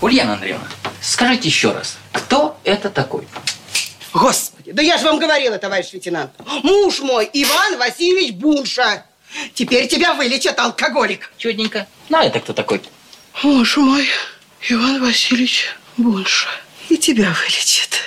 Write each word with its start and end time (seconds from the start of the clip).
Ульяна 0.00 0.34
Андреевна, 0.34 0.66
скажите 1.02 1.48
еще 1.48 1.72
раз, 1.72 1.98
кто 2.12 2.58
это 2.64 2.88
такой? 2.88 3.28
Господи, 4.12 4.72
да 4.72 4.82
я 4.82 4.96
же 4.98 5.04
вам 5.04 5.18
говорила, 5.18 5.58
товарищ 5.58 5.92
лейтенант. 5.92 6.32
Муж 6.62 7.00
мой, 7.00 7.28
Иван 7.32 7.78
Васильевич 7.78 8.34
Бунша. 8.34 9.04
Теперь 9.54 9.86
тебя 9.88 10.14
вылечат, 10.14 10.58
алкоголик. 10.58 11.30
Чудненько. 11.36 11.86
Ну, 12.08 12.18
а 12.18 12.24
это 12.24 12.40
кто 12.40 12.52
такой? 12.52 12.82
Муж 13.42 13.76
мой, 13.76 14.08
Иван 14.68 15.00
Васильевич 15.02 15.66
Бунша. 15.96 16.48
И 16.88 16.96
тебя 16.96 17.32
вылечит. 17.32 18.00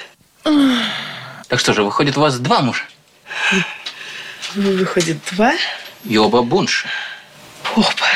Так 1.48 1.60
что 1.60 1.74
же, 1.74 1.84
выходит, 1.84 2.18
у 2.18 2.22
вас 2.22 2.40
два 2.40 2.62
мужа? 2.62 2.84
Выходит, 4.56 5.18
два? 5.32 5.54
И 6.04 6.18
оба 6.18 6.42
бунши. 6.42 6.90
Оба. 7.76 8.08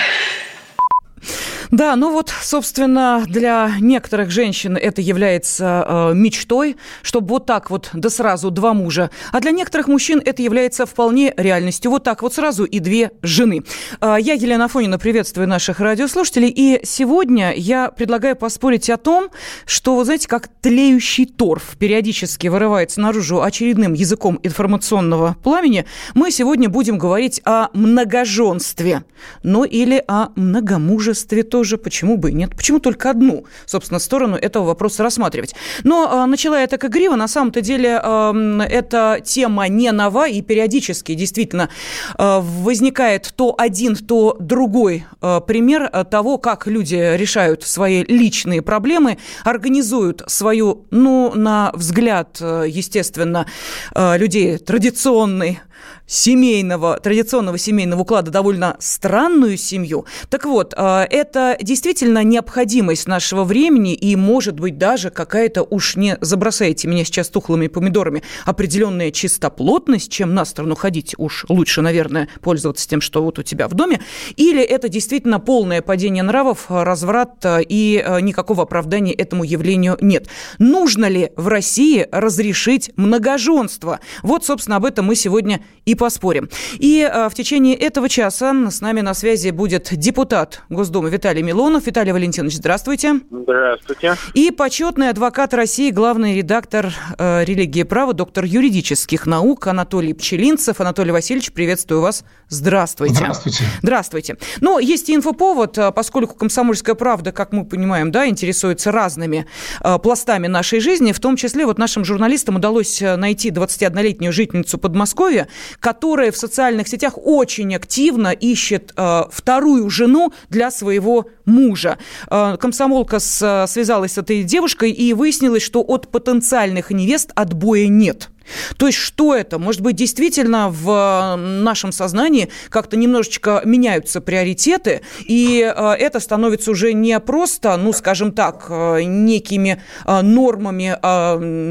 Да, 1.71 1.95
ну 1.95 2.11
вот, 2.11 2.31
собственно, 2.41 3.23
для 3.27 3.71
некоторых 3.79 4.31
женщин 4.31 4.77
это 4.77 5.01
является 5.01 5.85
э, 5.87 6.13
мечтой, 6.13 6.77
чтобы 7.01 7.27
вот 7.29 7.45
так 7.45 7.69
вот, 7.69 7.89
да 7.93 8.09
сразу 8.09 8.51
два 8.51 8.73
мужа. 8.73 9.09
А 9.31 9.39
для 9.41 9.51
некоторых 9.51 9.87
мужчин 9.87 10.21
это 10.23 10.41
является 10.41 10.85
вполне 10.85 11.33
реальностью. 11.35 11.91
Вот 11.91 12.03
так 12.03 12.21
вот 12.21 12.33
сразу 12.33 12.63
и 12.63 12.79
две 12.79 13.11
жены. 13.21 13.63
Э, 13.99 14.15
я, 14.19 14.33
Елена 14.33 14.65
Афонина, 14.65 14.97
приветствую 14.97 15.47
наших 15.47 15.81
радиослушателей. 15.81 16.49
И 16.49 16.79
сегодня 16.83 17.53
я 17.53 17.89
предлагаю 17.91 18.37
поспорить 18.37 18.89
о 18.89 18.97
том, 18.97 19.29
что, 19.65 19.95
вы 19.95 20.05
знаете, 20.05 20.27
как 20.29 20.47
тлеющий 20.61 21.25
торф 21.25 21.75
периодически 21.77 22.47
вырывается 22.47 23.01
наружу 23.01 23.41
очередным 23.41 23.93
языком 23.93 24.39
информационного 24.43 25.35
пламени, 25.43 25.85
мы 26.13 26.31
сегодня 26.31 26.69
будем 26.69 26.97
говорить 26.97 27.41
о 27.43 27.69
многоженстве. 27.73 29.03
Ну 29.43 29.65
или 29.65 30.01
о 30.07 30.29
многомужестве 30.35 31.43
тоже, 31.43 31.56
почему 31.77 32.17
бы 32.17 32.31
и 32.31 32.33
нет? 32.33 32.55
Почему 32.55 32.79
только 32.79 33.09
одну, 33.09 33.45
собственно, 33.65 33.99
сторону 33.99 34.35
этого 34.35 34.65
вопроса 34.65 35.03
рассматривать? 35.03 35.55
Но 35.83 36.23
э, 36.23 36.25
начала 36.25 36.59
я 36.59 36.67
так 36.67 36.83
игриво, 36.85 37.15
на 37.15 37.27
самом-то 37.27 37.61
деле 37.61 37.99
э, 38.03 38.59
эта 38.69 39.21
тема 39.23 39.67
не 39.67 39.91
нова, 39.91 40.27
и 40.27 40.41
периодически 40.41 41.13
действительно 41.13 41.69
э, 42.17 42.39
возникает 42.41 43.33
то 43.35 43.55
один, 43.57 43.95
то 43.95 44.37
другой 44.39 45.05
э, 45.21 45.41
пример 45.47 45.89
того, 46.09 46.37
как 46.37 46.67
люди 46.67 47.15
решают 47.15 47.63
свои 47.63 48.03
личные 48.03 48.61
проблемы, 48.61 49.17
организуют 49.43 50.23
свою, 50.27 50.85
ну, 50.91 51.33
на 51.33 51.71
взгляд, 51.73 52.39
естественно, 52.39 53.47
э, 53.95 54.17
людей 54.17 54.57
традиционной 54.57 55.59
семейного, 56.07 56.99
традиционного 56.99 57.57
семейного 57.57 58.01
уклада 58.01 58.31
довольно 58.31 58.77
странную 58.79 59.57
семью. 59.57 60.05
Так 60.29 60.45
вот, 60.45 60.73
а, 60.75 61.05
это 61.09 61.57
действительно 61.61 62.23
необходимость 62.23 63.07
нашего 63.07 63.43
времени 63.43 63.93
и, 63.93 64.15
может 64.15 64.59
быть, 64.59 64.77
даже 64.77 65.09
какая-то, 65.09 65.63
уж 65.63 65.97
не 65.97 66.17
забросайте 66.21 66.87
меня 66.87 67.03
сейчас 67.03 67.29
тухлыми 67.29 67.67
помидорами, 67.67 68.23
определенная 68.45 69.11
чистоплотность, 69.11 70.09
чем 70.11 70.33
на 70.33 70.45
сторону 70.45 70.75
ходить, 70.75 71.13
уж 71.17 71.45
лучше, 71.49 71.81
наверное, 71.81 72.29
пользоваться 72.41 72.87
тем, 72.87 73.01
что 73.01 73.21
вот 73.21 73.37
у 73.37 73.43
тебя 73.43 73.67
в 73.67 73.73
доме, 73.73 74.01
или 74.37 74.63
это 74.63 74.87
действительно 74.89 75.39
полное 75.39 75.81
падение 75.81 76.23
нравов, 76.23 76.65
разврат 76.69 77.45
а, 77.45 77.59
и 77.59 77.97
а, 77.97 78.19
никакого 78.19 78.63
оправдания 78.63 79.13
этому 79.13 79.43
явлению 79.43 79.97
нет. 79.99 80.27
Нужно 80.57 81.07
ли 81.07 81.31
в 81.35 81.49
России 81.49 82.07
разрешить 82.11 82.91
многоженство? 82.95 83.99
Вот, 84.23 84.45
собственно, 84.45 84.77
об 84.77 84.85
этом 84.85 85.05
мы 85.05 85.15
сегодня 85.15 85.61
и 85.85 85.95
поспорим. 85.97 86.49
И 86.79 87.01
э, 87.01 87.29
в 87.29 87.33
течение 87.33 87.75
этого 87.75 88.07
часа 88.07 88.53
с 88.71 88.81
нами 88.81 89.01
на 89.01 89.13
связи 89.13 89.49
будет 89.49 89.89
депутат 89.91 90.61
Госдумы 90.69 91.09
Виталий 91.09 91.41
Милонов. 91.41 91.85
Виталий 91.87 92.11
Валентинович, 92.11 92.55
здравствуйте. 92.55 93.19
Здравствуйте. 93.29 94.15
И 94.33 94.51
почетный 94.51 95.09
адвокат 95.09 95.53
России, 95.53 95.91
главный 95.91 96.37
редактор 96.37 96.93
э, 97.17 97.43
«Религии 97.43 97.81
и 97.81 97.83
права», 97.83 98.13
доктор 98.13 98.45
юридических 98.45 99.25
наук 99.25 99.67
Анатолий 99.67 100.13
Пчелинцев. 100.13 100.79
Анатолий 100.79 101.11
Васильевич, 101.11 101.51
приветствую 101.51 102.01
вас. 102.01 102.23
Здравствуйте. 102.49 103.15
Здравствуйте. 103.15 103.63
Здравствуйте. 103.81 104.37
Ну, 104.61 104.79
есть 104.79 105.09
инфоповод, 105.09 105.77
э, 105.77 105.91
поскольку 105.91 106.35
«Комсомольская 106.35 106.95
правда», 106.95 107.31
как 107.31 107.51
мы 107.51 107.65
понимаем, 107.65 108.11
да, 108.11 108.27
интересуется 108.27 108.91
разными 108.91 109.45
э, 109.83 109.97
пластами 109.99 110.47
нашей 110.47 110.79
жизни, 110.79 111.11
в 111.11 111.19
том 111.19 111.35
числе 111.35 111.65
вот 111.65 111.77
нашим 111.77 112.05
журналистам 112.05 112.55
удалось 112.55 113.01
э, 113.01 113.15
найти 113.15 113.49
21-летнюю 113.49 114.31
жительницу 114.31 114.77
Подмосковья, 114.77 115.47
которая 115.87 116.33
в 116.33 116.37
социальных 116.37 116.89
сетях 116.89 117.13
очень 117.15 117.73
активно 117.73 118.33
ищет 118.33 118.91
э, 118.97 119.23
вторую 119.31 119.89
жену 119.89 120.33
для 120.49 120.69
своего 120.69 121.27
мужа. 121.45 121.97
Э, 122.29 122.57
комсомолка 122.59 123.19
с, 123.19 123.65
связалась 123.69 124.11
с 124.11 124.17
этой 124.17 124.43
девушкой 124.43 124.91
и 124.91 125.13
выяснилось, 125.13 125.63
что 125.63 125.79
от 125.79 126.09
потенциальных 126.09 126.91
невест 126.91 127.31
отбоя 127.35 127.87
нет. 127.87 128.29
То 128.77 128.87
есть 128.87 128.97
что 128.97 129.35
это? 129.35 129.59
Может 129.59 129.81
быть, 129.81 129.95
действительно 129.95 130.69
в 130.69 131.35
нашем 131.37 131.91
сознании 131.91 132.49
как-то 132.69 132.97
немножечко 132.97 133.61
меняются 133.65 134.21
приоритеты, 134.21 135.01
и 135.25 135.61
э, 135.61 135.91
это 135.93 136.19
становится 136.19 136.71
уже 136.71 136.93
не 136.93 137.19
просто, 137.19 137.77
ну, 137.77 137.93
скажем 137.93 138.31
так, 138.31 138.67
э, 138.69 139.03
некими 139.03 139.81
э, 140.05 140.21
нормами 140.21 140.97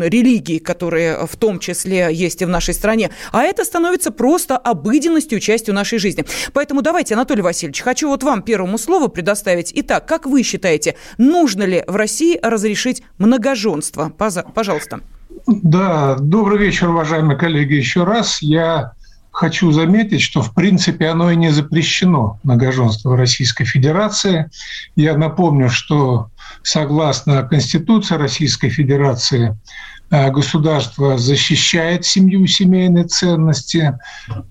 религии, 0.09 0.59
которые 0.59 1.27
в 1.27 1.37
том 1.37 1.59
числе 1.59 2.09
есть 2.13 2.43
и 2.43 2.45
в 2.45 2.49
нашей 2.49 2.75
стране, 2.75 3.11
а 3.33 3.43
это 3.43 3.65
становится 3.65 4.11
просто 4.11 4.57
обыденностью, 4.57 5.41
частью 5.41 5.75
нашей 5.75 5.99
жизни. 5.99 6.25
Поэтому 6.53 6.83
давайте, 6.83 7.15
Анатолий 7.15 7.43
Васильевич, 7.43 7.81
хочу 7.81 8.09
вот 8.09 8.23
вам 8.23 8.43
первому 8.43 8.79
слову 8.79 9.09
предоставить. 9.09 9.73
Итак, 9.75 10.07
как 10.07 10.27
вы 10.27 10.43
считаете, 10.43 10.97
нужно 11.19 11.63
ли 11.65 11.85
в 11.87 11.97
России 11.97 12.39
разрешить 12.43 13.03
многоженство? 13.19 14.13
Пожалуйста. 14.55 15.01
Да, 15.47 16.17
добрый 16.19 16.59
вечер, 16.59 16.89
уважаемые 16.89 17.39
коллеги. 17.39 17.75
Еще 17.75 18.03
раз 18.03 18.43
я 18.43 18.93
хочу 19.31 19.71
заметить, 19.71 20.21
что 20.21 20.43
в 20.43 20.53
принципе 20.55 21.07
оно 21.07 21.31
и 21.31 21.37
не 21.37 21.51
запрещено, 21.51 22.41
многоженство 22.43 23.11
в 23.11 23.15
Российской 23.15 23.65
Федерации. 23.65 24.51
Я 24.97 25.17
напомню, 25.17 25.69
что 25.69 26.31
согласно 26.65 27.45
Конституции 27.45 28.17
Российской 28.17 28.71
Федерации 28.71 29.57
э, 30.11 30.33
государство 30.33 31.17
защищает 31.17 32.05
семью 32.05 32.49
семейные 32.49 33.05
ценности. 33.05 33.97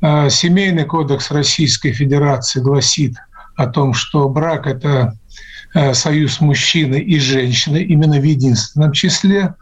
Э, 0.01 0.29
Семейный 0.29 0.85
кодекс 0.85 1.29
Российской 1.29 1.91
Федерации 1.91 2.61
гласит 2.61 3.15
о 3.57 3.67
том, 3.67 3.93
что 3.93 4.29
брак– 4.29 4.65
это 4.67 5.17
э, 5.73 5.93
союз 5.93 6.39
мужчины 6.39 7.01
и 7.01 7.19
женщины 7.19 7.83
именно 7.83 8.17
в 8.17 8.23
единственном 8.23 8.93
числе. 8.93 9.55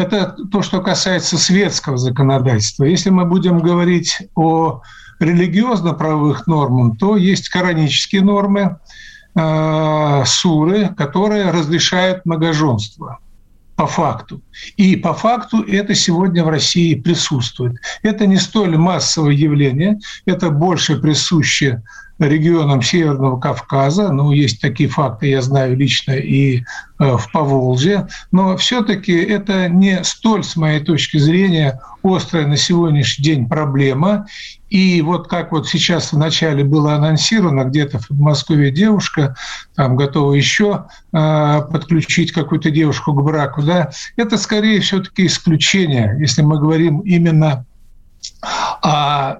Это 0.00 0.34
то, 0.50 0.62
что 0.62 0.80
касается 0.80 1.36
светского 1.36 1.98
законодательства. 1.98 2.84
Если 2.84 3.10
мы 3.10 3.26
будем 3.26 3.58
говорить 3.58 4.18
о 4.34 4.80
религиозно-правовых 5.18 6.46
нормах, 6.46 6.96
то 6.98 7.18
есть 7.18 7.50
коранические 7.50 8.22
нормы, 8.22 8.78
э, 9.34 10.22
суры, 10.24 10.88
которые 10.96 11.50
разрешают 11.50 12.24
многоженство 12.24 13.18
по 13.76 13.86
факту. 13.86 14.42
И 14.78 14.96
по 14.96 15.12
факту 15.12 15.62
это 15.62 15.94
сегодня 15.94 16.44
в 16.44 16.48
России 16.48 16.94
присутствует. 16.94 17.76
Это 18.02 18.26
не 18.26 18.38
столь 18.38 18.78
массовое 18.78 19.32
явление, 19.32 19.98
это 20.24 20.48
больше 20.48 20.98
присуще 20.98 21.82
регионам 22.20 22.82
Северного 22.82 23.40
Кавказа. 23.40 24.12
Ну, 24.12 24.32
есть 24.32 24.60
такие 24.60 24.88
факты, 24.88 25.28
я 25.28 25.42
знаю 25.42 25.76
лично 25.76 26.12
и 26.12 26.58
э, 26.58 26.62
в 26.98 27.32
Поволжье. 27.32 28.08
Но 28.30 28.56
все-таки 28.56 29.12
это 29.12 29.68
не 29.68 30.04
столь, 30.04 30.44
с 30.44 30.56
моей 30.56 30.80
точки 30.80 31.16
зрения, 31.16 31.80
острая 32.02 32.46
на 32.46 32.56
сегодняшний 32.56 33.24
день 33.24 33.48
проблема. 33.48 34.26
И 34.68 35.02
вот 35.02 35.28
как 35.28 35.50
вот 35.52 35.68
сейчас 35.68 36.12
вначале 36.12 36.62
было 36.62 36.94
анонсировано, 36.94 37.64
где-то 37.64 37.98
в 37.98 38.10
Москве 38.10 38.70
девушка 38.70 39.34
там 39.74 39.96
готова 39.96 40.34
еще 40.34 40.86
э, 41.12 41.60
подключить 41.72 42.32
какую-то 42.32 42.70
девушку 42.70 43.12
к 43.12 43.22
браку, 43.22 43.62
да, 43.62 43.90
это 44.16 44.36
скорее 44.36 44.80
все-таки 44.80 45.26
исключение, 45.26 46.16
если 46.20 46.42
мы 46.42 46.60
говорим 46.60 47.00
именно 47.00 47.64
о 48.82 49.38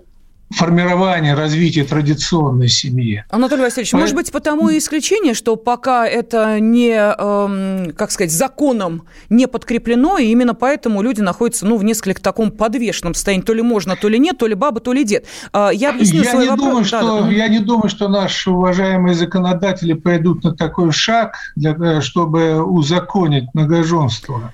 формирования, 0.50 1.34
развития 1.34 1.84
традиционной 1.84 2.68
семьи. 2.68 3.24
Анатолий 3.30 3.62
Васильевич, 3.62 3.92
Поэтому... 3.92 4.02
может 4.02 4.16
быть, 4.16 4.32
потому 4.32 4.68
и 4.68 4.78
исключение, 4.78 5.34
что 5.34 5.56
пока 5.56 6.06
это 6.06 6.58
не, 6.58 6.90
эм, 6.90 7.92
как 7.92 8.10
сказать, 8.10 8.32
законом 8.32 9.02
не 9.28 9.46
подкреплено, 9.46 10.18
и 10.18 10.26
именно 10.26 10.54
поэтому 10.54 11.02
люди 11.02 11.20
находятся, 11.20 11.66
ну, 11.66 11.76
в 11.76 11.84
несколько 11.84 12.20
таком 12.20 12.50
подвешенном 12.50 13.14
состоянии. 13.14 13.44
То 13.44 13.54
ли 13.54 13.62
можно, 13.62 13.96
то 13.96 14.08
ли 14.08 14.18
нет, 14.18 14.38
то 14.38 14.46
ли 14.46 14.54
баба, 14.54 14.80
то 14.80 14.92
ли 14.92 15.04
дед. 15.04 15.24
А, 15.52 15.70
я 15.70 15.90
объясню 15.90 16.22
я 16.22 16.30
свой 16.30 16.44
не 16.44 16.50
вопрос. 16.50 16.68
Думаю, 16.68 16.84
что, 16.84 17.20
да. 17.22 17.30
Я 17.30 17.48
не 17.48 17.60
думаю, 17.60 17.88
что 17.88 18.08
наши 18.08 18.50
уважаемые 18.50 19.14
законодатели 19.14 19.92
пойдут 19.92 20.42
на 20.44 20.54
такой 20.54 20.90
шаг, 20.92 21.36
для, 21.54 22.00
чтобы 22.00 22.62
узаконить 22.62 23.44
многоженство. 23.54 24.52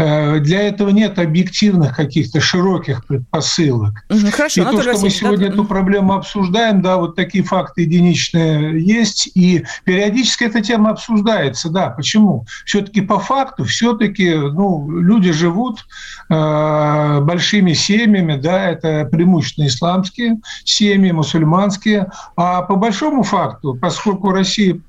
Э, 0.00 0.38
для 0.40 0.62
этого 0.62 0.88
нет 0.88 1.18
объективных 1.18 1.94
каких-то 1.94 2.40
широких 2.40 3.04
предпосылок. 3.04 4.02
Хорошо, 4.32 4.62
и 4.62 4.64
то, 4.64 4.80
что 4.80 4.98
мы 4.98 5.10
сегодня 5.10 5.48
да? 5.48 5.52
эту 5.52 5.64
проблему 5.66 6.14
обсуждаем, 6.14 6.80
да, 6.80 6.96
вот 6.96 7.16
такие 7.16 7.44
факты 7.44 7.82
единичные 7.82 8.82
есть, 8.82 9.30
и 9.34 9.64
периодически 9.84 10.44
эта 10.44 10.62
тема 10.62 10.90
обсуждается, 10.90 11.68
да. 11.68 11.90
Почему? 11.90 12.46
Все-таки 12.64 13.02
по 13.02 13.18
факту, 13.18 13.64
все-таки, 13.64 14.34
ну, 14.34 14.88
люди 14.90 15.32
живут 15.32 15.84
э, 16.30 17.20
большими 17.20 17.74
семьями, 17.74 18.36
да, 18.36 18.70
это 18.70 19.04
преимущественно 19.04 19.66
исламские 19.66 20.40
семьи, 20.64 21.10
мусульманские, 21.10 22.10
а 22.36 22.62
по 22.62 22.76
большому 22.76 23.22
факту, 23.22 23.76
поскольку 23.78 24.30
Россия 24.30 24.80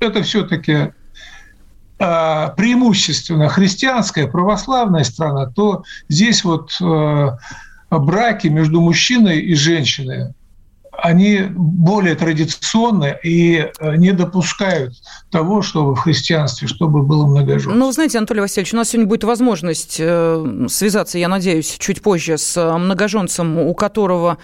это 0.00 0.24
все-таки 0.24 0.92
преимущественно 1.98 3.48
христианская, 3.48 4.26
православная 4.26 5.04
страна, 5.04 5.46
то 5.46 5.84
здесь 6.08 6.44
вот 6.44 6.76
э, 6.80 7.28
браки 7.90 8.48
между 8.48 8.80
мужчиной 8.80 9.40
и 9.40 9.54
женщиной 9.54 10.34
они 11.04 11.42
более 11.54 12.14
традиционны 12.14 13.18
и 13.22 13.58
э, 13.78 13.96
не 13.96 14.12
допускают 14.12 14.94
того, 15.30 15.60
чтобы 15.60 15.94
в 15.94 15.98
христианстве, 15.98 16.66
чтобы 16.66 17.02
было 17.02 17.26
многоженство. 17.26 17.74
Ну, 17.74 17.92
знаете, 17.92 18.16
Анатолий 18.16 18.40
Васильевич, 18.40 18.72
у 18.72 18.78
нас 18.78 18.88
сегодня 18.88 19.06
будет 19.06 19.24
возможность 19.24 19.98
э, 19.98 20.66
связаться, 20.70 21.18
я 21.18 21.28
надеюсь, 21.28 21.76
чуть 21.78 22.00
позже 22.00 22.38
с 22.38 22.56
э, 22.56 22.78
многоженцем, 22.78 23.58
у 23.58 23.74
которого 23.74 24.38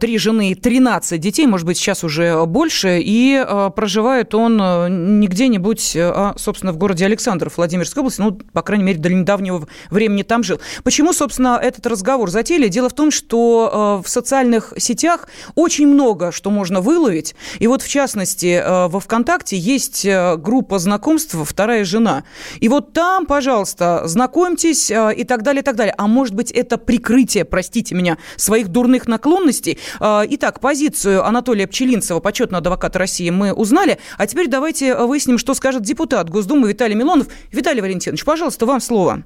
три 0.00 0.18
жены 0.18 0.50
и 0.50 0.54
13 0.56 1.20
детей, 1.20 1.46
может 1.46 1.66
быть, 1.66 1.76
сейчас 1.76 2.02
уже 2.02 2.46
больше, 2.46 2.98
и 3.00 3.44
проживает 3.76 4.34
он 4.34 5.20
не 5.20 5.28
где-нибудь, 5.28 5.96
а, 5.96 6.34
собственно, 6.36 6.72
в 6.72 6.78
городе 6.78 7.04
Александров 7.04 7.56
Владимирской 7.56 8.00
области, 8.00 8.20
ну, 8.20 8.32
по 8.52 8.62
крайней 8.62 8.84
мере, 8.84 8.98
до 8.98 9.08
недавнего 9.08 9.68
времени 9.90 10.22
там 10.22 10.42
жил. 10.42 10.60
Почему, 10.82 11.12
собственно, 11.12 11.60
этот 11.62 11.86
разговор 11.86 12.30
затеяли? 12.30 12.68
Дело 12.68 12.88
в 12.88 12.94
том, 12.94 13.10
что 13.10 14.00
в 14.04 14.08
социальных 14.08 14.72
сетях 14.78 15.28
очень 15.54 15.91
много, 15.92 16.32
что 16.32 16.50
можно 16.50 16.80
выловить. 16.80 17.34
И 17.58 17.66
вот, 17.66 17.82
в 17.82 17.88
частности, 17.88 18.60
э, 18.62 18.88
во 18.88 19.00
ВКонтакте 19.00 19.56
есть 19.56 20.04
э, 20.04 20.36
группа 20.36 20.78
знакомств 20.78 21.36
«Вторая 21.44 21.84
жена». 21.84 22.24
И 22.60 22.68
вот 22.68 22.92
там, 22.92 23.26
пожалуйста, 23.26 24.02
знакомьтесь 24.06 24.90
э, 24.90 25.14
и 25.14 25.24
так 25.24 25.42
далее, 25.42 25.62
и 25.62 25.64
так 25.64 25.76
далее. 25.76 25.94
А 25.96 26.06
может 26.06 26.34
быть, 26.34 26.50
это 26.50 26.78
прикрытие, 26.78 27.44
простите 27.44 27.94
меня, 27.94 28.18
своих 28.36 28.68
дурных 28.68 29.06
наклонностей? 29.06 29.78
Итак, 30.00 30.60
позицию 30.60 31.24
Анатолия 31.24 31.66
Пчелинцева, 31.66 32.20
почетного 32.20 32.58
адвоката 32.58 32.98
России, 32.98 33.30
мы 33.30 33.52
узнали. 33.52 33.98
А 34.18 34.26
теперь 34.26 34.48
давайте 34.48 34.96
выясним, 34.96 35.38
что 35.38 35.54
скажет 35.54 35.82
депутат 35.82 36.30
Госдумы 36.30 36.68
Виталий 36.68 36.94
Милонов. 36.94 37.28
Виталий 37.50 37.80
Валентинович, 37.80 38.24
пожалуйста, 38.24 38.66
вам 38.66 38.80
слово. 38.80 39.24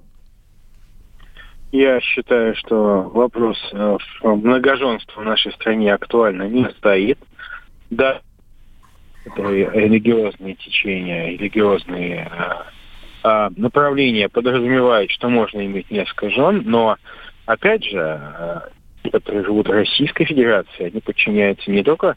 Я 1.72 2.00
считаю, 2.00 2.54
что 2.56 3.02
вопрос 3.02 3.58
э, 3.72 3.98
многоженства 4.22 5.20
в 5.20 5.24
нашей 5.24 5.52
стране 5.52 5.92
актуально 5.92 6.44
не 6.44 6.68
стоит. 6.70 7.18
Да, 7.90 8.20
религиозные 9.36 10.54
течения, 10.54 11.30
религиозные 11.30 12.30
э, 13.24 13.50
направления 13.56 14.28
подразумевают, 14.28 15.10
что 15.10 15.28
можно 15.28 15.64
иметь 15.66 15.90
несколько 15.90 16.30
жен, 16.30 16.62
но, 16.64 16.96
опять 17.46 17.84
же, 17.84 17.98
э, 17.98 19.10
которые 19.10 19.44
живут 19.44 19.68
в 19.68 19.72
Российской 19.72 20.24
Федерации, 20.24 20.86
они 20.86 21.00
подчиняются 21.00 21.70
не 21.70 21.82
только 21.82 22.16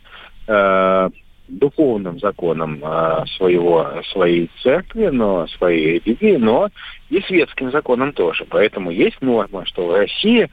духовным 1.49 2.19
законам 2.19 2.79
а, 2.83 3.25
своего, 3.37 4.01
своей 4.11 4.49
церкви, 4.61 5.07
но 5.07 5.47
своей 5.47 5.99
религии, 5.99 6.37
но 6.37 6.69
и 7.09 7.21
светским 7.21 7.71
законам 7.71 8.13
тоже. 8.13 8.45
Поэтому 8.49 8.91
есть 8.91 9.21
норма, 9.21 9.65
что 9.65 9.87
в 9.87 9.95
России 9.95 10.49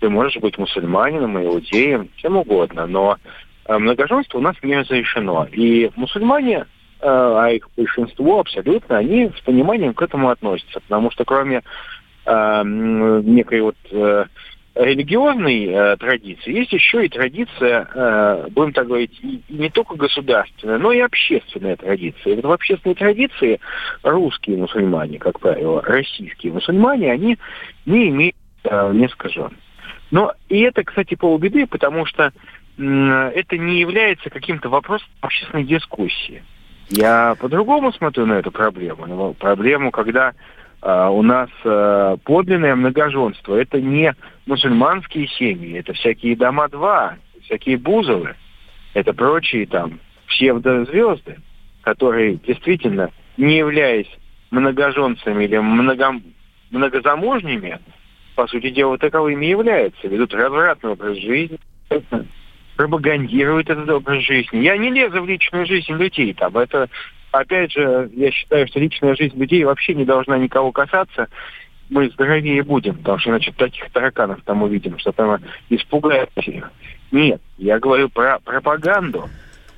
ты 0.00 0.08
можешь 0.08 0.40
быть 0.40 0.58
мусульманином, 0.58 1.42
иудеем, 1.42 2.08
чем 2.16 2.36
угодно, 2.36 2.86
но 2.86 3.16
а, 3.64 3.78
многоженство 3.78 4.38
у 4.38 4.42
нас 4.42 4.56
не 4.62 4.76
разрешено. 4.76 5.46
И 5.52 5.90
мусульмане, 5.96 6.66
а, 7.00 7.44
а 7.44 7.50
их 7.50 7.68
большинство 7.76 8.40
абсолютно, 8.40 8.98
они 8.98 9.30
с 9.36 9.40
пониманием 9.42 9.94
к 9.94 10.02
этому 10.02 10.30
относятся, 10.30 10.80
потому 10.80 11.10
что 11.10 11.24
кроме 11.24 11.62
некой 12.26 13.62
вот 13.62 13.76
э, 13.90 14.26
религиозной 14.84 15.66
э, 15.66 15.96
традиции, 15.96 16.52
есть 16.52 16.72
еще 16.72 17.04
и 17.04 17.08
традиция, 17.08 17.88
э, 17.94 18.48
будем 18.50 18.72
так 18.72 18.86
говорить, 18.86 19.18
и, 19.22 19.42
не 19.48 19.68
только 19.68 19.94
государственная, 19.94 20.78
но 20.78 20.92
и 20.92 21.00
общественная 21.00 21.76
традиция. 21.76 22.32
И 22.32 22.36
вот 22.36 22.44
в 22.44 22.52
общественной 22.52 22.94
традиции 22.94 23.60
русские 24.02 24.56
мусульмане, 24.56 25.18
как 25.18 25.40
правило, 25.40 25.82
российские 25.82 26.52
мусульмане, 26.52 27.12
они 27.12 27.38
не 27.84 28.08
имеют 28.08 28.36
э, 28.64 28.92
несколько 28.94 29.28
жен. 29.28 29.50
Но 30.10 30.32
и 30.48 30.60
это, 30.60 30.82
кстати, 30.82 31.14
полбеды, 31.14 31.66
потому 31.66 32.06
что 32.06 32.32
э, 32.78 32.82
это 32.82 33.58
не 33.58 33.80
является 33.80 34.30
каким-то 34.30 34.68
вопросом 34.68 35.08
общественной 35.20 35.64
дискуссии. 35.64 36.42
Я 36.88 37.36
по-другому 37.38 37.92
смотрю 37.92 38.26
на 38.26 38.34
эту 38.34 38.50
проблему. 38.50 39.34
Проблему, 39.34 39.92
когда 39.92 40.32
у 40.82 41.22
нас 41.22 41.50
а, 41.64 42.16
подлинное 42.24 42.74
многоженство. 42.74 43.54
Это 43.54 43.80
не 43.80 44.14
мусульманские 44.46 45.28
семьи, 45.28 45.78
это 45.78 45.92
всякие 45.92 46.36
дома-два, 46.36 47.16
всякие 47.42 47.76
бузовы, 47.76 48.34
это 48.94 49.12
прочие 49.12 49.66
там 49.66 50.00
псевдозвезды, 50.26 51.38
которые 51.82 52.36
действительно, 52.36 53.10
не 53.36 53.58
являясь 53.58 54.10
многоженцами 54.50 55.44
или 55.44 55.58
много, 55.58 56.20
многозамужними, 56.70 57.78
по 58.34 58.46
сути 58.46 58.70
дела, 58.70 58.96
таковыми 58.96 59.44
являются, 59.46 60.08
ведут 60.08 60.32
развратный 60.32 60.90
образ 60.90 61.18
жизни, 61.18 61.58
пропагандируют 62.76 63.68
этот 63.68 63.88
образ 63.90 64.22
жизни. 64.22 64.60
Я 64.60 64.78
не 64.78 64.90
лезу 64.90 65.20
в 65.20 65.28
личную 65.28 65.66
жизнь 65.66 65.92
людей, 65.92 66.32
там, 66.32 66.56
это 66.56 66.88
опять 67.32 67.72
же, 67.72 68.10
я 68.14 68.30
считаю, 68.30 68.66
что 68.66 68.80
личная 68.80 69.14
жизнь 69.14 69.38
людей 69.38 69.64
вообще 69.64 69.94
не 69.94 70.04
должна 70.04 70.38
никого 70.38 70.72
касаться. 70.72 71.28
Мы 71.88 72.08
здоровее 72.10 72.62
будем, 72.62 72.96
потому 72.96 73.18
что, 73.18 73.30
значит, 73.30 73.56
таких 73.56 73.90
тараканов 73.90 74.40
там 74.44 74.62
увидим, 74.62 74.98
что 74.98 75.12
там 75.12 75.40
испугает 75.68 76.30
всех. 76.36 76.70
Нет, 77.10 77.40
я 77.58 77.78
говорю 77.80 78.08
про 78.08 78.38
пропаганду. 78.38 79.28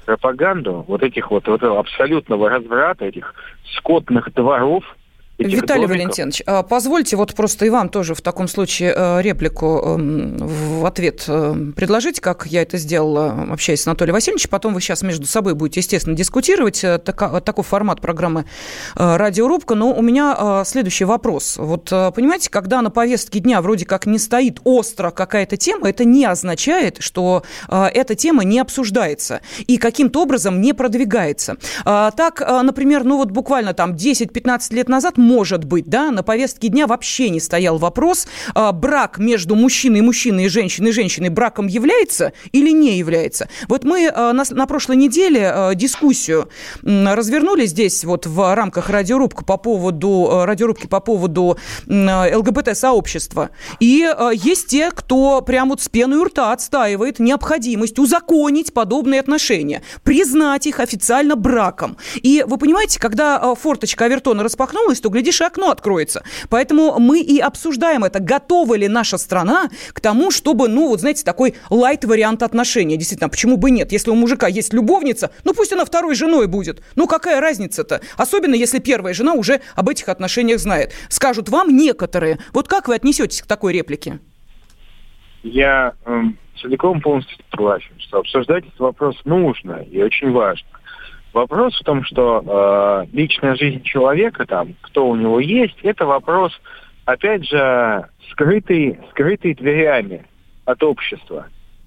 Пропаганду 0.05 0.85
вот 0.89 1.03
этих 1.03 1.31
вот, 1.31 1.47
вот 1.47 1.63
абсолютного 1.63 2.51
разврата, 2.51 3.07
этих 3.07 3.35
скотных 3.77 4.33
дворов– 4.35 4.85
Виталий. 5.49 5.87
Валентинович, 5.87 6.43
а 6.47 6.63
позвольте 6.63 7.17
вот 7.17 7.35
просто 7.35 7.67
и 7.67 7.71
вам 7.71 7.89
тоже 7.89 8.15
в 8.15 8.21
таком 8.21 8.49
случае 8.49 8.95
э, 8.97 9.23
реплику 9.23 9.81
эм, 9.85 10.37
в 10.39 10.87
ответ 10.87 11.25
э, 11.29 11.55
предложить, 11.77 12.21
как 12.21 12.47
я 12.47 12.63
это 12.63 12.79
сделала, 12.79 13.47
общаясь 13.51 13.83
с 13.83 13.87
Анатолием 13.87 14.15
Васильевичем. 14.15 14.51
Потом 14.51 14.75
вы 14.75 14.81
сейчас 14.81 15.03
между 15.03 15.27
собой 15.27 15.55
будете, 15.55 15.81
естественно, 15.81 16.17
дискутировать. 16.17 16.83
Э, 16.85 16.99
такой 16.99 17.65
формат 17.65 18.01
программы 18.01 18.45
«Радиорубка». 18.95 19.75
Но 19.75 19.93
у 19.93 20.03
меня 20.03 20.63
следующий 20.65 21.05
вопрос. 21.05 21.57
Вот 21.59 21.91
понимаете, 21.91 22.51
когда 22.51 22.83
на 22.83 22.91
повестке 22.91 23.41
дня 23.41 23.61
вроде 23.61 23.85
как 23.85 24.07
не 24.07 24.19
стоит 24.19 24.61
остро 24.65 25.11
какая-то 25.11 25.57
тема, 25.57 25.89
это 25.89 26.05
не 26.05 26.25
означает, 26.25 26.97
что 27.01 27.43
эта 27.69 28.15
тема 28.15 28.45
не 28.45 28.59
обсуждается 28.59 29.41
и 29.67 29.79
каким-то 29.79 30.23
образом 30.23 30.61
не 30.61 30.73
продвигается. 30.73 31.57
Так, 31.85 32.41
например, 32.41 33.05
ну 33.05 33.19
вот 33.19 33.31
буквально 33.31 33.75
там 33.75 33.93
10-15 33.93 34.75
лет 34.75 34.89
назад 34.89 35.17
может 35.33 35.65
быть, 35.65 35.87
да, 35.87 36.11
на 36.11 36.23
повестке 36.23 36.69
дня 36.69 36.87
вообще 36.87 37.31
не 37.31 37.41
стоял 37.41 37.79
вопрос, 37.79 38.27
а, 38.55 38.71
брак 38.73 39.19
между 39.19 39.55
мужчиной 39.55 40.01
и 40.01 40.03
мужчиной 40.03 40.45
и 40.45 40.49
женщиной 40.49 40.91
и 40.91 40.93
женщиной 40.93 41.31
браком 41.31 41.67
является 41.67 42.33
или 42.53 42.71
не 42.71 42.99
является. 42.99 43.49
Вот 43.69 43.85
мы 43.85 44.09
а, 44.09 44.33
на, 44.35 44.45
на 44.51 44.67
прошлой 44.67 44.97
неделе 44.97 45.51
а, 45.51 45.75
дискуссию 45.75 46.51
развернули 46.83 47.65
здесь 47.65 48.05
вот 48.05 48.27
в 48.27 48.55
рамках 48.55 48.91
радиорубки 48.91 49.43
по 49.45 49.57
поводу, 49.57 50.43
радиорубки 50.45 50.87
по 50.87 51.01
поводу 51.01 51.57
ЛГБТ-сообщества. 51.87 53.51
И 53.81 54.07
есть 54.35 54.67
те, 54.69 54.91
кто 54.91 55.41
прям 55.41 55.71
вот 55.71 55.81
с 55.81 55.89
пеной 55.89 56.19
у 56.19 56.25
рта 56.25 56.53
отстаивает 56.53 57.19
необходимость 57.19 57.99
узаконить 57.99 58.75
подобные 58.75 59.21
отношения, 59.21 59.83
признать 60.03 60.67
их 60.67 60.81
официально 60.81 61.37
браком. 61.37 61.97
И 62.17 62.45
вы 62.47 62.59
понимаете, 62.59 63.01
когда 63.01 63.55
форточка 63.55 64.05
Авертона 64.05 64.43
распахнулась, 64.43 65.01
то 65.01 65.09
глядишь, 65.13 65.41
и 65.41 65.45
окно 65.45 65.71
откроется. 65.71 66.25
Поэтому 66.49 66.99
мы 66.99 67.21
и 67.21 67.39
обсуждаем 67.39 68.05
это. 68.05 68.21
Готова 68.21 68.75
ли 68.75 68.89
наша 68.89 69.19
страна 69.19 69.69
к 69.93 70.01
тому, 70.01 70.31
чтобы, 70.31 70.69
ну, 70.69 70.89
вот 70.89 71.01
знаете, 71.01 71.25
такой 71.25 71.55
лайт-вариант 71.71 72.43
отношений. 72.43 72.97
Действительно, 72.97 73.29
почему 73.29 73.57
бы 73.57 73.71
нет? 73.71 73.93
Если 73.93 74.11
у 74.11 74.15
мужика 74.15 74.49
есть 74.49 74.73
любовница, 74.73 75.31
ну 75.45 75.55
пусть 75.55 75.73
она 75.73 75.85
второй 75.85 76.15
женой 76.15 76.47
будет. 76.47 76.83
Ну 76.97 77.07
какая 77.07 77.41
разница-то? 77.41 78.01
Особенно, 78.17 78.55
если 78.55 78.79
первая 78.79 79.15
жена 79.15 79.35
уже 79.35 79.61
об 79.75 79.89
этих 79.89 80.09
отношениях 80.09 80.59
знает. 80.59 80.93
Скажут 81.09 81.49
вам 81.49 81.77
некоторые. 81.77 82.39
Вот 82.53 82.69
как 82.69 82.89
вы 82.89 82.95
отнесетесь 82.95 83.43
к 83.43 83.47
такой 83.47 83.73
реплике? 83.73 84.19
Я 85.43 85.95
э, 86.07 86.23
целиком 86.61 87.01
полностью 87.01 87.37
согласен, 87.51 87.93
что 87.99 88.19
обсуждать 88.19 88.65
этот 88.65 88.79
вопрос 88.79 89.17
нужно 89.25 89.85
и 89.91 90.01
очень 90.03 90.31
важно. 90.31 90.67
Вопрос 91.33 91.79
в 91.79 91.85
том, 91.85 92.05
что 92.05 92.43
э, 92.45 93.07
личная 93.17 93.55
жизнь 93.57 93.83
человека, 93.83 94.45
там, 94.47 94.75
кто 94.83 95.09
у 95.09 95.17
него 95.17 95.41
есть, 95.41 95.79
это 95.83 96.05
вопрос, 96.05 96.53
опять 97.07 97.49
же, 97.49 98.07
скрытый, 98.31 98.99
скрытый 99.11 99.55
дверями 99.55 100.27
от 100.67 100.83
общества. 100.83 101.47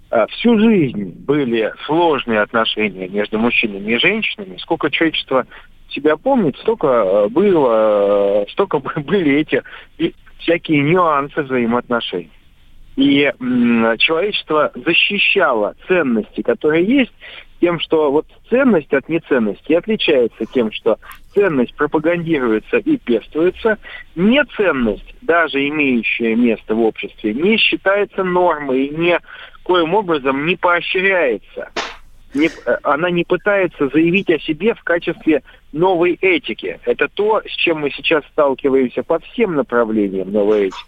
Э, 0.09 0.25
всю 0.31 0.57
жизнь 0.57 1.13
были 1.25 1.71
сложные 1.85 2.41
отношения 2.41 3.07
между 3.07 3.37
мужчинами 3.37 3.91
и 3.91 3.99
женщинами. 3.99 4.57
Сколько 4.57 4.89
человечество 4.89 5.45
себя 5.89 6.17
помнит, 6.17 6.57
столько 6.57 6.87
э, 6.87 7.29
было, 7.29 8.43
э, 8.43 8.51
столько 8.51 8.79
были 8.99 9.41
эти 9.41 9.61
всякие 10.39 10.81
нюансы 10.81 11.41
взаимоотношений. 11.43 12.31
И 12.95 13.31
человечество 13.99 14.71
защищало 14.73 15.75
ценности, 15.87 16.41
которые 16.41 16.85
есть, 16.85 17.11
тем, 17.59 17.79
что 17.79 18.11
вот 18.11 18.25
ценность 18.49 18.93
от 18.93 19.09
неценности 19.09 19.73
отличается 19.73 20.45
тем, 20.45 20.71
что 20.71 20.97
ценность 21.33 21.75
пропагандируется 21.75 22.77
и 22.77 22.97
пестуется, 22.97 23.77
неценность, 24.15 25.15
даже 25.21 25.67
имеющая 25.67 26.35
место 26.35 26.75
в 26.75 26.81
обществе, 26.81 27.33
не 27.33 27.57
считается 27.57 28.23
нормой 28.23 28.85
и 28.85 28.95
ни 28.95 29.17
коим 29.63 29.93
образом 29.93 30.45
не 30.45 30.55
поощряется. 30.55 31.69
Не, 32.33 32.49
она 32.83 33.09
не 33.09 33.23
пытается 33.23 33.87
заявить 33.87 34.29
о 34.29 34.39
себе 34.39 34.73
в 34.73 34.83
качестве 34.83 35.41
новой 35.71 36.17
этики. 36.21 36.79
Это 36.83 37.07
то, 37.07 37.41
с 37.47 37.51
чем 37.55 37.79
мы 37.79 37.91
сейчас 37.91 38.23
сталкиваемся 38.31 39.03
по 39.03 39.19
всем 39.19 39.55
направлениям 39.55 40.31
новой 40.31 40.67
этики. 40.67 40.83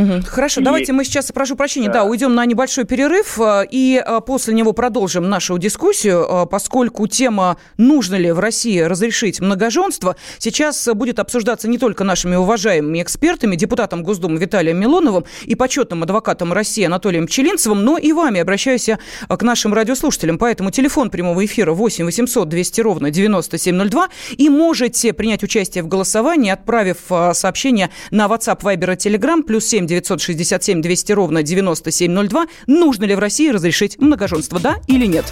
Угу. 0.00 0.22
Хорошо, 0.26 0.60
и... 0.60 0.64
давайте 0.64 0.92
мы 0.92 1.04
сейчас, 1.04 1.30
прошу 1.32 1.56
прощения, 1.56 1.88
да. 1.88 1.94
да, 1.94 2.04
уйдем 2.04 2.34
на 2.34 2.46
небольшой 2.46 2.84
перерыв 2.84 3.38
э, 3.38 3.66
и 3.70 4.02
э, 4.04 4.20
после 4.24 4.54
него 4.54 4.72
продолжим 4.72 5.28
нашу 5.28 5.58
дискуссию, 5.58 6.26
э, 6.28 6.46
поскольку 6.46 7.06
тема 7.06 7.58
«Нужно 7.76 8.14
ли 8.16 8.32
в 8.32 8.38
России 8.38 8.80
разрешить 8.80 9.40
многоженство?» 9.40 10.16
сейчас 10.38 10.88
будет 10.94 11.18
обсуждаться 11.18 11.68
не 11.68 11.76
только 11.76 12.04
нашими 12.04 12.36
уважаемыми 12.36 13.02
экспертами, 13.02 13.56
депутатом 13.56 14.02
Госдумы 14.02 14.38
Виталием 14.38 14.78
Милоновым 14.78 15.24
и 15.44 15.54
почетным 15.54 16.02
адвокатом 16.02 16.52
России 16.52 16.84
Анатолием 16.84 17.26
Пчелинцевым, 17.26 17.84
но 17.84 17.98
и 17.98 18.12
вами. 18.12 18.40
Обращаюсь 18.40 18.88
к 19.28 19.42
нашим 19.42 19.74
радиослушателям. 19.74 20.38
Поэтому 20.38 20.70
телефон 20.70 21.10
прямого 21.10 21.44
эфира 21.44 21.72
8 21.72 22.04
800 22.04 22.48
200 22.48 22.80
ровно 22.80 23.10
9702 23.10 24.08
и 24.36 24.48
можете 24.48 25.12
принять 25.12 25.42
участие 25.42 25.84
в 25.84 25.88
голосовании, 25.88 26.50
отправив 26.50 26.98
сообщение 27.34 27.90
на 28.10 28.26
WhatsApp, 28.26 28.60
Viber 28.60 28.94
и 28.94 28.96
Telegram 28.96 29.42
плюс 29.42 29.66
7 29.66 29.86
967 29.90 30.82
200 30.82 31.12
ровно 31.12 31.42
9702. 31.42 32.46
Нужно 32.68 33.04
ли 33.04 33.14
в 33.16 33.18
России 33.18 33.50
разрешить 33.50 33.98
многоженство, 33.98 34.60
да 34.60 34.76
или 34.86 35.06
нет? 35.06 35.24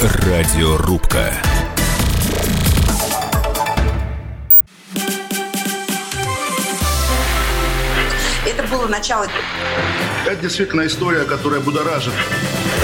Радиорубка. 0.00 1.32
Это 8.46 8.62
было 8.70 8.86
начало. 8.86 9.26
Это 10.24 10.36
действительно 10.40 10.86
история, 10.86 11.24
которая 11.24 11.60
будоражит. 11.60 12.12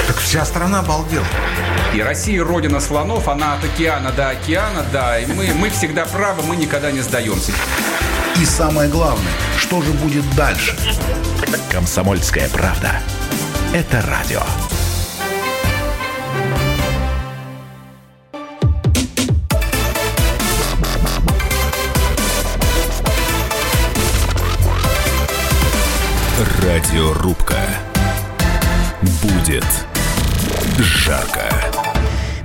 Так 0.08 0.16
вся 0.16 0.44
страна 0.44 0.80
обалдела. 0.80 1.26
И 1.94 2.00
Россия 2.00 2.42
родина 2.42 2.80
слонов, 2.80 3.28
она 3.28 3.54
от 3.54 3.64
океана 3.64 4.10
до 4.10 4.30
океана, 4.30 4.84
да. 4.92 5.20
И 5.20 5.26
мы, 5.26 5.52
мы 5.54 5.70
всегда 5.70 6.06
правы, 6.06 6.42
мы 6.42 6.56
никогда 6.56 6.90
не 6.90 7.00
сдаемся. 7.00 7.52
И 8.40 8.44
самое 8.44 8.88
главное, 8.88 9.32
что 9.58 9.80
же 9.82 9.92
будет 9.92 10.24
дальше? 10.34 10.76
Комсомольская 11.70 12.48
правда. 12.48 12.92
Это 13.72 14.02
радио. 14.02 14.42
Радиорубка. 26.60 27.58
Будет 29.22 29.64
жарко. 30.78 31.71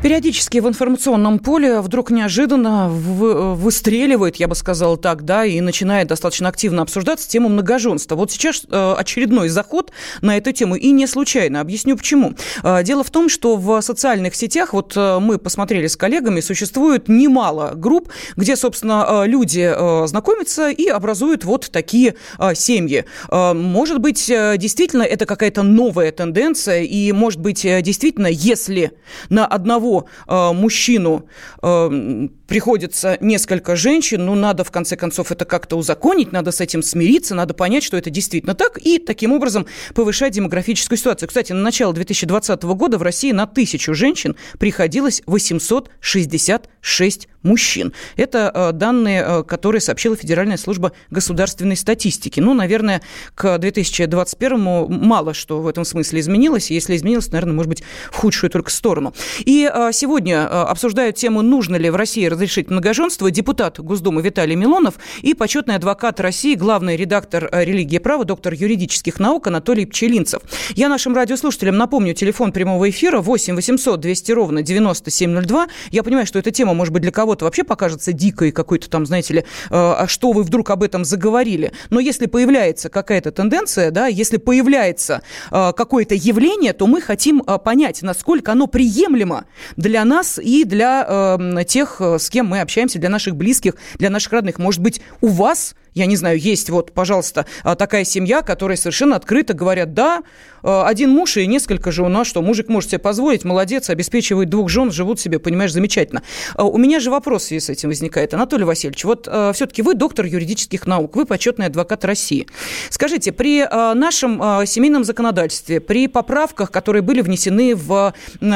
Периодически 0.03 0.59
в 0.59 0.67
информационном 0.67 1.39
поле 1.39 1.81
вдруг 1.81 2.11
неожиданно 2.11 2.87
выстреливает, 2.87 4.37
я 4.37 4.47
бы 4.47 4.55
сказала 4.55 4.95
так, 4.95 5.25
да, 5.25 5.43
и 5.43 5.59
начинает 5.59 6.07
достаточно 6.07 6.47
активно 6.47 6.83
обсуждаться 6.83 7.27
тема 7.27 7.49
многоженства. 7.49 8.15
Вот 8.15 8.31
сейчас 8.31 8.63
э, 8.69 8.93
очередной 8.97 9.49
заход 9.49 9.91
на 10.21 10.37
эту 10.37 10.51
тему, 10.53 10.75
и 10.75 10.91
не 10.91 11.07
случайно. 11.07 11.61
Объясню 11.61 11.97
почему. 11.97 12.35
Э, 12.63 12.83
дело 12.83 13.03
в 13.03 13.09
том, 13.09 13.27
что 13.27 13.57
в 13.57 13.81
социальных 13.81 14.35
сетях, 14.35 14.73
вот 14.73 14.93
э, 14.95 15.19
мы 15.19 15.39
посмотрели 15.39 15.87
с 15.87 15.97
коллегами, 15.97 16.41
существует 16.41 17.09
немало 17.09 17.73
групп, 17.75 18.09
где, 18.35 18.55
собственно, 18.55 19.23
люди 19.25 19.73
знакомятся 20.07 20.69
и 20.69 20.87
образуют 20.87 21.43
вот 21.43 21.69
такие 21.71 22.15
семьи. 22.53 23.05
Может 23.29 23.99
быть, 23.99 24.27
действительно, 24.27 25.03
это 25.03 25.25
какая-то 25.25 25.63
новая 25.63 26.11
тенденция, 26.11 26.83
и, 26.83 27.11
может 27.11 27.39
быть, 27.39 27.63
действительно, 27.63 28.27
если 28.27 28.91
на 29.29 29.45
одного 29.45 29.86
одного 29.87 30.07
э, 30.27 30.53
мужчину 30.53 31.27
э, 31.61 32.27
приходится 32.47 33.17
несколько 33.19 33.75
женщин, 33.75 34.25
ну, 34.25 34.35
надо, 34.35 34.63
в 34.63 34.71
конце 34.71 34.95
концов, 34.95 35.31
это 35.31 35.45
как-то 35.45 35.77
узаконить, 35.77 36.31
надо 36.31 36.51
с 36.51 36.61
этим 36.61 36.81
смириться, 36.81 37.35
надо 37.35 37.53
понять, 37.53 37.83
что 37.83 37.97
это 37.97 38.09
действительно 38.09 38.53
так, 38.53 38.77
и 38.77 38.99
таким 38.99 39.33
образом 39.33 39.65
повышать 39.93 40.33
демографическую 40.33 40.97
ситуацию. 40.97 41.27
Кстати, 41.27 41.53
на 41.53 41.61
начало 41.61 41.93
2020 41.93 42.63
года 42.63 42.97
в 42.97 43.01
России 43.01 43.31
на 43.31 43.47
тысячу 43.47 43.93
женщин 43.93 44.35
приходилось 44.59 45.21
866 45.25 47.27
мужчин. 47.43 47.93
Это 48.15 48.51
э, 48.53 48.71
данные, 48.73 49.23
э, 49.25 49.43
которые 49.43 49.81
сообщила 49.81 50.15
Федеральная 50.15 50.57
служба 50.57 50.91
государственной 51.09 51.75
статистики. 51.75 52.39
Ну, 52.39 52.53
наверное, 52.53 53.01
к 53.35 53.57
2021 53.57 54.59
мало 54.89 55.33
что 55.33 55.61
в 55.61 55.67
этом 55.67 55.85
смысле 55.85 56.19
изменилось. 56.19 56.71
Если 56.71 56.95
изменилось, 56.95 57.31
наверное, 57.31 57.53
может 57.53 57.69
быть, 57.69 57.83
в 58.11 58.15
худшую 58.15 58.49
только 58.49 58.71
сторону. 58.71 59.13
И 59.39 59.69
э, 59.71 59.91
сегодня 59.93 60.47
обсуждают 60.47 61.15
тему, 61.15 61.41
нужно 61.41 61.75
ли 61.75 61.89
в 61.89 61.95
России 61.95 62.25
разрешить 62.25 62.69
многоженство, 62.69 63.31
депутат 63.31 63.79
Госдумы 63.79 64.21
Виталий 64.21 64.55
Милонов 64.55 64.95
и 65.21 65.33
почетный 65.33 65.75
адвокат 65.75 66.19
России, 66.19 66.55
главный 66.55 66.95
редактор 66.95 67.49
«Религии 67.51 67.95
и 67.95 67.99
права», 67.99 68.25
доктор 68.25 68.53
юридических 68.53 69.19
наук 69.19 69.47
Анатолий 69.47 69.85
Пчелинцев. 69.85 70.41
Я 70.75 70.89
нашим 70.89 71.15
радиослушателям 71.15 71.77
напомню, 71.77 72.13
телефон 72.13 72.51
прямого 72.51 72.89
эфира 72.89 73.21
8 73.21 73.55
800 73.55 73.99
200 73.99 74.31
ровно 74.31 74.61
9702. 74.61 75.67
Я 75.91 76.03
понимаю, 76.03 76.25
что 76.25 76.39
эта 76.39 76.51
тема, 76.51 76.73
может 76.73 76.93
быть, 76.93 77.03
для 77.03 77.11
кого-то 77.11 77.36
вообще 77.45 77.63
покажется 77.63 78.13
дикой 78.13 78.51
какой-то 78.51 78.89
там, 78.89 79.05
знаете 79.05 79.33
ли, 79.33 79.45
а 79.69 80.05
что 80.07 80.31
вы 80.31 80.43
вдруг 80.43 80.69
об 80.69 80.83
этом 80.83 81.05
заговорили. 81.05 81.71
Но 81.89 81.99
если 81.99 82.25
появляется 82.25 82.89
какая-то 82.89 83.31
тенденция, 83.31 83.91
да, 83.91 84.07
если 84.07 84.37
появляется 84.37 85.21
э, 85.51 85.73
какое-то 85.75 86.15
явление, 86.15 86.73
то 86.73 86.87
мы 86.87 87.01
хотим 87.01 87.43
э, 87.45 87.57
понять, 87.57 88.01
насколько 88.01 88.51
оно 88.51 88.67
приемлемо 88.67 89.45
для 89.75 90.03
нас 90.05 90.39
и 90.39 90.63
для 90.63 91.05
э, 91.07 91.63
тех, 91.65 92.01
с 92.01 92.29
кем 92.29 92.47
мы 92.47 92.61
общаемся, 92.61 92.99
для 92.99 93.09
наших 93.09 93.35
близких, 93.35 93.73
для 93.95 94.09
наших 94.09 94.33
родных. 94.33 94.59
Может 94.59 94.81
быть, 94.81 95.01
у 95.21 95.27
вас 95.27 95.75
я 95.97 96.05
не 96.05 96.15
знаю, 96.15 96.39
есть 96.39 96.69
вот, 96.69 96.91
пожалуйста, 96.91 97.45
а, 97.63 97.75
такая 97.75 98.03
семья, 98.03 98.41
которая 98.41 98.77
совершенно 98.77 99.15
открыто 99.15 99.53
говорят, 99.53 99.93
да, 99.93 100.21
а, 100.63 100.87
один 100.87 101.09
муж 101.09 101.37
и 101.37 101.47
несколько 101.47 101.91
жен, 101.91 102.15
а 102.15 102.23
что, 102.23 102.41
мужик 102.41 102.69
может 102.69 102.91
себе 102.91 102.99
позволить, 102.99 103.43
молодец, 103.43 103.89
обеспечивает 103.89 104.49
двух 104.49 104.69
жен, 104.69 104.91
живут 104.91 105.19
себе, 105.19 105.39
понимаешь, 105.39 105.73
замечательно. 105.73 106.21
У 106.55 106.77
меня 106.77 106.99
же 106.99 107.09
вопрос 107.09 107.43
в 107.43 107.45
связи 107.47 107.59
с 107.65 107.69
этим 107.69 107.89
возникает. 107.89 108.33
Анатолий 108.33 108.63
Васильевич, 108.63 109.03
вот 109.03 109.27
все-таки 109.27 109.81
вы 109.81 109.95
доктор 109.95 110.25
юридических 110.25 110.85
наук, 110.85 111.15
вы 111.15 111.25
почетный 111.25 111.65
адвокат 111.65 112.05
России. 112.05 112.47
Скажите, 112.89 113.31
при 113.31 113.65
нашем 113.95 114.65
семейном 114.65 115.03
законодательстве, 115.03 115.79
при 115.79 116.07
поправках, 116.07 116.71
которые 116.71 117.01
были 117.01 117.21
внесены 117.21 117.75
в 117.75 118.13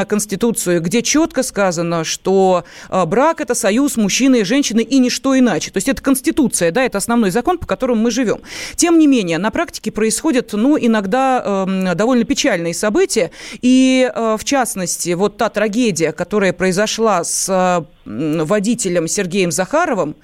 Конституцию, 0.07 0.81
где 0.81 1.01
четко 1.01 1.43
сказано, 1.43 2.03
что 2.03 2.65
брак– 2.89 3.41
это 3.41 3.55
союз 3.55 3.97
мужчины 3.97 4.41
и 4.41 4.43
женщины 4.43 4.81
и 4.81 4.99
ничто 4.99 5.37
иначе, 5.37 5.71
то 5.71 5.77
есть 5.77 5.89
это 5.89 6.01
Конституция, 6.01 6.71
да, 6.71 6.83
это 6.83 6.97
основной 6.97 7.30
закон, 7.31 7.57
по 7.57 7.65
которому 7.65 8.01
мы 8.01 8.11
живем. 8.11 8.41
Тем 8.75 8.99
не 8.99 9.07
менее, 9.07 9.37
на 9.37 9.51
практике 9.51 9.91
происходят, 9.91 10.53
ну, 10.53 10.77
иногда 10.79 11.65
э, 11.67 11.95
довольно 11.95 12.23
печальные 12.23 12.73
события. 12.73 13.31
И, 13.61 14.09
э, 14.13 14.37
в 14.39 14.43
частности, 14.43 15.13
вот 15.13 15.37
та 15.37 15.49
трагедия, 15.49 16.11
которая 16.11 16.53
произошла 16.53 17.23
с 17.23 17.85
водителем 18.05 19.07
Сергеем 19.07 19.51
Захаровым, 19.51 20.15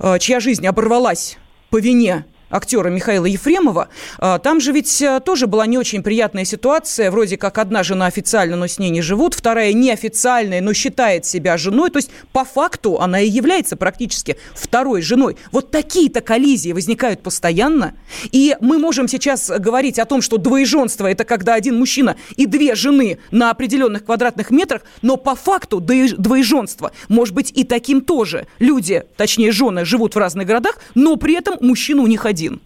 э, 0.00 0.18
чья 0.18 0.40
жизнь 0.40 0.66
оборвалась 0.66 1.38
по 1.70 1.80
вине 1.80 2.24
актера 2.52 2.90
Михаила 2.90 3.24
Ефремова. 3.24 3.88
А, 4.18 4.38
там 4.38 4.60
же 4.60 4.72
ведь 4.72 5.02
э, 5.02 5.20
тоже 5.24 5.46
была 5.46 5.66
не 5.66 5.78
очень 5.78 6.02
приятная 6.02 6.44
ситуация. 6.44 7.10
Вроде 7.10 7.36
как 7.36 7.58
одна 7.58 7.82
жена 7.82 8.06
официально, 8.06 8.56
но 8.56 8.66
с 8.66 8.78
ней 8.78 8.90
не 8.90 9.02
живут, 9.02 9.34
вторая 9.34 9.72
неофициальная, 9.72 10.60
но 10.60 10.72
считает 10.74 11.24
себя 11.24 11.56
женой. 11.56 11.90
То 11.90 11.98
есть 11.98 12.10
по 12.32 12.44
факту 12.44 13.00
она 13.00 13.20
и 13.20 13.28
является 13.28 13.76
практически 13.76 14.36
второй 14.54 15.02
женой. 15.02 15.36
Вот 15.50 15.70
такие-то 15.70 16.20
коллизии 16.20 16.72
возникают 16.72 17.22
постоянно. 17.22 17.94
И 18.30 18.54
мы 18.60 18.78
можем 18.78 19.08
сейчас 19.08 19.50
говорить 19.50 19.98
о 19.98 20.04
том, 20.04 20.20
что 20.20 20.36
двоеженство– 20.36 21.06
это 21.10 21.24
когда 21.24 21.54
один 21.54 21.78
мужчина 21.78 22.16
и 22.36 22.46
две 22.46 22.74
жены 22.74 23.18
на 23.30 23.50
определенных 23.50 24.04
квадратных 24.04 24.50
метрах, 24.50 24.82
но 25.00 25.16
по 25.16 25.34
факту 25.34 25.80
двоеженство 25.80 26.92
может 27.08 27.34
быть 27.34 27.50
и 27.54 27.64
таким 27.64 28.02
тоже. 28.02 28.46
Люди, 28.58 29.04
точнее 29.16 29.52
жены, 29.52 29.86
живут 29.86 30.14
в 30.14 30.18
разных 30.18 30.46
городах, 30.46 30.78
но 30.94 31.16
при 31.16 31.34
этом 31.34 31.56
мужчина 31.60 32.02
у 32.02 32.06
них 32.06 32.26
один 32.26 32.41
один? 32.42 32.60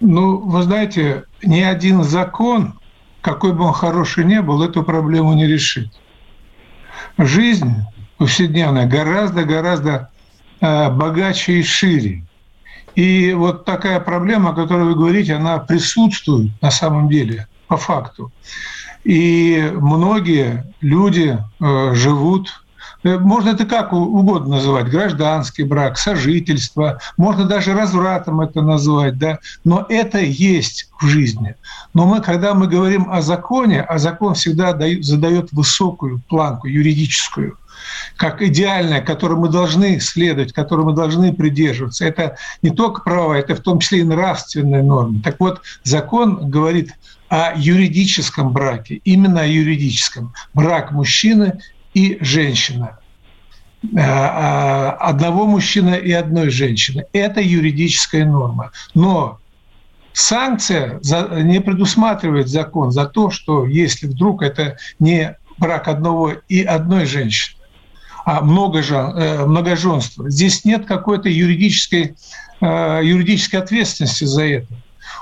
Ну, 0.00 0.38
вы 0.38 0.62
знаете, 0.62 1.24
ни 1.42 1.60
один 1.60 2.02
закон, 2.02 2.78
какой 3.20 3.52
бы 3.52 3.64
он 3.64 3.72
хороший 3.72 4.24
ни 4.24 4.38
был, 4.38 4.62
эту 4.62 4.82
проблему 4.82 5.34
не 5.34 5.46
решит. 5.46 5.88
Жизнь 7.18 7.72
повседневная 8.18 8.86
гораздо-гораздо 8.86 10.10
э, 10.60 10.90
богаче 10.90 11.60
и 11.60 11.62
шире. 11.62 12.24
И 12.94 13.32
вот 13.32 13.64
такая 13.64 13.98
проблема, 14.00 14.50
о 14.50 14.54
которой 14.54 14.84
вы 14.84 14.94
говорите, 14.94 15.34
она 15.34 15.58
присутствует 15.58 16.50
на 16.60 16.70
самом 16.70 17.08
деле, 17.08 17.46
по 17.66 17.76
факту. 17.76 18.30
И 19.04 19.70
многие 19.74 20.72
люди 20.80 21.38
э, 21.38 21.94
живут 21.94 22.63
можно 23.04 23.50
это 23.50 23.66
как 23.66 23.92
угодно 23.92 24.56
называть, 24.56 24.88
гражданский 24.88 25.64
брак, 25.64 25.98
сожительство, 25.98 26.98
можно 27.16 27.44
даже 27.44 27.74
развратом 27.74 28.40
это 28.40 28.62
назвать, 28.62 29.18
да, 29.18 29.38
но 29.64 29.84
это 29.88 30.18
есть 30.18 30.90
в 31.00 31.06
жизни. 31.06 31.54
Но 31.92 32.06
мы, 32.06 32.20
когда 32.20 32.54
мы 32.54 32.66
говорим 32.66 33.10
о 33.10 33.20
законе, 33.20 33.82
а 33.82 33.98
закон 33.98 34.34
всегда 34.34 34.72
дает, 34.72 35.04
задает 35.04 35.52
высокую 35.52 36.22
планку 36.28 36.66
юридическую, 36.66 37.58
как 38.16 38.40
идеальная, 38.40 39.02
которой 39.02 39.38
мы 39.38 39.48
должны 39.48 40.00
следовать, 40.00 40.52
которой 40.52 40.86
мы 40.86 40.94
должны 40.94 41.32
придерживаться. 41.32 42.06
Это 42.06 42.36
не 42.62 42.70
только 42.70 43.02
право, 43.02 43.34
это 43.34 43.54
в 43.54 43.60
том 43.60 43.80
числе 43.80 44.00
и 44.00 44.04
нравственная 44.04 44.82
норма. 44.82 45.20
Так 45.22 45.36
вот, 45.40 45.60
закон 45.82 46.50
говорит 46.50 46.94
о 47.28 47.52
юридическом 47.56 48.52
браке, 48.52 49.00
именно 49.04 49.40
о 49.40 49.46
юридическом. 49.46 50.32
Брак 50.52 50.92
мужчины 50.92 51.60
и 51.94 52.18
женщина. 52.20 52.98
Э, 53.92 53.98
э, 53.98 54.88
одного 55.00 55.46
мужчины 55.46 55.96
и 55.96 56.12
одной 56.12 56.50
женщины. 56.50 57.04
Это 57.12 57.40
юридическая 57.40 58.24
норма. 58.24 58.70
Но 58.94 59.38
санкция 60.12 61.00
не 61.42 61.60
предусматривает 61.60 62.48
закон 62.48 62.92
за 62.92 63.06
то, 63.06 63.30
что 63.30 63.66
если 63.66 64.06
вдруг 64.06 64.42
это 64.42 64.78
не 64.98 65.36
брак 65.58 65.88
одного 65.88 66.32
и 66.48 66.62
одной 66.62 67.04
женщины, 67.04 67.60
а 68.24 68.40
э, 68.40 69.44
многоженство, 69.46 70.30
здесь 70.30 70.64
нет 70.64 70.86
какой-то 70.86 71.28
юридической, 71.28 72.16
юридической 72.60 73.56
ответственности 73.56 74.24
за 74.24 74.44
это. 74.44 74.74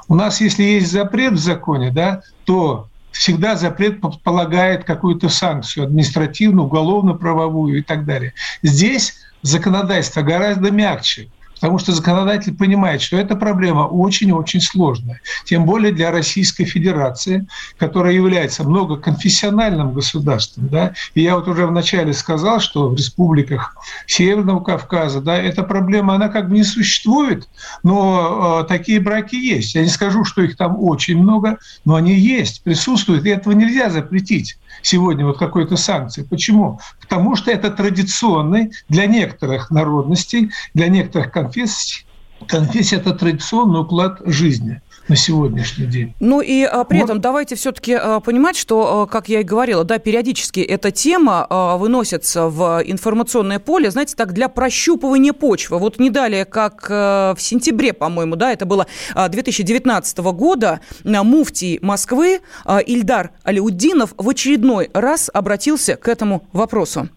У 0.07 0.15
нас, 0.15 0.41
если 0.41 0.63
есть 0.63 0.93
запрет 0.93 1.33
в 1.33 1.39
законе, 1.39 1.91
да, 1.91 2.23
то 2.45 2.89
всегда 3.13 3.57
запрет 3.57 4.01
предполагает 4.01 4.85
какую-то 4.85 5.29
санкцию 5.29 5.85
административную, 5.85 6.67
уголовно-правовую 6.67 7.79
и 7.79 7.83
так 7.83 8.05
далее. 8.05 8.35
Здесь 8.63 9.15
законодательство 9.43 10.23
гораздо 10.23 10.71
мягче. 10.71 11.29
Потому 11.63 11.79
что 11.79 11.93
законодатель 11.93 12.57
понимает, 12.57 13.01
что 13.03 13.17
эта 13.17 13.37
проблема 13.37 13.83
очень-очень 13.83 14.61
сложная. 14.61 15.21
Тем 15.45 15.65
более 15.65 15.93
для 15.93 16.11
Российской 16.11 16.65
Федерации, 16.65 17.47
которая 17.79 18.15
является 18.15 18.65
многоконфессиональным 18.65 19.93
государством. 19.93 20.67
Да? 20.67 20.93
И 21.15 21.23
я 21.23 21.37
вот 21.37 21.47
уже 21.47 21.69
вначале 21.69 22.15
сказал, 22.15 22.59
что 22.59 22.89
в 22.89 22.97
республиках 22.97 23.77
Северного 24.09 24.59
Кавказа 24.59 25.21
да, 25.21 25.37
эта 25.37 25.63
проблема, 25.63 26.17
она 26.17 26.31
как 26.31 26.49
бы 26.49 26.57
не 26.57 26.65
существует, 26.65 27.49
но 27.85 28.65
э, 28.65 28.69
такие 28.69 28.99
браки 28.99 29.37
есть. 29.37 29.77
Я 29.77 29.83
не 29.83 29.89
скажу, 29.89 30.25
что 30.25 30.43
их 30.43 30.57
там 30.57 30.77
очень 30.83 31.17
много, 31.17 31.59
но 31.85 31.95
они 31.95 32.15
есть, 32.15 32.65
присутствуют, 32.65 33.25
и 33.25 33.31
этого 33.31 33.53
нельзя 33.53 33.89
запретить 33.89 34.59
сегодня 34.81 35.27
вот 35.27 35.39
какой-то 35.39 35.77
санкции. 35.77 36.23
Почему? 36.23 36.81
Потому 37.01 37.37
что 37.37 37.51
это 37.51 37.71
традиционный 37.71 38.73
для 38.89 39.07
некоторых 39.07 39.71
народностей, 39.71 40.51
для 40.75 40.89
некоторых 40.89 41.31
конфессий, 41.31 42.07
конфессия– 42.47 42.97
это 42.99 43.13
традиционный 43.13 43.81
уклад 43.81 44.21
жизни 44.25 44.81
на 45.09 45.17
сегодняшний 45.17 45.87
день. 45.87 46.15
Ну 46.21 46.41
и 46.41 46.63
а, 46.63 46.85
при 46.85 46.99
вот. 46.99 47.05
этом 47.05 47.21
давайте 47.21 47.57
все-таки 47.57 47.95
а, 47.95 48.21
понимать, 48.21 48.57
что, 48.57 49.03
а, 49.03 49.07
как 49.07 49.29
я 49.29 49.41
и 49.41 49.43
говорила, 49.43 49.85
да, 49.85 49.99
периодически 49.99 50.61
эта 50.61 50.91
тема 50.91 51.47
а, 51.49 51.77
выносится 51.77 52.49
в 52.49 52.83
информационное 52.85 53.59
поле, 53.59 53.91
знаете, 53.91 54.15
так 54.17 54.33
для 54.33 54.49
прощупывания 54.49 55.33
почвы. 55.33 55.79
Вот 55.79 55.99
не 55.99 56.11
далее, 56.11 56.45
как 56.45 56.87
а, 56.91 57.35
в 57.35 57.43
сентябре, 57.43 57.93
по-моему, 57.93 58.37
да, 58.37 58.53
это 58.53 58.67
было 58.67 58.87
а, 59.15 59.29
2019 59.29 60.19
года, 60.19 60.81
а, 61.05 61.23
муфтий 61.25 61.79
Москвы 61.83 62.41
а, 62.65 62.79
Ильдар 62.79 63.31
Алиуддинов 63.43 64.15
в 64.17 64.29
очередной 64.29 64.91
раз 64.93 65.31
обратился 65.33 65.97
к 65.97 66.09
этому 66.09 66.47
вопросу. 66.53 67.09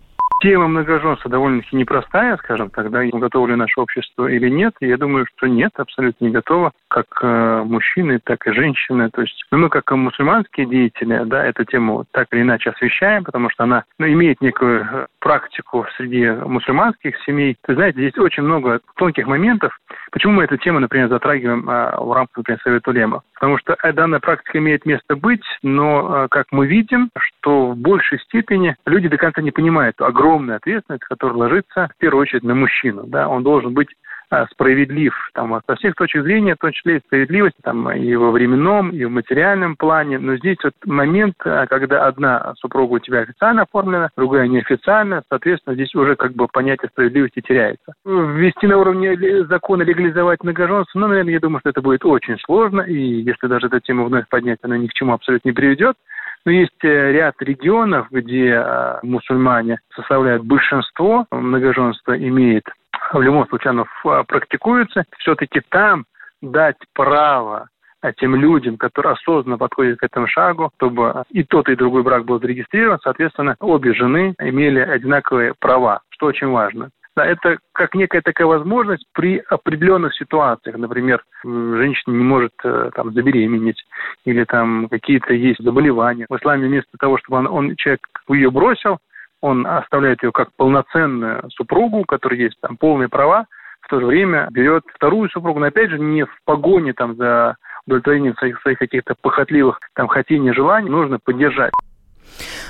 Тема 0.41 0.67
многоженства 0.67 1.31
довольно-таки 1.31 1.75
непростая, 1.75 2.37
скажем 2.37 2.69
так, 2.69 2.91
да, 2.91 3.03
готово 3.05 3.47
ли 3.47 3.55
наше 3.55 3.79
общество 3.79 4.27
или 4.27 4.49
нет. 4.49 4.73
Я 4.81 4.97
думаю, 4.97 5.25
что 5.35 5.47
нет, 5.47 5.71
абсолютно 5.77 6.25
не 6.25 6.31
готово, 6.31 6.71
как 6.89 7.05
э, 7.21 7.63
мужчины, 7.65 8.19
так 8.23 8.45
и 8.45 8.51
женщины. 8.51 9.09
То 9.11 9.21
есть 9.21 9.45
ну, 9.51 9.59
мы, 9.59 9.69
как 9.69 9.89
мусульманские 9.91 10.65
деятели, 10.65 11.23
да, 11.25 11.45
эту 11.45 11.63
тему 11.63 12.05
так 12.11 12.27
или 12.31 12.41
иначе 12.41 12.71
освещаем, 12.71 13.23
потому 13.23 13.49
что 13.49 13.63
она 13.63 13.85
ну, 13.97 14.07
имеет 14.07 14.41
некую 14.41 14.81
э, 14.83 15.07
практику 15.19 15.85
среди 15.95 16.29
мусульманских 16.29 17.15
семей. 17.25 17.57
Вы 17.67 17.75
знаете, 17.75 17.99
здесь 17.99 18.17
очень 18.17 18.43
много 18.43 18.81
тонких 18.97 19.27
моментов. 19.27 19.77
Почему 20.15 20.31
мы 20.31 20.45
эту 20.45 20.55
тему, 20.55 20.79
например, 20.79 21.09
затрагиваем 21.09 21.69
э, 21.69 21.97
в 21.99 22.13
рамках, 22.13 22.37
например, 22.37 22.61
Совета 22.63 22.89
Улема? 22.89 23.23
Потому 23.33 23.57
что 23.57 23.75
э, 23.83 23.91
данная 23.91 24.21
практика 24.21 24.59
имеет 24.59 24.85
место 24.85 25.17
быть, 25.17 25.43
но, 25.61 26.23
э, 26.23 26.27
как 26.31 26.45
мы 26.51 26.67
видим, 26.67 27.09
что 27.17 27.71
в 27.71 27.77
большей 27.77 28.19
степени 28.21 28.77
люди 28.85 29.09
до 29.09 29.17
конца 29.17 29.41
не 29.41 29.51
понимают 29.51 29.99
огромную 29.99 30.55
ответственность, 30.55 31.03
которая 31.03 31.37
ложится 31.37 31.89
в 31.93 31.97
первую 31.97 32.21
очередь 32.21 32.43
на 32.43 32.55
мужчину. 32.55 33.03
Да? 33.07 33.27
Он 33.27 33.43
должен 33.43 33.73
быть 33.73 33.89
справедлив 34.51 35.13
там, 35.33 35.59
со 35.67 35.75
всех 35.75 35.95
точек 35.95 36.23
зрения, 36.23 36.55
в 36.55 36.59
том 36.59 36.71
числе 36.71 36.97
и 36.97 36.99
справедливость 36.99 37.55
там, 37.63 37.91
и 37.91 38.15
во 38.15 38.31
временном, 38.31 38.89
и 38.89 39.03
в 39.05 39.09
материальном 39.09 39.75
плане. 39.75 40.19
Но 40.19 40.35
здесь 40.37 40.57
вот 40.63 40.73
момент, 40.85 41.35
а, 41.45 41.65
когда 41.67 42.05
одна 42.07 42.53
супруга 42.57 42.93
у 42.93 42.99
тебя 42.99 43.19
официально 43.19 43.63
оформлена, 43.63 44.09
другая 44.17 44.47
неофициально, 44.47 45.23
соответственно, 45.29 45.75
здесь 45.75 45.93
уже 45.95 46.15
как 46.15 46.33
бы 46.33 46.47
понятие 46.51 46.89
справедливости 46.89 47.41
теряется. 47.41 47.93
Ввести 48.05 48.67
на 48.67 48.77
уровне 48.77 49.15
закона 49.45 49.83
легализовать 49.83 50.43
многоженство, 50.43 50.99
ну, 50.99 51.07
наверное, 51.07 51.33
я 51.33 51.39
думаю, 51.39 51.59
что 51.59 51.69
это 51.69 51.81
будет 51.81 52.05
очень 52.05 52.37
сложно, 52.39 52.81
и 52.81 52.95
если 52.95 53.47
даже 53.47 53.67
эту 53.67 53.79
тему 53.79 54.05
вновь 54.05 54.27
поднять, 54.29 54.59
она 54.61 54.77
ни 54.77 54.87
к 54.87 54.93
чему 54.93 55.13
абсолютно 55.13 55.49
не 55.49 55.53
приведет. 55.53 55.95
Но 56.45 56.51
есть 56.51 56.83
э, 56.83 57.11
ряд 57.11 57.35
регионов, 57.39 58.07
где 58.11 58.51
э, 58.51 58.99
мусульмане 59.01 59.79
составляют 59.95 60.43
большинство, 60.43 61.25
многоженство 61.31 62.15
имеет, 62.15 62.65
в 63.13 63.21
любом 63.21 63.47
случае 63.47 63.71
оно 63.71 63.85
э, 64.05 64.23
практикуется. 64.27 65.03
Все-таки 65.19 65.61
там 65.69 66.05
дать 66.41 66.77
право 66.93 67.67
тем 68.17 68.35
людям, 68.35 68.77
которые 68.77 69.13
осознанно 69.13 69.57
подходят 69.57 69.99
к 69.99 70.03
этому 70.03 70.27
шагу, 70.27 70.69
чтобы 70.77 71.23
и 71.31 71.43
тот, 71.43 71.69
и 71.69 71.75
другой 71.75 72.03
брак 72.03 72.25
был 72.25 72.39
зарегистрирован, 72.39 72.99
соответственно, 73.01 73.55
обе 73.59 73.93
жены 73.93 74.35
имели 74.39 74.79
одинаковые 74.79 75.53
права, 75.59 76.01
что 76.09 76.27
очень 76.27 76.49
важно. 76.49 76.89
Да, 77.15 77.25
это 77.25 77.59
как 77.71 77.95
некая 77.95 78.21
такая 78.21 78.45
возможность 78.45 79.05
при 79.13 79.41
определенных 79.49 80.13
ситуациях. 80.15 80.75
Например, 80.75 81.23
женщина 81.43 82.13
не 82.13 82.23
может 82.25 82.51
э, 82.65 82.91
там 82.93 83.13
забеременеть 83.13 83.81
или 84.25 84.43
там 84.43 84.89
какие-то 84.89 85.33
есть 85.33 85.63
заболевания. 85.63 86.25
В 86.27 86.35
исламе 86.35 86.67
вместо 86.67 86.97
того, 86.99 87.17
чтобы 87.17 87.37
он, 87.37 87.47
он 87.47 87.75
человек 87.77 88.01
ее 88.27 88.51
бросил, 88.51 88.97
он 89.45 89.67
оставляет 89.67 90.23
ее 90.23 90.31
как 90.31 90.49
полноценную 90.57 91.47
супругу, 91.51 91.99
у 91.99 92.05
которой 92.05 92.39
есть 92.39 92.59
там 92.61 92.77
полные 92.77 93.09
права, 93.09 93.45
в 93.81 93.87
то 93.87 93.99
же 93.99 94.05
время 94.07 94.47
берет 94.49 94.83
вторую 94.91 95.29
супругу, 95.29 95.59
но 95.59 95.67
опять 95.67 95.91
же 95.91 95.99
не 95.99 96.23
в 96.23 96.35
погоне 96.45 96.93
там 96.93 97.15
за 97.15 97.55
удовлетворением 97.85 98.35
своих, 98.37 98.59
своих 98.61 98.79
каких-то 98.79 99.13
похотливых 99.21 99.79
там 99.93 100.07
хотений, 100.07 100.51
желаний, 100.51 100.89
нужно 100.89 101.19
поддержать. 101.23 101.71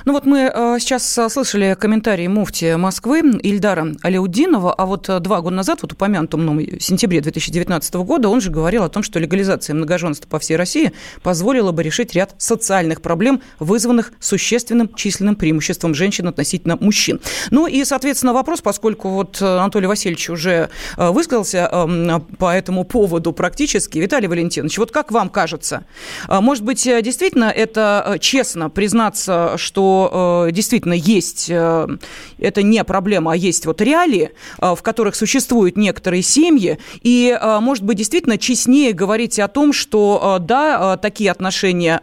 Ну 0.06 0.14
вот 0.14 0.26
мы 0.26 0.52
э, 0.54 0.78
сейчас 0.80 1.18
э, 1.18 1.30
слышали 1.30 1.76
комментарии 1.80 2.28
муфти 2.28 2.76
Москвы 2.76 3.22
Ильдара 3.42 3.88
Алиудинова, 4.04 4.74
а 4.74 4.86
вот 4.86 5.10
э, 5.10 5.20
два 5.20 5.42
года 5.42 5.56
назад, 5.56 5.80
вот 5.82 5.94
упомянутом 5.94 6.44
мной 6.44 6.78
в 6.80 6.84
сентябре 6.84 7.22
2019 7.22 7.96
года, 7.96 8.30
он 8.30 8.40
же 8.40 8.52
говорил 8.52 8.84
о 8.84 8.90
том, 8.90 9.02
что 9.02 9.20
легализация 9.20 9.74
многоженства 9.74 10.28
по 10.28 10.38
всей 10.38 10.58
России 10.58 10.92
позволила 11.24 11.72
бы 11.72 11.82
решить 11.82 12.14
ряд 12.14 12.36
социальных 12.38 13.02
проблем, 13.02 13.42
вызванных 13.60 14.14
существенным 14.20 14.94
численным 14.94 15.36
преимуществом 15.36 15.96
женщин 15.96 16.28
относительно 16.28 16.78
мужчин. 16.80 17.20
Ну 17.50 17.66
и, 17.66 17.84
соответственно, 17.84 18.34
вопрос, 18.34 18.62
поскольку 18.62 19.10
вот 19.10 19.42
Анатолий 19.42 19.88
Васильевич 19.88 20.30
уже 20.30 20.70
высказался 20.98 21.70
эм, 21.72 22.22
по 22.38 22.54
этому 22.54 22.84
поводу 22.84 23.34
практически, 23.34 23.98
Виталий 23.98 24.28
Валентинович, 24.28 24.78
вот 24.78 24.92
как 24.92 25.12
вам 25.12 25.30
кажется, 25.30 25.86
может 26.28 26.64
быть, 26.64 26.84
действительно 26.84 27.46
это 27.46 28.18
честно 28.20 28.70
признаться, 28.70 29.45
что 29.58 30.46
э, 30.48 30.52
действительно 30.52 30.94
есть, 30.94 31.48
э, 31.50 31.88
это 32.38 32.64
не 32.64 32.84
проблема, 32.84 33.34
а 33.34 33.36
есть 33.36 33.66
вот 33.66 33.82
реалии, 33.82 34.32
э, 34.60 34.76
в 34.76 34.82
которых 34.82 35.16
существуют 35.16 35.78
некоторые 35.78 36.22
семьи, 36.22 36.80
и, 37.02 37.38
э, 37.40 37.60
может 37.60 37.84
быть, 37.84 37.98
действительно 37.98 38.38
честнее 38.38 38.94
говорить 38.94 39.40
о 39.40 39.48
том, 39.48 39.74
что, 39.74 40.38
э, 40.38 40.44
да, 40.44 40.96
э, 40.96 40.98
такие 41.02 41.32
отношения 41.32 42.02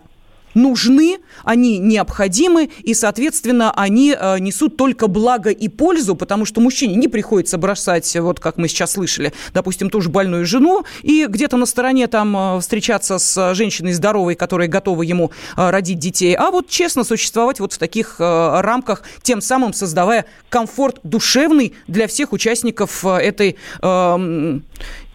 нужны, 0.54 1.18
они 1.44 1.78
необходимы, 1.78 2.70
и, 2.82 2.94
соответственно, 2.94 3.72
они 3.72 4.16
э, 4.18 4.38
несут 4.38 4.76
только 4.76 5.06
благо 5.06 5.50
и 5.50 5.68
пользу, 5.68 6.14
потому 6.14 6.44
что 6.44 6.60
мужчине 6.60 6.94
не 6.96 7.08
приходится 7.08 7.58
бросать, 7.58 8.14
вот 8.16 8.40
как 8.40 8.56
мы 8.56 8.68
сейчас 8.68 8.92
слышали, 8.92 9.32
допустим, 9.54 9.90
ту 9.90 10.00
же 10.00 10.08
больную 10.08 10.46
жену, 10.46 10.84
и 11.02 11.26
где-то 11.26 11.56
на 11.56 11.66
стороне 11.66 12.06
там 12.06 12.36
э, 12.36 12.60
встречаться 12.60 13.18
с 13.18 13.54
женщиной 13.54 13.92
здоровой, 13.92 14.34
которая 14.34 14.68
готова 14.68 15.02
ему 15.02 15.30
э, 15.56 15.70
родить 15.70 15.98
детей, 15.98 16.34
а 16.34 16.50
вот 16.50 16.68
честно 16.68 17.04
существовать 17.04 17.60
вот 17.60 17.72
в 17.72 17.78
таких 17.78 18.16
рамках, 18.18 19.02
тем 19.22 19.40
самым 19.40 19.72
создавая 19.72 20.26
комфорт 20.48 21.00
душевный 21.02 21.74
для 21.86 22.06
всех 22.06 22.32
участников 22.32 23.04
этой 23.04 23.56
эм, 23.80 24.64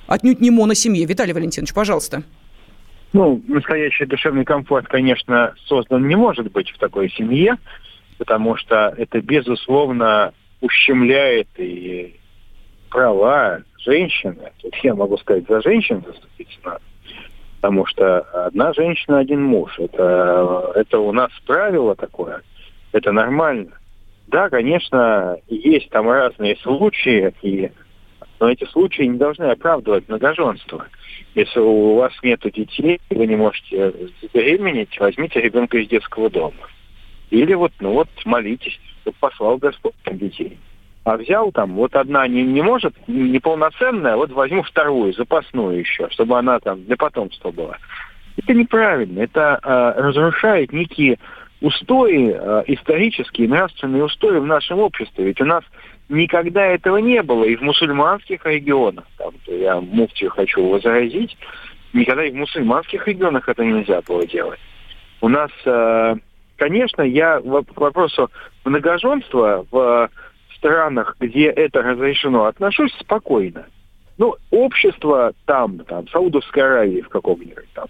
отнюдь 0.07 0.41
не 0.41 0.51
моносемьи. 0.51 1.05
Виталий 1.05 1.33
Валентинович, 1.33 1.73
пожалуйста. 1.73 2.23
Ну, 3.13 3.41
настоящий 3.47 4.05
душевный 4.05 4.45
комфорт, 4.45 4.87
конечно, 4.87 5.53
создан 5.65 6.07
не 6.07 6.15
может 6.15 6.51
быть 6.51 6.69
в 6.69 6.77
такой 6.77 7.09
семье, 7.09 7.57
потому 8.17 8.55
что 8.57 8.93
это, 8.97 9.21
безусловно, 9.21 10.33
ущемляет 10.61 11.47
и 11.57 12.15
права 12.89 13.61
женщины. 13.79 14.51
Тут 14.61 14.75
я 14.77 14.93
могу 14.93 15.17
сказать, 15.17 15.47
за 15.47 15.61
женщин 15.61 16.03
заступиться 16.05 16.59
надо. 16.63 16.81
Потому 17.61 17.85
что 17.85 18.19
одна 18.45 18.73
женщина, 18.73 19.19
один 19.19 19.43
муж. 19.43 19.77
Это, 19.79 20.71
это 20.75 20.99
у 20.99 21.11
нас 21.11 21.31
правило 21.45 21.95
такое. 21.95 22.41
Это 22.91 23.11
нормально. 23.11 23.71
Да, 24.27 24.49
конечно, 24.49 25.37
есть 25.47 25.89
там 25.89 26.09
разные 26.09 26.57
случаи, 26.57 27.33
и, 27.41 27.71
но 28.39 28.49
эти 28.49 28.65
случаи 28.65 29.03
не 29.03 29.17
должны 29.17 29.45
оправдывать 29.45 30.07
многоженство. 30.07 30.85
Если 31.35 31.59
у 31.59 31.95
вас 31.95 32.13
нет 32.23 32.41
детей, 32.41 32.99
вы 33.09 33.27
не 33.27 33.35
можете 33.35 33.93
забеременеть, 34.21 34.99
возьмите 34.99 35.41
ребенка 35.41 35.77
из 35.77 35.87
детского 35.87 36.29
дома. 36.29 36.53
Или 37.29 37.53
вот, 37.53 37.73
ну 37.79 37.93
вот, 37.93 38.09
молитесь, 38.25 38.79
чтобы 39.01 39.17
послал 39.19 39.57
Господь 39.57 39.95
там 40.03 40.17
детей. 40.17 40.57
А 41.03 41.17
взял 41.17 41.51
там, 41.51 41.75
вот 41.75 41.95
одна 41.95 42.27
не, 42.27 42.43
не 42.43 42.61
может, 42.61 42.93
неполноценная, 43.07 44.17
вот 44.17 44.31
возьму 44.31 44.63
вторую, 44.63 45.13
запасную 45.13 45.79
еще, 45.79 46.09
чтобы 46.09 46.37
она 46.37 46.59
там 46.59 46.83
для 46.83 46.97
потомства 46.97 47.51
была. 47.51 47.77
Это 48.35 48.53
неправильно, 48.53 49.21
это 49.21 49.59
э, 49.63 50.01
разрушает 50.01 50.73
некие 50.73 51.17
устои, 51.61 52.35
э, 52.37 52.63
исторические, 52.67 53.47
нравственные 53.47 54.03
устои 54.03 54.37
в 54.37 54.45
нашем 54.45 54.79
обществе. 54.79 55.25
Ведь 55.25 55.41
у 55.41 55.45
нас 55.45 55.63
никогда 56.09 56.65
этого 56.65 56.97
не 56.97 57.21
было. 57.21 57.43
И 57.43 57.55
в 57.55 57.61
мусульманских 57.61 58.45
регионах, 58.45 59.05
там, 59.17 59.33
я 59.47 59.79
муфтию 59.79 60.31
хочу 60.31 60.67
возразить, 60.67 61.37
никогда 61.93 62.25
и 62.25 62.31
в 62.31 62.35
мусульманских 62.35 63.07
регионах 63.07 63.47
это 63.47 63.63
нельзя 63.63 64.01
было 64.01 64.25
делать. 64.25 64.59
У 65.21 65.29
нас, 65.29 65.51
э, 65.65 66.15
конечно, 66.57 67.01
я 67.01 67.39
к 67.39 67.79
вопросу 67.79 68.29
многоженства 68.65 69.65
в 69.71 70.09
странах, 70.55 71.15
где 71.19 71.45
это 71.47 71.81
разрешено, 71.81 72.45
отношусь 72.45 72.93
спокойно. 72.99 73.65
Ну, 74.17 74.35
общество 74.49 75.33
там, 75.45 75.79
там, 75.79 76.07
Саудовской 76.07 76.63
Аравии 76.63 77.01
в 77.01 77.09
каком-нибудь 77.09 77.69
там, 77.73 77.85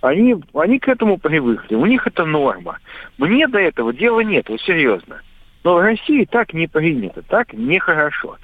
они, 0.00 0.36
они 0.54 0.78
к 0.78 0.88
этому 0.88 1.18
привыкли, 1.18 1.74
у 1.74 1.86
них 1.86 2.06
это 2.06 2.24
норма. 2.24 2.78
Мне 3.16 3.46
до 3.46 3.58
этого 3.58 3.92
дела 3.92 4.20
нет, 4.20 4.48
вот 4.48 4.60
серьезно. 4.62 5.20
Но 5.64 5.74
в 5.74 5.80
России 5.80 6.24
так 6.24 6.54
не 6.54 6.66
принято, 6.66 7.22
так 7.22 7.52
нехорошо. 7.52 8.36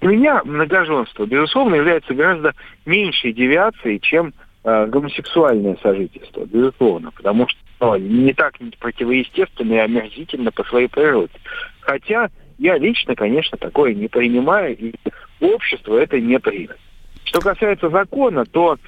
Для 0.00 0.08
меня 0.08 0.42
многоженство, 0.44 1.26
безусловно, 1.26 1.74
является 1.74 2.14
гораздо 2.14 2.54
меньшей 2.86 3.32
девиацией, 3.32 4.00
чем 4.00 4.32
э, 4.64 4.86
гомосексуальное 4.86 5.76
сожительство, 5.82 6.44
безусловно, 6.46 7.10
потому 7.10 7.46
что 7.48 7.58
ну, 7.80 7.96
не 7.96 8.32
так 8.32 8.54
противоестественно 8.78 9.74
и 9.74 9.78
омерзительно 9.78 10.50
по 10.52 10.64
своей 10.64 10.88
природе. 10.88 11.32
Хотя 11.80 12.30
я 12.58 12.78
лично, 12.78 13.14
конечно, 13.14 13.58
такое 13.58 13.94
не 13.94 14.08
принимаю, 14.08 14.76
и 14.76 14.94
общество 15.40 15.98
это 15.98 16.20
не 16.20 16.38
примет. 16.38 16.78
Что 17.24 17.40
касается 17.40 17.90
закона, 17.90 18.44
то 18.46 18.78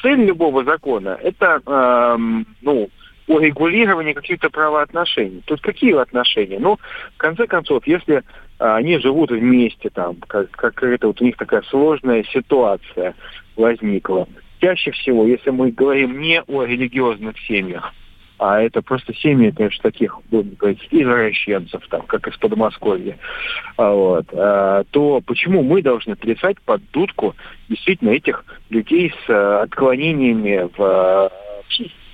цель 0.00 0.24
любого 0.24 0.64
закона– 0.64 1.18
это, 1.22 1.60
э, 1.66 2.16
ну, 2.62 2.88
урегулирование 3.26 4.14
каких-то 4.14 4.50
правоотношений. 4.50 5.42
Тут 5.46 5.60
какие 5.60 5.94
отношения? 5.94 6.58
Ну, 6.58 6.78
в 7.14 7.18
конце 7.18 7.46
концов, 7.46 7.86
если 7.86 8.22
а, 8.58 8.76
они 8.76 8.98
живут 8.98 9.30
вместе, 9.30 9.90
там, 9.90 10.16
как, 10.26 10.50
как 10.52 10.82
это 10.82 11.08
вот 11.08 11.20
у 11.20 11.24
них 11.24 11.36
такая 11.36 11.62
сложная 11.62 12.24
ситуация 12.24 13.14
возникла. 13.56 14.28
Чаще 14.60 14.90
всего, 14.92 15.26
если 15.26 15.50
мы 15.50 15.70
говорим 15.70 16.20
не 16.20 16.42
о 16.42 16.64
религиозных 16.64 17.38
семьях, 17.40 17.92
а 18.38 18.60
это 18.60 18.82
просто 18.82 19.14
семьи, 19.14 19.50
конечно, 19.50 19.82
таких, 19.82 20.18
будем 20.30 20.54
говорить, 20.54 20.86
извращенцев, 20.90 21.86
там, 21.88 22.02
как 22.02 22.28
из 22.28 22.36
Подмосковья, 22.36 23.18
а, 23.76 23.92
вот, 23.92 24.26
а, 24.32 24.84
то 24.90 25.20
почему 25.24 25.62
мы 25.62 25.82
должны 25.82 26.16
плясать 26.16 26.60
под 26.62 26.82
дудку 26.90 27.34
действительно 27.68 28.10
этих 28.10 28.44
людей 28.68 29.12
с 29.26 29.30
а, 29.30 29.62
отклонениями 29.62 30.68
в 30.76 31.32
психике? 31.68 32.05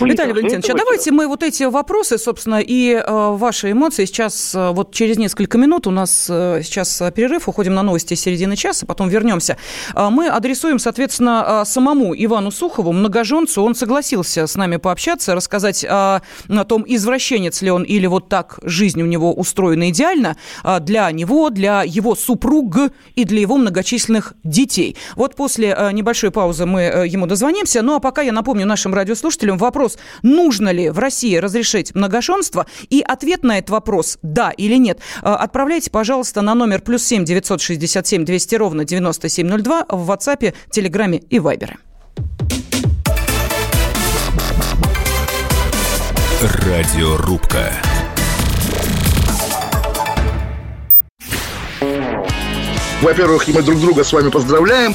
Мы 0.00 0.10
Виталий 0.10 0.32
Валентинович, 0.32 0.70
а 0.70 0.74
давайте 0.74 1.10
мы 1.10 1.26
вот 1.26 1.42
эти 1.42 1.64
вопросы, 1.64 2.18
собственно, 2.18 2.60
и 2.60 2.92
э, 2.92 3.02
ваши 3.06 3.72
эмоции 3.72 4.04
сейчас, 4.04 4.54
э, 4.54 4.70
вот 4.70 4.92
через 4.92 5.18
несколько 5.18 5.58
минут 5.58 5.86
у 5.86 5.90
нас 5.90 6.28
э, 6.30 6.60
сейчас 6.62 7.02
перерыв, 7.14 7.48
уходим 7.48 7.74
на 7.74 7.82
новости 7.82 8.14
середины 8.14 8.56
часа, 8.56 8.86
потом 8.86 9.08
вернемся. 9.08 9.56
Э, 9.94 10.08
мы 10.10 10.28
адресуем, 10.28 10.78
соответственно, 10.78 11.62
э, 11.62 11.64
самому 11.66 12.14
Ивану 12.14 12.50
Сухову, 12.50 12.92
многоженцу. 12.92 13.62
Он 13.62 13.74
согласился 13.74 14.46
с 14.46 14.56
нами 14.56 14.76
пообщаться, 14.76 15.34
рассказать 15.34 15.84
э, 15.84 15.88
о 15.88 16.20
том, 16.66 16.84
извращенец 16.86 17.62
ли 17.62 17.70
он 17.70 17.82
или 17.82 18.06
вот 18.06 18.28
так 18.28 18.58
жизнь 18.62 19.02
у 19.02 19.06
него 19.06 19.32
устроена 19.32 19.90
идеально 19.90 20.36
э, 20.64 20.80
для 20.80 21.10
него, 21.10 21.50
для 21.50 21.82
его 21.82 22.14
супруг 22.14 22.68
и 23.14 23.24
для 23.24 23.40
его 23.40 23.56
многочисленных 23.56 24.34
детей. 24.44 24.96
Вот 25.16 25.34
после 25.34 25.74
э, 25.76 25.92
небольшой 25.92 26.30
паузы 26.30 26.66
мы 26.66 26.82
э, 26.82 27.06
ему 27.06 27.26
дозвонимся. 27.26 27.82
Ну 27.82 27.94
а 27.94 28.00
пока 28.00 28.22
я 28.22 28.32
напомню 28.32 28.66
нашим 28.66 28.94
радиослушателям, 28.94 29.57
вопрос, 29.58 29.98
нужно 30.22 30.70
ли 30.70 30.90
в 30.90 30.98
России 30.98 31.36
разрешить 31.36 31.94
многоженство, 31.94 32.66
и 32.88 33.00
ответ 33.06 33.42
на 33.42 33.58
этот 33.58 33.70
вопрос 33.70 34.18
«да» 34.22 34.50
или 34.50 34.76
«нет» 34.76 35.00
э, 35.22 35.28
отправляйте, 35.28 35.90
пожалуйста, 35.90 36.40
на 36.40 36.54
номер 36.54 36.80
плюс 36.80 37.04
семь 37.04 37.24
девятьсот 37.24 37.60
шестьдесят 37.60 38.06
семь 38.06 38.24
двести 38.24 38.54
ровно 38.54 38.84
девяносто 38.84 39.28
семь 39.28 39.48
ноль 39.48 39.62
два 39.62 39.84
в 39.88 40.10
WhatsApp, 40.10 40.54
Телеграме 40.70 41.18
и 41.18 41.38
Вайбере. 41.38 41.76
Радиорубка. 46.40 47.72
Во-первых, 53.02 53.46
мы 53.48 53.62
друг 53.62 53.80
друга 53.80 54.04
с 54.04 54.12
вами 54.12 54.28
поздравляем. 54.28 54.94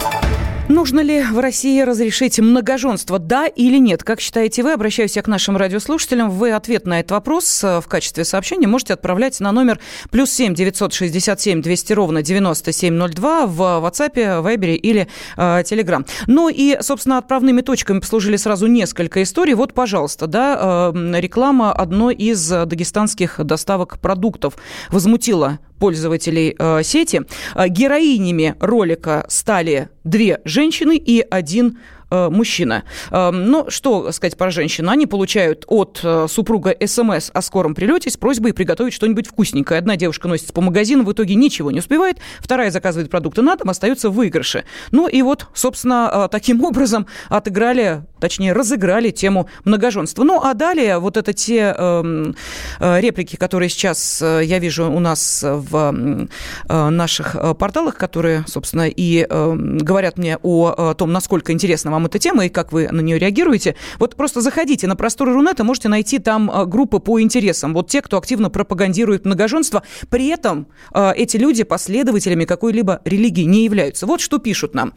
Нужно 0.67 1.01
ли 1.01 1.21
в 1.21 1.37
России 1.39 1.81
разрешить 1.81 2.39
многоженство, 2.39 3.19
да 3.19 3.45
или 3.45 3.77
нет? 3.77 4.03
Как 4.03 4.21
считаете 4.21 4.63
вы? 4.63 4.71
Обращаюсь 4.71 5.15
я 5.15 5.21
к 5.21 5.27
нашим 5.27 5.57
радиослушателям. 5.57 6.29
Вы 6.29 6.53
ответ 6.53 6.87
на 6.87 7.01
этот 7.01 7.11
вопрос 7.11 7.63
э, 7.63 7.81
в 7.81 7.87
качестве 7.87 8.23
сообщения 8.23 8.67
можете 8.67 8.93
отправлять 8.93 9.39
на 9.41 9.51
номер 9.51 9.79
плюс 10.11 10.31
семь 10.31 10.55
девятьсот 10.55 10.93
шестьдесят 10.93 11.41
семь 11.41 11.61
двести 11.61 11.91
ровно 11.91 12.23
девяносто 12.23 12.71
семь 12.71 12.93
ноль 12.93 13.11
два 13.11 13.45
в 13.45 13.59
WhatsApp, 13.59 14.15
Viber 14.15 14.75
или 14.75 15.07
э, 15.35 15.41
Telegram. 15.61 16.07
Ну 16.27 16.47
и, 16.49 16.77
собственно, 16.81 17.17
отправными 17.17 17.61
точками 17.61 17.99
послужили 17.99 18.37
сразу 18.37 18.67
несколько 18.67 19.21
историй. 19.21 19.53
Вот, 19.53 19.73
пожалуйста, 19.73 20.27
да, 20.27 20.91
э, 20.95 21.19
реклама 21.19 21.73
одной 21.73 22.15
из 22.15 22.47
дагестанских 22.47 23.43
доставок 23.43 23.99
продуктов 23.99 24.55
возмутила 24.89 25.59
пользователей 25.79 26.55
э, 26.57 26.81
сети. 26.83 27.23
Э, 27.55 27.67
героинями 27.67 28.55
ролика 28.59 29.25
стали 29.27 29.89
две 30.03 30.39
женщины 30.51 30.97
и 30.97 31.25
один 31.29 31.79
мужчина. 32.11 32.83
Эм, 33.11 33.45
ну, 33.49 33.69
что 33.69 34.11
сказать 34.11 34.37
про 34.37 34.51
женщин? 34.51 34.89
Они 34.89 35.05
получают 35.05 35.65
от 35.67 35.99
э, 36.03 36.27
супруга 36.29 36.75
СМС 36.85 37.31
о 37.33 37.41
скором 37.41 37.75
прилете 37.75 38.09
с 38.09 38.17
просьбой 38.17 38.53
приготовить 38.53 38.93
что-нибудь 38.93 39.27
вкусненькое. 39.27 39.79
Одна 39.79 39.95
девушка 39.95 40.27
носится 40.27 40.53
по 40.53 40.61
магазину, 40.61 41.03
в 41.03 41.11
итоге 41.11 41.35
ничего 41.35 41.71
не 41.71 41.79
успевает, 41.79 42.17
вторая 42.39 42.71
заказывает 42.71 43.09
продукты 43.09 43.41
на 43.41 43.55
дом, 43.55 43.69
остается 43.69 44.09
в 44.09 44.13
выигрыше. 44.13 44.65
Ну 44.91 45.07
и 45.07 45.21
вот, 45.21 45.47
собственно, 45.53 46.09
э, 46.13 46.27
таким 46.31 46.63
образом 46.63 47.07
отыграли, 47.29 48.03
точнее, 48.19 48.53
разыграли 48.53 49.11
тему 49.11 49.49
многоженства. 49.63 50.23
Ну, 50.23 50.41
а 50.43 50.53
далее 50.53 50.99
вот 50.99 51.17
это 51.17 51.33
те 51.33 51.73
э, 51.77 52.33
реплики, 52.79 53.35
которые 53.35 53.69
сейчас 53.69 54.21
я 54.21 54.59
вижу 54.59 54.91
у 54.91 54.99
нас 54.99 55.43
в 55.43 56.27
э, 56.69 56.89
наших 56.89 57.35
порталах, 57.57 57.95
которые, 57.95 58.43
собственно, 58.47 58.87
и 58.87 59.25
э, 59.29 59.53
говорят 59.55 60.17
мне 60.17 60.37
о, 60.41 60.91
о 60.91 60.93
том, 60.93 61.11
насколько 61.11 61.51
интересно 61.51 61.91
вам 61.91 62.00
вам 62.01 62.07
эта 62.07 62.19
тема 62.19 62.45
и 62.45 62.49
как 62.49 62.71
вы 62.71 62.89
на 62.91 63.01
нее 63.01 63.19
реагируете. 63.19 63.75
Вот 63.99 64.15
просто 64.15 64.41
заходите 64.41 64.87
на 64.87 64.95
просторы 64.95 65.33
Рунета, 65.33 65.63
можете 65.63 65.89
найти 65.89 66.19
там 66.19 66.49
а, 66.51 66.65
группы 66.65 66.99
по 66.99 67.21
интересам. 67.21 67.73
Вот 67.73 67.89
те, 67.89 68.01
кто 68.01 68.17
активно 68.17 68.49
пропагандирует 68.49 69.25
многоженство, 69.25 69.83
при 70.09 70.27
этом 70.27 70.67
э, 70.93 71.13
эти 71.15 71.37
люди 71.37 71.63
последователями 71.63 72.45
какой-либо 72.45 73.01
религии 73.05 73.43
не 73.43 73.63
являются. 73.63 74.05
Вот 74.05 74.21
что 74.21 74.39
пишут 74.39 74.73
нам. 74.73 74.93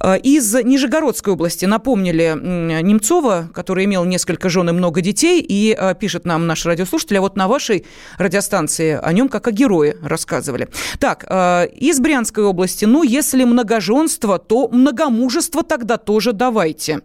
Э, 0.00 0.18
из 0.18 0.54
Нижегородской 0.54 1.32
области 1.32 1.64
напомнили 1.64 2.34
Немцова, 2.82 3.50
который 3.52 3.84
имел 3.84 4.04
несколько 4.04 4.48
жен 4.48 4.68
и 4.68 4.72
много 4.72 5.00
детей, 5.00 5.44
и 5.46 5.76
пишет 5.98 6.24
нам 6.24 6.46
наш 6.46 6.64
радиослушатель, 6.66 7.18
а 7.18 7.20
вот 7.20 7.36
на 7.36 7.48
вашей 7.48 7.84
радиостанции 8.18 8.98
о 9.02 9.12
нем 9.12 9.28
как 9.28 9.48
о 9.48 9.50
герое 9.50 9.96
рассказывали. 10.02 10.68
Так, 10.98 11.24
из 11.24 12.00
Брянской 12.00 12.44
области, 12.44 12.84
ну, 12.84 13.02
если 13.02 13.44
многоженство, 13.44 14.38
то 14.38 14.68
многомужество 14.68 15.62
тогда 15.62 15.96
тоже 15.96 16.32
да 16.32 16.43
давайте. 16.44 17.00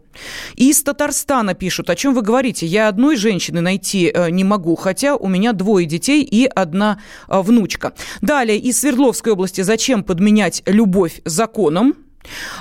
Из 0.57 0.83
Татарстана 0.83 1.53
пишут, 1.53 1.89
о 1.89 1.95
чем 1.95 2.13
вы 2.13 2.21
говорите. 2.21 2.65
Я 2.65 2.89
одной 2.89 3.15
женщины 3.15 3.61
найти 3.61 4.11
э, 4.13 4.29
не 4.29 4.43
могу, 4.43 4.75
хотя 4.75 5.15
у 5.15 5.29
меня 5.29 5.53
двое 5.53 5.85
детей 5.85 6.23
и 6.23 6.45
одна 6.45 6.99
э, 7.29 7.39
внучка. 7.39 7.93
Далее, 8.19 8.57
из 8.57 8.81
Свердловской 8.81 9.31
области, 9.31 9.61
зачем 9.61 10.03
подменять 10.03 10.61
любовь 10.65 11.21
законом? 11.23 11.95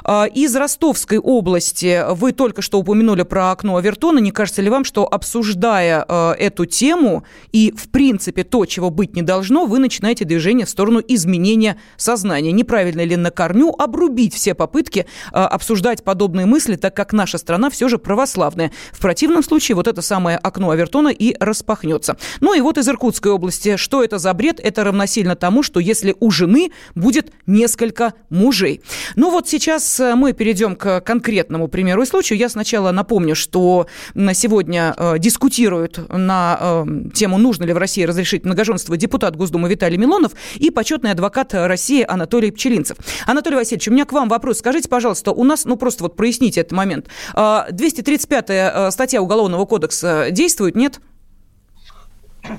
А, 0.05 0.27
из 0.27 0.55
Ростовской 0.55 1.19
области 1.19 2.05
вы 2.11 2.33
только 2.33 2.63
что 2.63 2.79
упомянули 2.79 3.23
про 3.23 3.51
окно 3.51 3.77
Авертона. 3.77 4.19
Не 4.19 4.31
кажется 4.31 4.63
ли 4.63 4.71
вам, 4.71 4.85
что 4.85 5.07
обсуждая 5.07 6.05
а, 6.07 6.33
эту 6.35 6.67
тему 6.67 7.25
и, 7.53 7.73
в 7.77 7.89
принципе, 7.89 8.45
то, 8.45 8.65
чего 8.67 8.91
быть 8.91 9.15
не 9.15 9.23
должно, 9.23 9.67
вы 9.67 9.79
начинаете 9.79 10.25
движение 10.25 10.67
в 10.67 10.71
сторону 10.71 11.03
изменения 11.07 11.79
сознания? 11.97 12.53
Неправильно 12.53 13.05
ли 13.05 13.17
на 13.17 13.31
корню 13.31 13.75
обрубить 13.77 14.35
все 14.35 14.55
попытки 14.55 15.07
а, 15.33 15.49
обсуждать 15.49 16.05
подобные 16.05 16.47
мысли, 16.47 16.77
так 16.77 16.95
как 16.95 17.13
наша 17.13 17.39
страна 17.39 17.71
все 17.71 17.89
же 17.89 17.99
православная? 17.99 18.73
В 18.93 19.01
противном 19.01 19.43
случае 19.43 19.77
вот 19.77 19.87
это 19.87 20.03
самое 20.03 20.39
окно 20.39 20.71
Авертона 20.71 21.09
и 21.09 21.37
распахнется. 21.39 22.17
Ну 22.41 22.55
и 22.55 22.61
вот 22.61 22.79
из 22.79 22.89
Иркутской 22.89 23.33
области. 23.33 23.77
Что 23.77 24.05
это 24.05 24.19
за 24.19 24.33
бред? 24.35 24.61
Это 24.61 24.85
равносильно 24.85 25.37
тому, 25.37 25.63
что 25.63 25.81
если 25.81 26.15
у 26.21 26.31
жены 26.31 26.73
будет 26.95 27.33
несколько 27.47 28.15
мужей. 28.31 28.83
Ну 29.17 29.31
вот 29.31 29.48
сейчас 29.49 30.01
э, 30.01 30.15
мы 30.15 30.33
перейдем 30.33 30.77
к 30.77 31.01
конкретному 31.01 31.69
примеру 31.69 32.03
и 32.03 32.07
случаю. 32.07 32.39
Я 32.39 32.49
сначала 32.49 32.93
напомню, 32.93 33.35
что 33.35 33.87
сегодня 34.15 34.95
э, 34.97 35.19
дискутируют 35.19 35.99
на 36.09 36.59
э, 36.61 37.11
тему, 37.15 37.39
нужно 37.39 37.65
ли 37.65 37.73
в 37.73 37.79
России 37.79 38.05
разрешить 38.05 38.45
многоженство 38.45 38.97
депутат 38.97 39.37
Госдумы 39.37 39.69
Виталий 39.69 39.97
Милонов 39.97 40.33
и 40.57 40.71
почетный 40.71 41.13
адвокат 41.13 41.55
России 41.55 42.05
Анатолий 42.07 42.51
Пчелинцев. 42.51 42.99
Анатолий 43.27 43.57
Васильевич, 43.57 43.89
у 43.89 43.93
меня 43.93 44.05
к 44.05 44.13
вам 44.13 44.29
вопрос. 44.29 44.59
Скажите, 44.59 44.89
пожалуйста, 44.89 45.33
у 45.33 45.45
нас, 45.45 45.65
ну 45.65 45.77
просто 45.77 46.05
вот 46.05 46.17
проясните 46.17 46.61
этот 46.61 46.73
момент. 46.73 47.07
235-я 47.35 48.91
статья 48.91 49.23
Уголовного 49.23 49.65
кодекса 49.67 50.29
действует, 50.31 50.77
нет? 50.77 51.01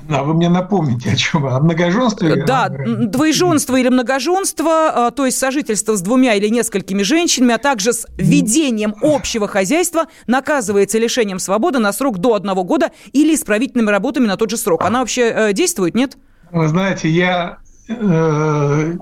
А 0.08 0.22
вы 0.22 0.34
мне 0.34 0.48
напомните, 0.48 1.10
о 1.10 1.16
чем? 1.16 1.46
О 1.46 1.58
многоженстве? 1.60 2.44
Да, 2.44 2.68
двоеженство 2.68 3.76
или 3.76 3.88
многоженство, 3.88 5.06
а, 5.06 5.10
то 5.10 5.26
есть 5.26 5.38
сожительство 5.38 5.96
с 5.96 6.02
двумя 6.02 6.34
или 6.34 6.48
несколькими 6.48 7.02
женщинами, 7.02 7.54
а 7.54 7.58
также 7.58 7.92
с 7.92 8.06
ведением 8.16 8.94
общего 9.02 9.48
хозяйства 9.48 10.06
наказывается 10.26 10.98
лишением 10.98 11.38
свободы 11.38 11.78
на 11.78 11.92
срок 11.92 12.18
до 12.18 12.34
одного 12.34 12.64
года 12.64 12.90
или 13.12 13.34
исправительными 13.34 13.90
работами 13.90 14.26
на 14.26 14.36
тот 14.36 14.50
же 14.50 14.56
срок. 14.56 14.84
Она 14.84 15.00
вообще 15.00 15.22
э, 15.22 15.52
действует, 15.52 15.94
нет? 15.94 16.16
Вы 16.52 16.68
знаете, 16.68 17.08
я 17.08 17.58
э, 17.88 18.92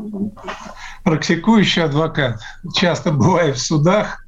практикующий 1.02 1.82
адвокат, 1.82 2.40
часто 2.74 3.10
бываю 3.10 3.54
в 3.54 3.58
судах, 3.58 4.24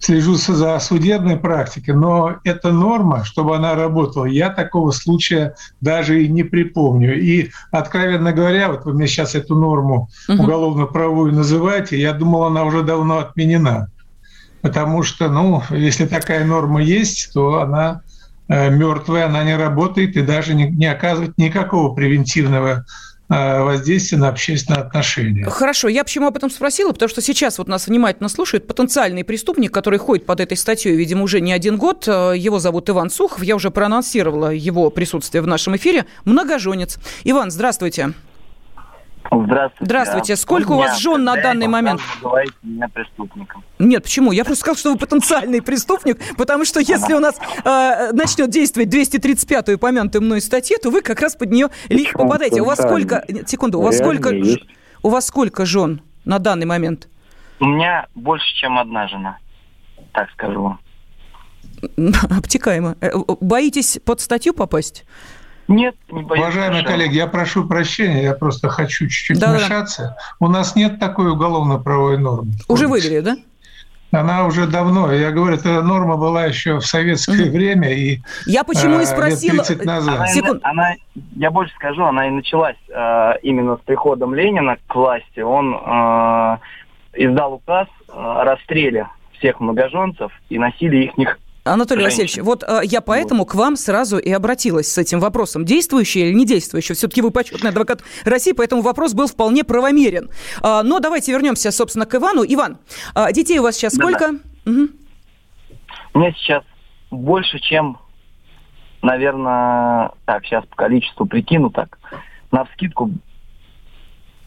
слежу 0.00 0.34
за 0.34 0.78
судебной 0.78 1.36
практикой, 1.36 1.94
но 1.94 2.36
эта 2.44 2.72
норма, 2.72 3.24
чтобы 3.24 3.56
она 3.56 3.74
работала, 3.74 4.26
я 4.26 4.50
такого 4.50 4.90
случая 4.90 5.54
даже 5.80 6.22
и 6.22 6.28
не 6.28 6.44
припомню. 6.44 7.20
И, 7.20 7.50
откровенно 7.70 8.32
говоря, 8.32 8.70
вот 8.70 8.84
вы 8.84 8.94
мне 8.94 9.06
сейчас 9.06 9.34
эту 9.34 9.56
норму 9.56 10.08
угу. 10.28 10.42
уголовно-правовую 10.42 11.32
называете, 11.34 12.00
я 12.00 12.12
думал, 12.12 12.44
она 12.44 12.64
уже 12.64 12.82
давно 12.82 13.18
отменена. 13.18 13.88
Потому 14.60 15.02
что, 15.02 15.28
ну, 15.28 15.62
если 15.70 16.06
такая 16.06 16.44
норма 16.44 16.82
есть, 16.82 17.32
то 17.32 17.60
она 17.60 18.02
э, 18.48 18.70
мертвая, 18.70 19.26
она 19.26 19.44
не 19.44 19.56
работает 19.56 20.16
и 20.16 20.22
даже 20.22 20.54
не, 20.54 20.68
не 20.68 20.86
оказывает 20.86 21.38
никакого 21.38 21.94
превентивного 21.94 22.84
воздействие 23.28 24.20
на 24.20 24.28
общественные 24.28 24.80
отношения. 24.80 25.44
Хорошо, 25.44 25.88
я 25.88 26.04
почему 26.04 26.28
об 26.28 26.36
этом 26.36 26.50
спросила, 26.50 26.92
потому 26.92 27.08
что 27.08 27.20
сейчас 27.20 27.58
вот 27.58 27.68
нас 27.68 27.86
внимательно 27.86 28.28
слушает 28.28 28.66
потенциальный 28.66 29.24
преступник, 29.24 29.72
который 29.72 29.98
ходит 29.98 30.24
под 30.24 30.40
этой 30.40 30.56
статьей, 30.56 30.96
видимо, 30.96 31.22
уже 31.22 31.40
не 31.40 31.52
один 31.52 31.76
год. 31.76 32.08
Э, 32.08 32.32
его 32.36 32.58
зовут 32.58 32.88
Иван 32.88 33.10
Сухов, 33.10 33.42
я 33.42 33.56
уже 33.56 33.70
проанонсировала 33.70 34.50
его 34.50 34.90
присутствие 34.90 35.42
в 35.42 35.46
нашем 35.46 35.76
эфире. 35.76 36.06
Многоженец. 36.24 36.98
Иван, 37.24 37.50
здравствуйте. 37.50 38.14
Здравствуйте. 39.30 39.84
Здравствуйте. 39.84 40.36
Сколько 40.36 40.72
у 40.72 40.78
вас 40.78 40.98
жен 40.98 41.24
на 41.24 41.36
данный 41.36 41.66
момент? 41.66 42.00
Вы 42.22 42.44
меня 42.62 42.88
преступником. 42.88 43.62
Нет, 43.78 44.02
почему? 44.02 44.32
Я 44.32 44.44
просто 44.44 44.60
сказал, 44.60 44.76
что 44.76 44.92
вы 44.92 44.98
потенциальный 44.98 45.60
преступник, 45.60 46.18
потому 46.36 46.64
что 46.64 46.80
если 46.80 47.12
у 47.14 47.20
нас 47.20 47.38
э, 47.64 48.12
начнет 48.12 48.50
действовать 48.50 48.88
235-ю 48.94 49.76
упомянутую 49.76 50.22
мной 50.22 50.40
статья, 50.40 50.78
то 50.82 50.90
вы 50.90 51.02
как 51.02 51.20
раз 51.20 51.36
под 51.36 51.50
нее 51.50 51.68
легко 51.88 52.22
попадаете. 52.22 52.62
У 52.62 52.64
вас 52.64 52.78
сколько... 52.78 53.24
Секунду, 53.46 53.80
у 53.80 53.82
вас 53.82 53.98
сколько... 53.98 54.32
У 55.02 55.10
вас 55.10 55.26
сколько 55.26 55.64
жен 55.64 56.02
на 56.24 56.38
данный 56.38 56.66
момент? 56.66 57.08
У 57.60 57.66
меня 57.66 58.06
больше, 58.14 58.46
чем 58.56 58.78
одна 58.78 59.08
жена, 59.08 59.38
так 60.12 60.30
скажу 60.32 60.62
вам. 60.62 60.80
Обтекаемо. 62.36 62.96
Э, 63.00 63.10
боитесь 63.40 64.00
под 64.04 64.20
статью 64.20 64.54
попасть? 64.54 65.04
Нет, 65.68 65.94
не 66.10 66.22
боюсь. 66.22 66.42
Уважаемые 66.42 66.82
коллеги, 66.82 67.16
я 67.16 67.26
прошу 67.26 67.68
прощения, 67.68 68.22
я 68.22 68.34
просто 68.34 68.70
хочу 68.70 69.06
чуть-чуть 69.06 69.38
да, 69.38 69.52
вмешаться. 69.52 70.16
Да. 70.40 70.46
У 70.46 70.48
нас 70.48 70.74
нет 70.74 70.98
такой 70.98 71.30
уголовно-правовой 71.30 72.16
нормы. 72.18 72.52
Уже 72.68 72.88
вывели, 72.88 73.20
да? 73.20 73.36
Она 74.10 74.46
уже 74.46 74.66
давно. 74.66 75.12
Я 75.12 75.30
говорю, 75.30 75.56
эта 75.56 75.82
норма 75.82 76.16
была 76.16 76.46
еще 76.46 76.78
в 76.78 76.86
советское 76.86 77.46
mm. 77.46 77.50
время 77.50 77.92
и 77.92 78.20
Я 78.46 78.64
почему 78.64 79.00
и 79.00 79.02
э, 79.02 79.06
спросила... 79.06 79.56
Лет 79.56 79.66
30 79.66 79.84
назад. 79.84 80.16
Она, 80.16 80.26
Секунд... 80.28 80.60
она, 80.62 80.94
я 81.36 81.50
больше 81.50 81.74
скажу, 81.74 82.04
она 82.04 82.26
и 82.26 82.30
началась 82.30 82.76
э, 82.88 83.32
именно 83.42 83.76
с 83.76 83.80
приходом 83.80 84.34
Ленина 84.34 84.78
к 84.86 84.94
власти. 84.94 85.40
Он 85.40 85.74
э, 85.74 86.56
издал 87.12 87.54
указ 87.54 87.88
о 88.08 88.44
расстреле 88.44 89.08
всех 89.38 89.60
многоженцев 89.60 90.32
и 90.48 90.58
насилии 90.58 91.04
их 91.04 91.38
Анатолий 91.72 92.02
женщин. 92.02 92.22
Васильевич, 92.22 92.38
вот 92.44 92.62
э, 92.62 92.80
я 92.84 93.00
поэтому 93.00 93.40
вот. 93.40 93.50
к 93.50 93.54
вам 93.54 93.76
сразу 93.76 94.18
и 94.18 94.30
обратилась 94.30 94.90
с 94.90 94.98
этим 94.98 95.20
вопросом. 95.20 95.64
Действующий 95.64 96.20
или 96.20 96.34
не 96.34 96.46
действующий? 96.46 96.94
Все-таки 96.94 97.22
вы 97.22 97.30
почетный 97.30 97.70
адвокат 97.70 98.02
России, 98.24 98.52
поэтому 98.52 98.82
вопрос 98.82 99.14
был 99.14 99.26
вполне 99.26 99.64
правомерен. 99.64 100.30
А, 100.62 100.82
но 100.82 101.00
давайте 101.00 101.32
вернемся, 101.32 101.70
собственно, 101.70 102.06
к 102.06 102.14
Ивану. 102.14 102.44
Иван, 102.46 102.78
а, 103.14 103.32
детей 103.32 103.58
у 103.58 103.62
вас 103.62 103.76
сейчас 103.76 103.94
сколько? 103.94 104.32
Да. 104.64 104.70
Угу. 104.70 104.88
У 106.14 106.18
меня 106.18 106.32
сейчас 106.32 106.64
больше, 107.10 107.58
чем, 107.58 107.98
наверное, 109.02 110.10
так, 110.24 110.44
сейчас 110.44 110.64
по 110.66 110.76
количеству 110.76 111.26
прикину 111.26 111.70
так. 111.70 111.98
на 112.50 112.64
вскидку 112.64 113.10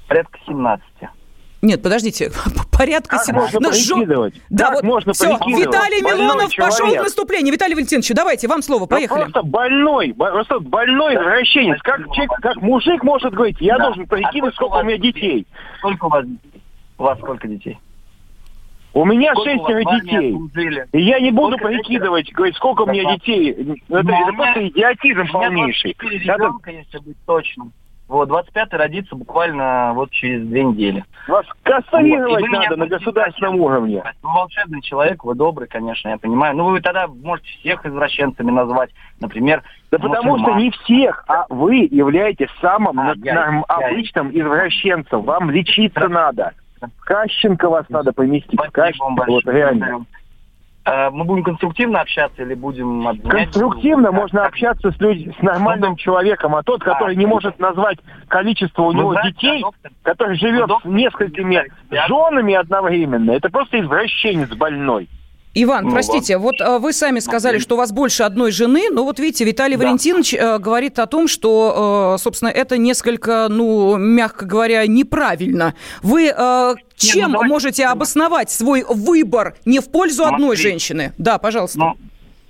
порядка 0.07 0.39
17. 0.47 0.83
Нет, 1.61 1.81
подождите, 1.83 2.31
порядка... 2.71 3.17
Как 3.17 3.25
сем- 3.25 3.35
можно 3.35 3.59
Ну, 3.59 3.69
прикидывать? 3.69 4.33
Да, 4.49 4.65
Как 4.67 4.75
вот 4.75 4.83
можно 4.83 5.13
все, 5.13 5.37
прикидывать? 5.37 5.67
Виталий 5.67 6.01
Больной 6.03 6.23
Милонов 6.25 6.55
пошел 6.55 6.71
в 6.71 6.77
человек. 6.79 7.03
наступление. 7.03 7.53
Виталий 7.53 7.75
Валентинович, 7.75 8.09
давайте, 8.15 8.47
вам 8.47 8.61
слово, 8.63 8.81
Ну, 8.81 8.87
поехали. 8.87 9.21
просто 9.23 9.43
больной, 9.43 10.11
бо- 10.13 10.31
просто 10.31 10.59
больной 10.59 11.13
извращенец. 11.15 11.79
Как, 11.83 11.99
человек, 12.13 12.31
как 12.41 12.55
мужик 12.57 13.03
может 13.03 13.33
говорить, 13.33 13.57
я 13.59 13.77
Да. 13.77 13.85
должен 13.85 14.07
прикинуть, 14.07 14.53
А 14.53 14.55
сколько 14.55 14.75
у 14.77 14.83
меня 14.83 14.97
детей. 14.97 15.45
Сколько 15.79 16.05
у 16.05 16.09
вас 16.09 16.25
У 16.97 17.03
вас 17.03 17.17
сколько 17.19 17.47
детей? 17.47 17.77
У 18.93 19.05
меня 19.05 19.31
Сколько 19.33 19.49
у 19.51 19.57
шестеро 19.57 19.89
армии 19.89 20.01
детей. 20.01 20.89
И 20.91 21.01
я 21.01 21.19
не 21.21 21.31
буду 21.31 21.57
Сколько 21.57 21.67
прикидывать, 21.75 22.31
говорить, 22.33 22.55
сколько 22.57 22.81
у 22.81 22.85
меня 22.87 23.15
детей. 23.15 23.51
Это, 23.51 23.63
Ну, 23.87 23.97
это 23.99 23.99
у 23.99 24.03
меня- 24.11 24.33
просто 24.33 24.67
идиотизм 24.67 25.19
У 25.19 25.23
меня 25.23 25.29
полнейший. 25.31 25.95
24 25.99 26.25
Надо- 26.25 26.43
ребенка, 26.43 26.71
если 26.71 26.97
быть 26.97 27.17
точным. 27.25 27.71
Вот, 28.11 28.27
25-й 28.29 28.75
родится 28.75 29.15
буквально 29.15 29.93
вот 29.93 30.11
через 30.11 30.45
две 30.45 30.65
недели. 30.65 31.05
Вас 31.29 31.45
Вот, 31.93 32.01
вы 32.03 32.09
меня 32.09 32.63
надо 32.63 32.75
на 32.75 32.87
государственном 32.87 33.55
уровне. 33.61 34.03
Вы 34.21 34.33
волшебный 34.33 34.81
человек, 34.81 35.23
вы 35.23 35.33
добрый, 35.33 35.69
конечно, 35.69 36.09
я 36.09 36.17
понимаю. 36.17 36.53
Ну, 36.57 36.65
вы 36.71 36.81
тогда 36.81 37.07
можете 37.07 37.47
всех 37.59 37.85
извращенцами 37.85 38.51
назвать. 38.51 38.89
Например, 39.21 39.63
Да 39.91 39.97
потому 39.97 40.37
что 40.39 40.51
не 40.55 40.71
всех, 40.71 41.23
а 41.29 41.45
вы 41.47 41.87
являетесь 41.89 42.49
самым 42.59 42.99
А, 42.99 43.13
я- 43.15 43.33
нам 43.33 43.63
я- 43.79 43.87
обычным 43.87 44.29
извращенцем. 44.37 45.21
Вам 45.21 45.49
лечиться 45.49 46.09
надо. 46.09 46.51
В 46.81 47.05
Кащенко 47.05 47.69
вас 47.69 47.85
надо 47.87 48.11
поместить. 48.11 48.55
Спасибо 48.55 48.71
Кащенко, 48.73 49.03
вам 49.05 49.15
вот 49.15 49.25
большое. 49.45 49.55
реально. 49.55 50.05
Э, 50.83 51.09
Мы 51.11 51.25
будем 51.25 51.43
конструктивно 51.43 52.01
общаться 52.01 52.41
или 52.41 52.55
будем 52.55 53.07
обвинять? 53.07 53.29
Конструктивно 53.51 54.07
Как- 54.09 54.13
можно 54.15 54.39
как- 54.41 54.49
общаться 54.49 54.91
с, 54.91 54.99
людь- 54.99 55.35
с 55.37 55.41
нормальным 55.43 55.95
человеком, 55.95 56.55
а 56.55 56.63
тот, 56.63 56.83
который 56.83 57.15
не 57.15 57.27
может 57.27 57.59
назвать 57.59 57.99
количество 58.27 58.83
у 58.83 58.87
Вы 58.87 58.93
него 58.95 59.11
знаете, 59.13 59.31
детей, 59.33 59.61
доктор, 59.61 59.91
который 60.01 60.35
живет 60.37 60.67
доктор, 60.67 60.91
с 60.91 60.93
несколькими 60.93 61.67
женами 62.07 62.55
одновременно, 62.55 63.31
это 63.31 63.49
просто 63.49 63.79
извращенец 63.79 64.49
больной. 64.55 65.07
Иван, 65.53 65.85
Ну, 65.85 65.91
простите, 65.91 66.37
вот 66.37 66.61
э, 66.61 66.79
вы 66.79 66.93
сами 66.93 67.19
сказали, 67.19 67.57
что 67.59 67.75
у 67.75 67.77
вас 67.77 67.91
больше 67.91 68.23
одной 68.23 68.51
жены, 68.51 68.89
но 68.89 69.03
вот 69.03 69.19
видите, 69.19 69.43
Виталий 69.43 69.75
Да. 69.75 69.83
Валентинович 69.83 70.33
э, 70.33 70.57
говорит 70.59 70.97
о 70.97 71.07
том, 71.07 71.27
что, 71.27 72.13
э, 72.15 72.21
собственно, 72.21 72.47
это 72.49 72.77
несколько, 72.77 73.47
ну, 73.49 73.97
мягко 73.97 74.45
говоря, 74.45 74.87
неправильно. 74.87 75.73
Вы 76.03 76.27
э, 76.33 76.75
чем 76.95 77.31
давайте- 77.33 77.49
можете 77.49 77.85
обосновать 77.87 78.49
свой 78.49 78.85
выбор 78.87 79.55
не 79.65 79.79
в 79.81 79.91
пользу 79.91 80.23
одной 80.23 80.55
Смотри. 80.55 80.63
женщины? 80.63 81.13
Да, 81.17 81.37
пожалуйста. 81.37 81.79
Ну, 81.79 81.93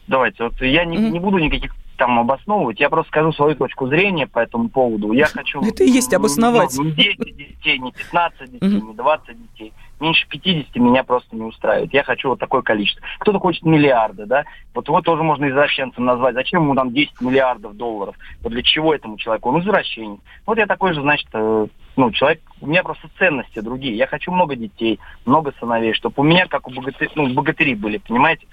давайте, 0.07 0.43
вот 0.43 0.61
я 0.61 0.85
не, 0.85 0.97
не 0.97 1.19
буду 1.19 1.39
никаких 1.39 1.73
там 2.01 2.17
обосновывать, 2.17 2.79
я 2.79 2.89
просто 2.89 3.09
скажу 3.09 3.31
свою 3.31 3.55
точку 3.55 3.85
зрения 3.85 4.25
по 4.25 4.39
этому 4.39 4.69
поводу. 4.69 5.11
Я 5.11 5.27
хочу... 5.27 5.61
Это 5.63 5.83
и 5.83 5.87
есть 5.87 6.11
обосновать. 6.15 6.73
Ну, 6.75 6.85
не 6.85 6.93
10 6.93 7.37
детей, 7.37 7.77
не 7.77 7.91
15 7.91 8.51
детей, 8.53 8.81
не 8.81 8.93
20 8.95 9.37
детей. 9.39 9.73
Меньше 9.99 10.27
50 10.27 10.75
меня 10.77 11.03
просто 11.03 11.35
не 11.35 11.43
устраивает. 11.43 11.93
Я 11.93 12.03
хочу 12.03 12.29
вот 12.29 12.39
такое 12.39 12.63
количество. 12.63 13.05
Кто-то 13.19 13.37
хочет 13.37 13.63
миллиарды, 13.65 14.25
да? 14.25 14.45
Вот 14.73 14.87
его 14.87 15.01
тоже 15.01 15.21
можно 15.21 15.47
извращенцем 15.47 16.03
назвать. 16.03 16.33
Зачем 16.33 16.63
ему 16.63 16.73
там 16.73 16.91
10 16.91 17.21
миллиардов 17.21 17.77
долларов? 17.77 18.15
Вот 18.41 18.51
для 18.51 18.63
чего 18.63 18.95
этому 18.95 19.19
человеку? 19.19 19.49
Он 19.49 19.61
извращенец. 19.61 20.19
Вот 20.47 20.57
я 20.57 20.65
такой 20.65 20.95
же, 20.95 21.01
значит, 21.01 21.27
э, 21.33 21.67
ну, 21.97 22.11
человек, 22.13 22.41
у 22.61 22.65
меня 22.65 22.81
просто 22.81 23.09
ценности 23.19 23.59
другие. 23.59 23.95
Я 23.95 24.07
хочу 24.07 24.31
много 24.31 24.55
детей, 24.55 24.99
много 25.27 25.53
сыновей, 25.59 25.93
чтобы 25.93 26.15
у 26.17 26.23
меня, 26.23 26.47
как 26.47 26.67
у 26.67 26.71
богатырей, 26.71 27.11
ну, 27.13 27.31
богатыри 27.31 27.75
были, 27.75 27.99
понимаете? 27.99 28.47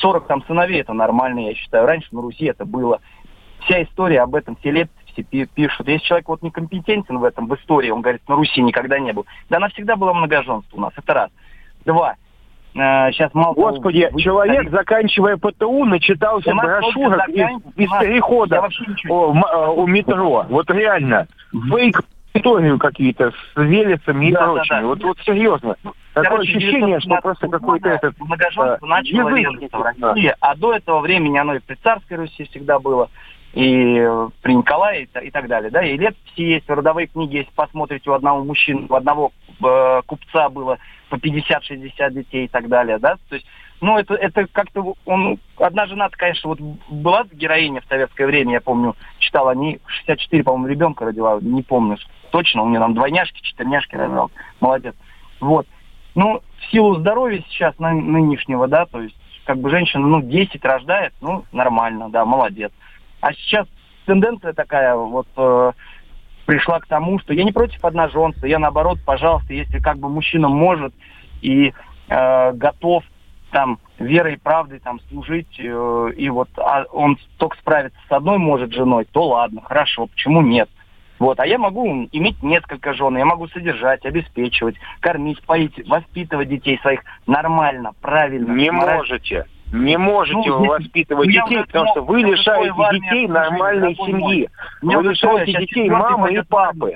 40 0.00 0.26
там 0.26 0.44
сыновей, 0.46 0.80
это 0.80 0.92
нормально, 0.92 1.40
я 1.48 1.54
считаю. 1.54 1.86
Раньше 1.86 2.08
на 2.12 2.22
Руси 2.22 2.46
это 2.46 2.64
было. 2.64 3.00
Вся 3.60 3.82
история 3.82 4.20
об 4.22 4.34
этом, 4.34 4.56
все 4.56 4.70
лет 4.70 4.90
все 5.12 5.22
пи- 5.22 5.46
пишут. 5.46 5.88
Если 5.88 6.06
человек 6.06 6.28
вот 6.28 6.42
некомпетентен 6.42 7.18
в 7.18 7.24
этом, 7.24 7.46
в 7.48 7.54
истории, 7.56 7.90
он 7.90 8.02
говорит, 8.02 8.22
на 8.28 8.36
Руси 8.36 8.60
никогда 8.62 8.98
не 8.98 9.12
был. 9.12 9.26
Да 9.48 9.56
она 9.56 9.68
всегда 9.70 9.96
была 9.96 10.12
многоженство 10.14 10.76
у 10.76 10.80
нас, 10.80 10.92
это 10.96 11.14
раз. 11.14 11.30
Два. 11.84 12.14
Э, 12.74 13.10
сейчас 13.12 13.32
мало 13.32 13.54
того, 13.54 13.70
Господи, 13.70 14.08
вы- 14.12 14.20
человек, 14.20 14.70
заканчивая 14.70 15.38
ПТУ, 15.38 15.84
начитался 15.86 16.54
брошюрок 16.54 17.28
из, 17.28 17.34
закан- 17.36 17.62
из 17.76 17.90
нас- 17.90 18.04
перехода 18.04 18.60
вообще 18.60 18.84
о, 19.08 19.34
э, 19.34 19.68
у 19.70 19.86
метро. 19.86 20.44
Вот 20.50 20.70
реально. 20.70 21.26
Фейк 21.70 22.02
историю 22.34 22.78
какие-то 22.78 23.30
с 23.30 23.56
Велесами 23.56 24.26
и 24.26 24.32
Да, 24.32 24.40
да, 24.40 24.52
прочими. 24.52 24.80
да. 24.80 24.86
Вот, 24.86 25.02
вот 25.02 25.18
серьезно. 25.24 25.76
Такое 26.16 26.30
Короче, 26.30 26.56
ощущение, 26.56 26.98
что 27.00 27.16
1917 27.16 27.22
просто 27.22 27.48
какой-то 27.48 27.88
этот... 27.90 28.18
Многоженство 28.18 28.86
начало 28.86 29.28
резаться 29.36 29.76
в. 29.76 29.82
России, 29.82 30.34
а 30.40 30.56
до 30.56 30.72
этого 30.72 31.00
времени 31.00 31.36
оно 31.36 31.56
и 31.56 31.58
при 31.58 31.74
царской 31.74 32.16
Руси 32.16 32.44
всегда 32.44 32.78
было, 32.78 33.10
и 33.52 33.98
э, 33.98 34.28
при 34.40 34.54
Николае 34.54 35.04
и, 35.04 35.26
и 35.26 35.30
так 35.30 35.46
далее. 35.46 35.70
Да? 35.70 35.84
И 35.84 35.98
летописи 35.98 36.40
есть, 36.40 36.70
родовые 36.70 37.08
книги, 37.08 37.36
если 37.36 37.52
посмотрите, 37.54 38.08
у 38.08 38.14
одного 38.14 38.42
мужчины, 38.44 38.86
у 38.88 38.94
одного 38.94 39.32
э, 39.62 40.00
купца 40.06 40.48
было 40.48 40.78
по 41.10 41.16
50-60 41.16 42.10
детей 42.12 42.46
и 42.46 42.48
так 42.48 42.68
далее. 42.68 42.96
Да? 42.96 43.16
То 43.28 43.34
есть, 43.34 43.46
ну, 43.82 43.98
это, 43.98 44.14
это 44.14 44.46
как-то... 44.50 44.94
Он, 45.04 45.38
одна 45.58 45.84
жена 45.84 46.08
конечно, 46.08 46.48
вот 46.48 46.60
была 46.88 47.26
героиня 47.30 47.82
в 47.82 47.88
советское 47.90 48.24
время, 48.24 48.54
я 48.54 48.60
помню, 48.62 48.96
читал, 49.18 49.48
они 49.48 49.80
64, 49.84 50.42
по-моему, 50.44 50.68
ребенка 50.68 51.04
родила, 51.04 51.38
не 51.42 51.62
помню 51.62 51.98
точно, 52.30 52.62
у 52.62 52.68
нее 52.70 52.80
там 52.80 52.94
двойняшки, 52.94 53.42
четырняшки 53.42 53.96
рожал. 53.96 54.30
Молодец. 54.60 54.94
Вот. 55.40 55.66
Ну, 56.16 56.40
в 56.58 56.72
силу 56.72 56.96
здоровья 56.96 57.44
сейчас 57.46 57.78
на- 57.78 57.92
нынешнего, 57.92 58.66
да, 58.66 58.86
то 58.86 59.02
есть 59.02 59.14
как 59.44 59.58
бы 59.58 59.68
женщина, 59.68 60.04
ну, 60.06 60.22
10 60.22 60.64
рождает, 60.64 61.12
ну, 61.20 61.44
нормально, 61.52 62.08
да, 62.08 62.24
молодец. 62.24 62.72
А 63.20 63.34
сейчас 63.34 63.68
тенденция 64.06 64.54
такая 64.54 64.96
вот 64.96 65.28
э, 65.36 65.72
пришла 66.46 66.80
к 66.80 66.86
тому, 66.86 67.18
что 67.18 67.34
я 67.34 67.44
не 67.44 67.52
против 67.52 67.84
одноженства, 67.84 68.46
я 68.46 68.58
наоборот, 68.58 68.98
пожалуйста, 69.04 69.52
если 69.52 69.78
как 69.78 69.98
бы 69.98 70.08
мужчина 70.08 70.48
может 70.48 70.94
и 71.42 71.74
э, 72.08 72.52
готов 72.52 73.04
там 73.50 73.78
верой 73.98 74.34
и 74.34 74.38
правдой 74.38 74.78
там 74.78 75.00
служить, 75.10 75.60
э, 75.60 76.10
и 76.16 76.30
вот 76.30 76.48
а 76.56 76.86
он 76.92 77.18
только 77.36 77.58
справиться 77.58 77.98
с 78.08 78.12
одной 78.12 78.38
может 78.38 78.72
женой, 78.72 79.06
то 79.12 79.28
ладно, 79.28 79.60
хорошо, 79.62 80.06
почему 80.06 80.40
нет? 80.40 80.70
Вот, 81.18 81.40
а 81.40 81.46
я 81.46 81.58
могу 81.58 82.08
иметь 82.12 82.42
несколько 82.42 82.92
жен, 82.92 83.16
я 83.16 83.24
могу 83.24 83.48
содержать, 83.48 84.04
обеспечивать, 84.04 84.76
кормить, 85.00 85.40
поить, 85.42 85.72
воспитывать 85.88 86.48
детей 86.48 86.78
своих 86.82 87.00
нормально, 87.26 87.92
правильно. 88.00 88.52
Не 88.52 88.70
морально. 88.70 88.98
можете. 88.98 89.46
Не 89.72 89.96
можете 89.98 90.48
Ну, 90.48 90.58
вы 90.60 90.66
воспитывать 90.68 91.28
детей, 91.28 91.64
потому 91.64 91.88
что 91.90 92.02
вы 92.02 92.20
лишаете 92.20 92.72
детей 92.92 93.26
нормальной 93.26 93.94
семьи. 93.96 94.48
Вы 94.82 95.02
лишаете 95.02 95.58
детей 95.58 95.90
мамы 95.90 96.32
и 96.34 96.42
папы 96.42 96.94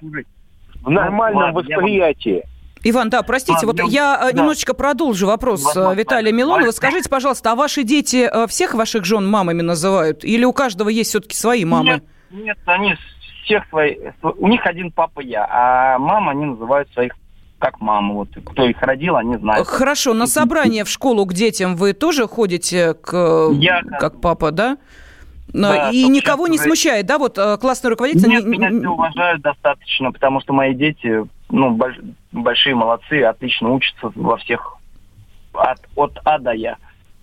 в 0.82 0.90
нормальном 0.90 1.52
восприятии. 1.52 2.44
Иван, 2.82 3.10
да, 3.10 3.22
простите, 3.22 3.66
Ладно, 3.66 3.82
вот 3.84 3.92
я- 3.92 4.16
я 4.18 4.28
э, 4.28 4.32
да. 4.32 4.38
немножечко 4.38 4.72
продолжу 4.72 5.26
вопрос 5.26 5.60
э, 5.62 5.64
Возможно, 5.66 5.98
Виталия 5.98 6.30
да. 6.32 6.38
Милонова. 6.38 6.70
Скажите, 6.70 7.10
пожалуйста, 7.10 7.52
а 7.52 7.54
ваши 7.54 7.82
дети 7.82 8.26
э, 8.32 8.46
всех 8.46 8.72
ваших 8.74 9.04
жен 9.04 9.28
мамами 9.28 9.60
называют? 9.60 10.24
Или 10.24 10.44
у 10.44 10.52
каждого 10.54 10.88
есть 10.88 11.10
все-таки 11.10 11.36
свои 11.36 11.66
мамы? 11.66 11.90
Нет, 11.90 12.04
нет, 12.30 12.58
они 12.64 12.94
всех 13.44 13.68
свои... 13.68 13.96
У 14.22 14.48
них 14.48 14.66
один 14.66 14.90
папа 14.90 15.20
я, 15.20 15.46
а 15.50 15.98
мама 15.98 16.32
они 16.32 16.46
называют 16.46 16.90
своих 16.92 17.14
как 17.58 17.80
маму. 17.80 18.14
Вот 18.14 18.28
кто 18.44 18.64
их 18.64 18.80
родил, 18.82 19.16
они 19.16 19.36
знают. 19.36 19.66
Хорошо, 19.68 20.14
на 20.14 20.26
собрание 20.26 20.84
в 20.84 20.88
школу 20.88 21.26
к 21.26 21.34
детям 21.34 21.76
вы 21.76 21.92
тоже 21.92 22.26
ходите 22.26 22.94
к, 22.94 23.50
Я 23.52 23.82
как 23.98 24.20
папа, 24.20 24.50
да? 24.50 24.78
Да, 25.52 25.90
и 25.90 26.04
никого 26.08 26.46
не 26.46 26.58
смущает, 26.58 27.06
да? 27.06 27.18
Вот 27.18 27.36
э, 27.36 27.58
классный 27.58 27.90
руководитель... 27.90 28.28
Нет, 28.28 28.44
не- 28.44 28.50
меня 28.50 28.68
все 28.68 28.88
уважают 28.88 29.42
достаточно, 29.42 30.12
потому 30.12 30.40
что 30.40 30.52
мои 30.52 30.74
дети, 30.74 31.26
ну, 31.48 31.76
больш- 31.76 32.14
большие 32.30 32.76
молодцы, 32.76 33.22
отлично 33.22 33.70
учатся 33.72 34.12
во 34.14 34.36
всех 34.36 34.76
от, 35.52 35.80
от 35.96 36.12
А 36.24 36.38
до 36.38 36.52
Я. 36.52 36.76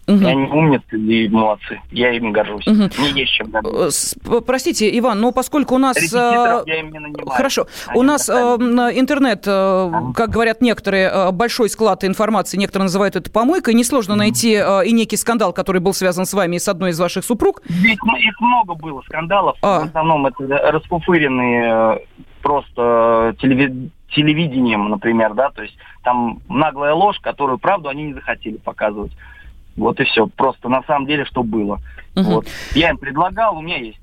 Мгм. 0.08 0.24
И 0.24 0.26
они 0.30 0.46
умницы 0.48 0.98
и 0.98 1.28
молодцы. 1.28 1.82
Я 1.92 2.12
им 2.14 2.32
горжусь. 2.32 2.66
Мгм. 2.66 2.90
Не 3.00 3.10
есть 3.20 3.34
чем 3.34 3.52
горжусь. 3.52 4.16
Э, 4.26 4.40
Простите, 4.46 4.98
Иван, 5.00 5.20
но 5.20 5.34
поскольку 5.34 5.76
у 5.76 5.78
нас... 5.78 5.98
э, 5.98 6.02
Репетиторов 6.02 6.68
я 6.68 6.80
им 6.80 6.92
не 6.92 7.00
нанимаю. 7.00 7.28
Хорошо. 7.30 7.68
Они 7.88 8.00
У 8.00 8.04
нас 8.04 8.26
сами. 8.26 8.40
э, 8.40 8.90
м, 8.90 9.00
интернет, 9.00 9.44
э, 9.46 9.92
как 10.16 10.30
говорят 10.30 10.62
некоторые, 10.62 11.32
большой 11.34 11.70
склад 11.70 12.06
информации, 12.06 12.58
некоторые 12.58 12.86
называют 12.86 13.18
это 13.18 13.30
помойкой. 13.30 13.74
Несложно 13.74 14.16
найти 14.16 14.54
э, 14.56 14.86
и 14.86 14.94
некий 14.94 15.18
скандал, 15.18 15.52
который 15.52 15.82
был 15.82 15.94
связан 15.94 16.26
с 16.26 16.34
вами 16.34 16.56
и 16.56 16.60
с 16.60 16.70
одной 16.70 16.92
из 16.92 17.00
ваших 17.00 17.26
супруг. 17.26 17.62
Ведь 17.68 18.00
их 18.20 18.40
много 18.40 18.76
было 18.76 19.02
скандалов. 19.02 19.58
А. 19.62 19.82
В 19.82 19.84
основном 19.88 20.26
это 20.26 20.44
расфуфыренные 20.72 21.98
э, 21.98 22.24
просто 22.42 23.36
телеви- 23.42 23.90
телевидением, 24.16 24.90
например, 24.90 25.34
да, 25.34 25.50
то 25.50 25.64
есть 25.64 25.76
там 26.04 26.40
наглая 26.48 26.94
ложь, 26.94 27.20
которую 27.20 27.58
правду 27.58 27.90
они 27.90 28.04
не 28.06 28.14
захотели 28.14 28.56
показывать. 28.58 29.12
Вот 29.78 30.00
и 30.00 30.04
все. 30.04 30.28
Просто 30.28 30.68
на 30.68 30.84
самом 30.84 31.06
деле, 31.06 31.24
что 31.26 31.44
было. 31.44 31.80
Мгм. 32.16 32.26
Вот. 32.26 32.48
Я 32.74 32.90
им 32.90 32.98
предлагал, 32.98 33.58
у 33.58 33.62
меня 33.62 33.78
есть 33.78 34.00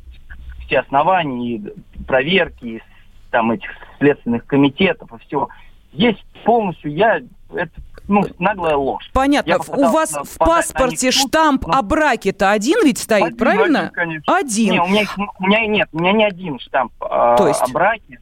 все 0.67 0.79
основания, 0.79 1.57
и 1.57 1.63
проверки, 2.07 2.65
и 2.65 2.83
там 3.31 3.51
этих 3.51 3.69
следственных 3.99 4.47
комитетов, 4.47 5.13
и 5.13 5.19
все. 5.27 5.49
Есть 5.93 6.25
полностью, 6.45 6.93
я 6.93 7.21
Это 7.53 7.71
ну, 8.07 8.25
наглая 8.39 8.77
ложь. 8.77 9.09
Понятно. 9.13 9.59
У 9.69 9.91
вас 9.91 10.13
в 10.13 10.39
паспорте 10.39 11.11
суд, 11.11 11.29
штамп 11.29 11.67
но... 11.67 11.79
о 11.79 11.83
браке-то 11.83 12.51
один 12.51 12.85
ведь 12.85 12.99
стоит, 12.99 13.27
один, 13.27 13.37
правильно? 13.37 13.91
Один, 13.95 14.23
один. 14.27 14.73
Не, 14.73 14.81
у 14.81 14.87
меня, 14.87 15.05
у 15.39 15.47
меня 15.47 15.67
нет, 15.67 15.89
у 15.93 15.99
меня 15.99 16.13
не 16.13 16.25
один 16.25 16.59
штамп 16.59 16.93
э, 17.01 17.35
То 17.39 17.49
есть? 17.49 17.63
о 17.63 17.73
браке. 17.73 18.21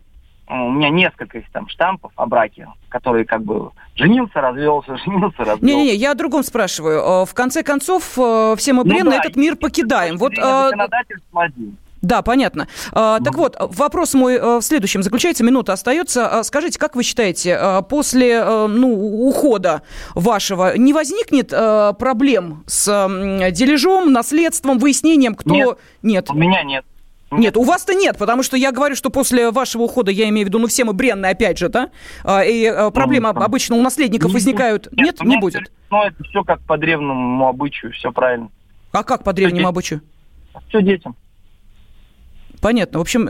У 0.53 0.71
меня 0.71 0.91
несколько 0.91 1.39
есть 1.39 1.51
там 1.53 1.69
штампов 1.69 2.13
о 2.17 2.27
браке, 2.27 2.69
которые 2.89 3.25
как 3.25 3.43
бы 3.43 3.71
женился, 3.95 4.41
развелся, 4.41 4.97
женился, 5.05 5.39
развелся. 5.39 5.65
Не-не-не, 5.65 5.95
я 5.95 6.13
о 6.13 6.15
другом 6.15 6.43
спрашиваю. 6.43 7.25
В 7.25 7.35
конце 7.35 7.63
концов, 7.63 8.03
все 8.05 8.73
мы 8.73 8.85
бренно 8.85 9.05
ну, 9.05 9.11
да, 9.13 9.17
этот 9.19 9.37
мир 9.37 9.57
покидаем. 9.57 10.17
Вот, 10.19 10.37
законодательство 10.37 11.43
один. 11.43 11.77
Да, 12.03 12.23
понятно. 12.23 12.67
А, 12.91 13.21
так 13.21 13.37
вот, 13.37 13.57
вопрос 13.59 14.15
мой 14.15 14.35
э, 14.35 14.59
в 14.59 14.63
следующем 14.63 15.05
заключается. 15.05 15.45
Минута 15.45 15.73
остается. 15.73 16.29
А, 16.29 16.43
скажите, 16.43 16.79
как 16.79 16.97
вы 16.97 17.05
считаете, 17.05 17.57
а, 17.57 17.83
после 17.83 18.33
э, 18.33 18.67
ну, 18.67 19.29
ухода 19.29 19.83
вашего 20.17 20.77
не 20.77 20.93
возникнет 20.93 21.53
э, 21.53 21.93
проблем 21.97 22.65
с 22.67 22.87
дележом, 23.53 24.13
наследством, 24.13 24.79
выяснением, 24.81 25.37
кто... 25.37 25.55
Нет, 25.55 25.79
нет. 26.03 26.31
у 26.31 26.35
меня 26.35 26.65
нет. 26.65 26.85
Нет, 27.39 27.57
у 27.57 27.65
вас-то 27.65 27.95
нет, 27.95 28.19
потому 28.19 28.43
что 28.43 28.57
я 28.57 28.73
говорю, 28.73 28.95
что 28.95 29.11
после 29.11 29.51
вашего 29.51 29.83
ухода, 29.83 30.11
я 30.11 30.29
имею 30.29 30.47
в 30.47 30.49
виду, 30.49 30.59
ну 30.59 30.67
все 30.67 30.85
мы 30.85 30.93
бренные, 30.93 31.33
опять 31.33 31.59
же, 31.59 31.69
да? 31.69 31.91
И 32.45 32.73
проблемы 32.93 33.33
ну, 33.33 33.41
обычно 33.41 33.77
у 33.77 33.83
наследников 33.83 34.33
возникают. 34.33 34.89
Нет, 34.93 35.21
нет 35.21 35.23
не 35.23 35.39
будет? 35.39 35.73
Ну, 35.91 36.03
это 36.03 36.23
все 36.25 36.45
как 36.45 36.61
по 36.61 36.77
древнему 36.79 37.49
обычаю, 37.49 37.93
все 37.93 38.13
правильно. 38.13 38.51
А 38.93 39.03
как 39.05 39.25
по 39.25 39.33
древнему 39.33 39.69
обычаю? 39.69 40.03
Все 40.69 40.83
детям. 40.83 41.17
Понятно. 42.63 43.01
В 43.01 43.03
общем, 43.03 43.29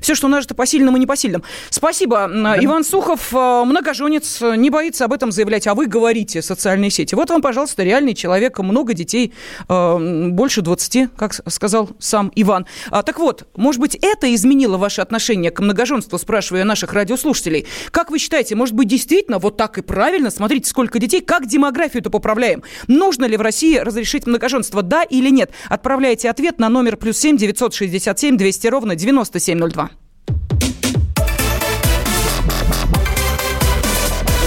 все, 0.00 0.14
что 0.14 0.26
нажито 0.26 0.54
посильным 0.54 0.96
и 0.96 1.00
непосильным. 1.00 1.44
Спасибо. 1.68 2.28
Да. 2.32 2.56
Иван 2.64 2.82
Сухов, 2.82 3.28
э, 3.32 3.64
многоженец, 3.64 4.40
не 4.40 4.70
боится 4.70 5.04
об 5.04 5.12
этом 5.12 5.30
заявлять, 5.32 5.66
а 5.66 5.74
вы 5.74 5.86
говорите 5.86 6.40
социальные 6.40 6.90
сети. 6.90 7.14
Вот 7.14 7.28
вам, 7.28 7.42
пожалуйста, 7.42 7.82
реальный 7.84 8.14
человек, 8.14 8.58
много 8.58 8.94
детей, 8.94 9.34
э, 9.68 10.28
больше 10.30 10.62
20, 10.62 11.10
как 11.14 11.34
сказал 11.46 11.90
сам 11.98 12.32
Иван. 12.34 12.64
А, 12.90 13.02
так 13.02 13.18
вот, 13.18 13.46
может 13.54 13.82
быть, 13.82 13.98
это 14.00 14.34
изменило 14.34 14.78
ваше 14.78 15.02
отношение 15.02 15.50
к 15.50 15.60
многоженству, 15.60 16.16
спрашиваю 16.16 16.64
наших 16.64 16.94
радиослушателей. 16.94 17.66
Как 17.90 18.10
вы 18.10 18.18
считаете, 18.18 18.54
может 18.54 18.74
быть, 18.74 18.88
действительно 18.88 19.38
вот 19.38 19.58
так 19.58 19.76
и 19.76 19.82
правильно? 19.82 20.30
Смотрите, 20.30 20.70
сколько 20.70 20.98
детей, 20.98 21.20
как 21.20 21.46
демографию-то 21.46 22.08
поправляем? 22.08 22.62
Нужно 22.86 23.26
ли 23.26 23.36
в 23.36 23.42
России 23.42 23.76
разрешить 23.76 24.26
многоженство, 24.26 24.80
да 24.80 25.02
или 25.02 25.28
нет? 25.28 25.50
Отправляйте 25.68 26.30
ответ 26.30 26.58
на 26.58 26.70
номер 26.70 26.96
плюс 26.96 27.18
семь 27.18 27.36
девятьсот 27.36 27.74
шестьдесят 27.74 28.18
семь 28.18 28.38
двести 28.38 28.69
ровно 28.70 28.94
9702. 28.94 29.90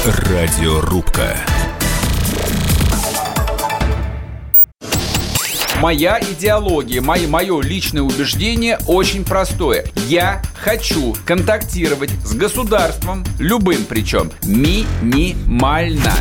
Радиорубка. 0.05 1.37
Моя 5.79 6.17
идеология, 6.19 7.01
мое, 7.01 7.27
мое 7.27 7.61
личное 7.61 8.03
убеждение 8.03 8.77
очень 8.87 9.25
простое. 9.25 9.85
Я 10.07 10.41
хочу 10.55 11.13
контактировать 11.25 12.09
с 12.23 12.33
государством, 12.33 13.25
любым 13.37 13.83
причем, 13.83 14.31
минимально. 14.43 16.13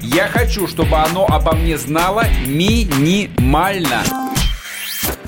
Я 0.00 0.26
хочу, 0.26 0.66
чтобы 0.66 0.96
оно 0.96 1.26
обо 1.26 1.52
мне 1.52 1.78
знало 1.78 2.24
минимально. 2.46 4.02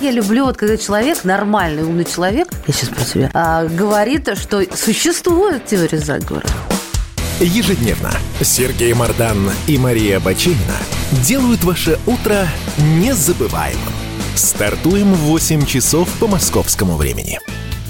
Я 0.01 0.13
люблю, 0.13 0.47
вот 0.47 0.57
когда 0.57 0.77
человек, 0.77 1.25
нормальный, 1.25 1.83
умный 1.83 2.05
человек, 2.05 2.49
я 2.67 2.73
сейчас 2.73 2.89
про 2.89 3.05
тебя, 3.05 3.31
а, 3.35 3.67
говорит, 3.67 4.29
что 4.39 4.65
существует 4.75 5.67
теория 5.67 5.99
заговора. 5.99 6.47
Ежедневно 7.39 8.11
Сергей 8.43 8.93
Мардан 8.93 9.51
и 9.67 9.79
Мария 9.79 10.21
Бачинина 10.21 10.77
делают 11.25 11.65
ваше 11.65 11.99
утро 12.07 12.47
незабываемым. 12.79 13.93
Стартуем 14.35 15.13
в 15.15 15.19
8 15.21 15.65
часов 15.67 16.09
по 16.19 16.27
московскому 16.27 16.97
времени. 16.97 17.39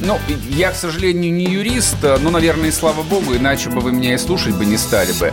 Ну, 0.01 0.19
я, 0.49 0.71
к 0.71 0.77
сожалению, 0.77 1.33
не 1.33 1.45
юрист, 1.45 1.97
но, 2.03 2.31
наверное, 2.31 2.71
и 2.71 2.73
слава 2.73 3.03
богу, 3.03 3.37
иначе 3.37 3.69
бы 3.71 3.81
вы 3.81 3.93
меня 3.93 4.15
и 4.15 4.19
слушать 4.19 4.55
бы 4.55 4.65
не 4.65 4.79
стали 4.79 5.13
бы. 5.19 5.33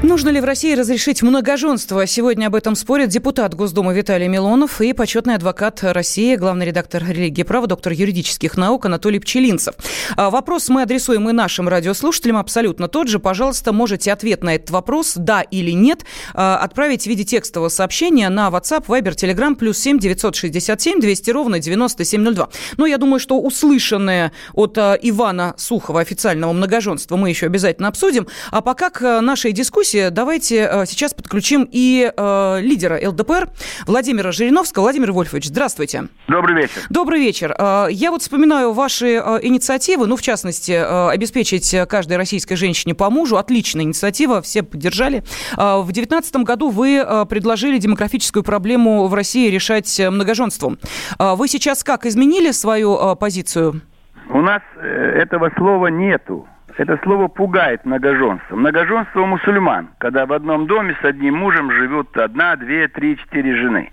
Нужно 0.00 0.28
ли 0.28 0.40
в 0.40 0.44
России 0.44 0.76
разрешить 0.76 1.22
многоженство? 1.22 2.06
Сегодня 2.06 2.46
об 2.46 2.54
этом 2.54 2.76
спорят 2.76 3.08
депутат 3.08 3.54
Госдумы 3.54 3.92
Виталий 3.92 4.28
Милонов 4.28 4.80
и 4.80 4.92
почетный 4.92 5.34
адвокат 5.34 5.80
России, 5.82 6.36
главный 6.36 6.66
редактор 6.66 7.04
религии 7.04 7.42
права, 7.42 7.66
доктор 7.66 7.92
юридических 7.92 8.56
наук 8.56 8.86
Анатолий 8.86 9.18
Пчелинцев. 9.18 9.74
А, 10.16 10.30
вопрос 10.30 10.68
мы 10.68 10.82
адресуем 10.82 11.28
и 11.28 11.32
нашим 11.32 11.68
радиослушателям 11.68 12.36
абсолютно 12.36 12.86
тот 12.86 13.08
же. 13.08 13.18
Пожалуйста, 13.18 13.72
можете 13.72 14.12
ответ 14.12 14.44
на 14.44 14.54
этот 14.54 14.70
вопрос, 14.70 15.14
да 15.16 15.42
или 15.42 15.72
нет, 15.72 16.04
а, 16.32 16.58
отправить 16.58 17.02
в 17.02 17.06
виде 17.06 17.24
текстового 17.24 17.68
сообщения 17.68 18.28
на 18.28 18.50
WhatsApp, 18.50 18.86
Viber, 18.86 19.16
Telegram, 19.16 19.56
плюс 19.56 19.78
7 19.78 19.98
967 19.98 21.00
200 21.00 21.30
ровно 21.32 21.58
9702. 21.58 22.48
Но 22.76 22.86
я 22.86 22.98
думаю, 22.98 23.18
что 23.18 23.40
услышанное 23.40 24.30
от 24.54 24.78
а, 24.78 24.96
Ивана 25.02 25.54
Сухова 25.56 26.00
официального 26.00 26.52
многоженства 26.52 27.16
мы 27.16 27.30
еще 27.30 27.46
обязательно 27.46 27.88
обсудим. 27.88 28.28
А 28.52 28.60
пока 28.60 28.90
к 28.90 29.20
нашей 29.20 29.50
дискуссии 29.50 29.87
дискуссии. 29.88 30.10
Давайте 30.10 30.68
э, 30.70 30.86
сейчас 30.86 31.14
подключим 31.14 31.68
и 31.70 32.10
э, 32.14 32.58
лидера 32.60 32.98
ЛДПР 33.08 33.48
Владимира 33.86 34.32
Жириновского. 34.32 34.82
Владимир 34.82 35.12
Вольфович, 35.12 35.46
здравствуйте. 35.46 36.08
Добрый 36.26 36.56
вечер. 36.56 36.82
Добрый 36.90 37.20
вечер. 37.20 37.54
Э, 37.58 37.86
я 37.90 38.10
вот 38.10 38.22
вспоминаю 38.22 38.72
ваши 38.72 39.14
инициативы, 39.42 40.06
ну, 40.06 40.16
в 40.16 40.22
частности, 40.22 40.72
обеспечить 40.72 41.74
каждой 41.88 42.16
российской 42.16 42.56
женщине 42.56 42.94
по 42.94 43.10
мужу. 43.10 43.36
Отличная 43.36 43.84
инициатива, 43.84 44.42
все 44.42 44.62
поддержали. 44.62 45.22
В 45.56 45.84
2019 45.84 46.36
году 46.36 46.70
вы 46.70 47.04
предложили 47.28 47.78
демографическую 47.78 48.42
проблему 48.42 49.06
в 49.06 49.14
России 49.14 49.50
решать 49.50 50.00
многоженством. 50.00 50.78
Вы 51.18 51.48
сейчас 51.48 51.84
как, 51.84 52.06
изменили 52.06 52.50
свою 52.50 53.16
позицию? 53.16 53.82
У 54.30 54.40
нас 54.40 54.62
этого 54.82 55.50
слова 55.56 55.88
нету. 55.88 56.46
Это 56.78 56.96
слово 57.02 57.26
пугает 57.26 57.84
многоженство. 57.84 58.54
Многоженство 58.54 59.22
у 59.22 59.26
мусульман, 59.26 59.88
когда 59.98 60.26
в 60.26 60.32
одном 60.32 60.68
доме 60.68 60.96
с 61.02 61.04
одним 61.04 61.34
мужем 61.34 61.72
живут 61.72 62.16
одна, 62.16 62.54
две, 62.54 62.86
три, 62.86 63.16
четыре 63.18 63.56
жены. 63.56 63.90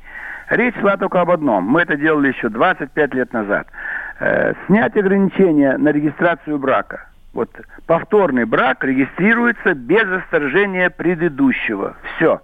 Речь 0.52 0.76
шла 0.80 0.96
только 0.96 1.20
об 1.20 1.32
одном. 1.32 1.64
Мы 1.64 1.82
это 1.82 1.98
делали 1.98 2.28
еще 2.28 2.48
25 2.48 3.14
лет 3.16 3.34
назад. 3.34 3.68
Э, 4.20 4.54
снять 4.68 4.96
ограничения 4.96 5.76
на 5.78 5.90
регистрацию 5.90 6.60
брака. 6.60 7.08
Вот 7.34 7.50
повторный 7.88 8.46
брак 8.46 8.84
регистрируется 8.84 9.74
без 9.74 10.04
расторжения 10.04 10.92
предыдущего. 10.92 11.98
Все. 12.16 12.40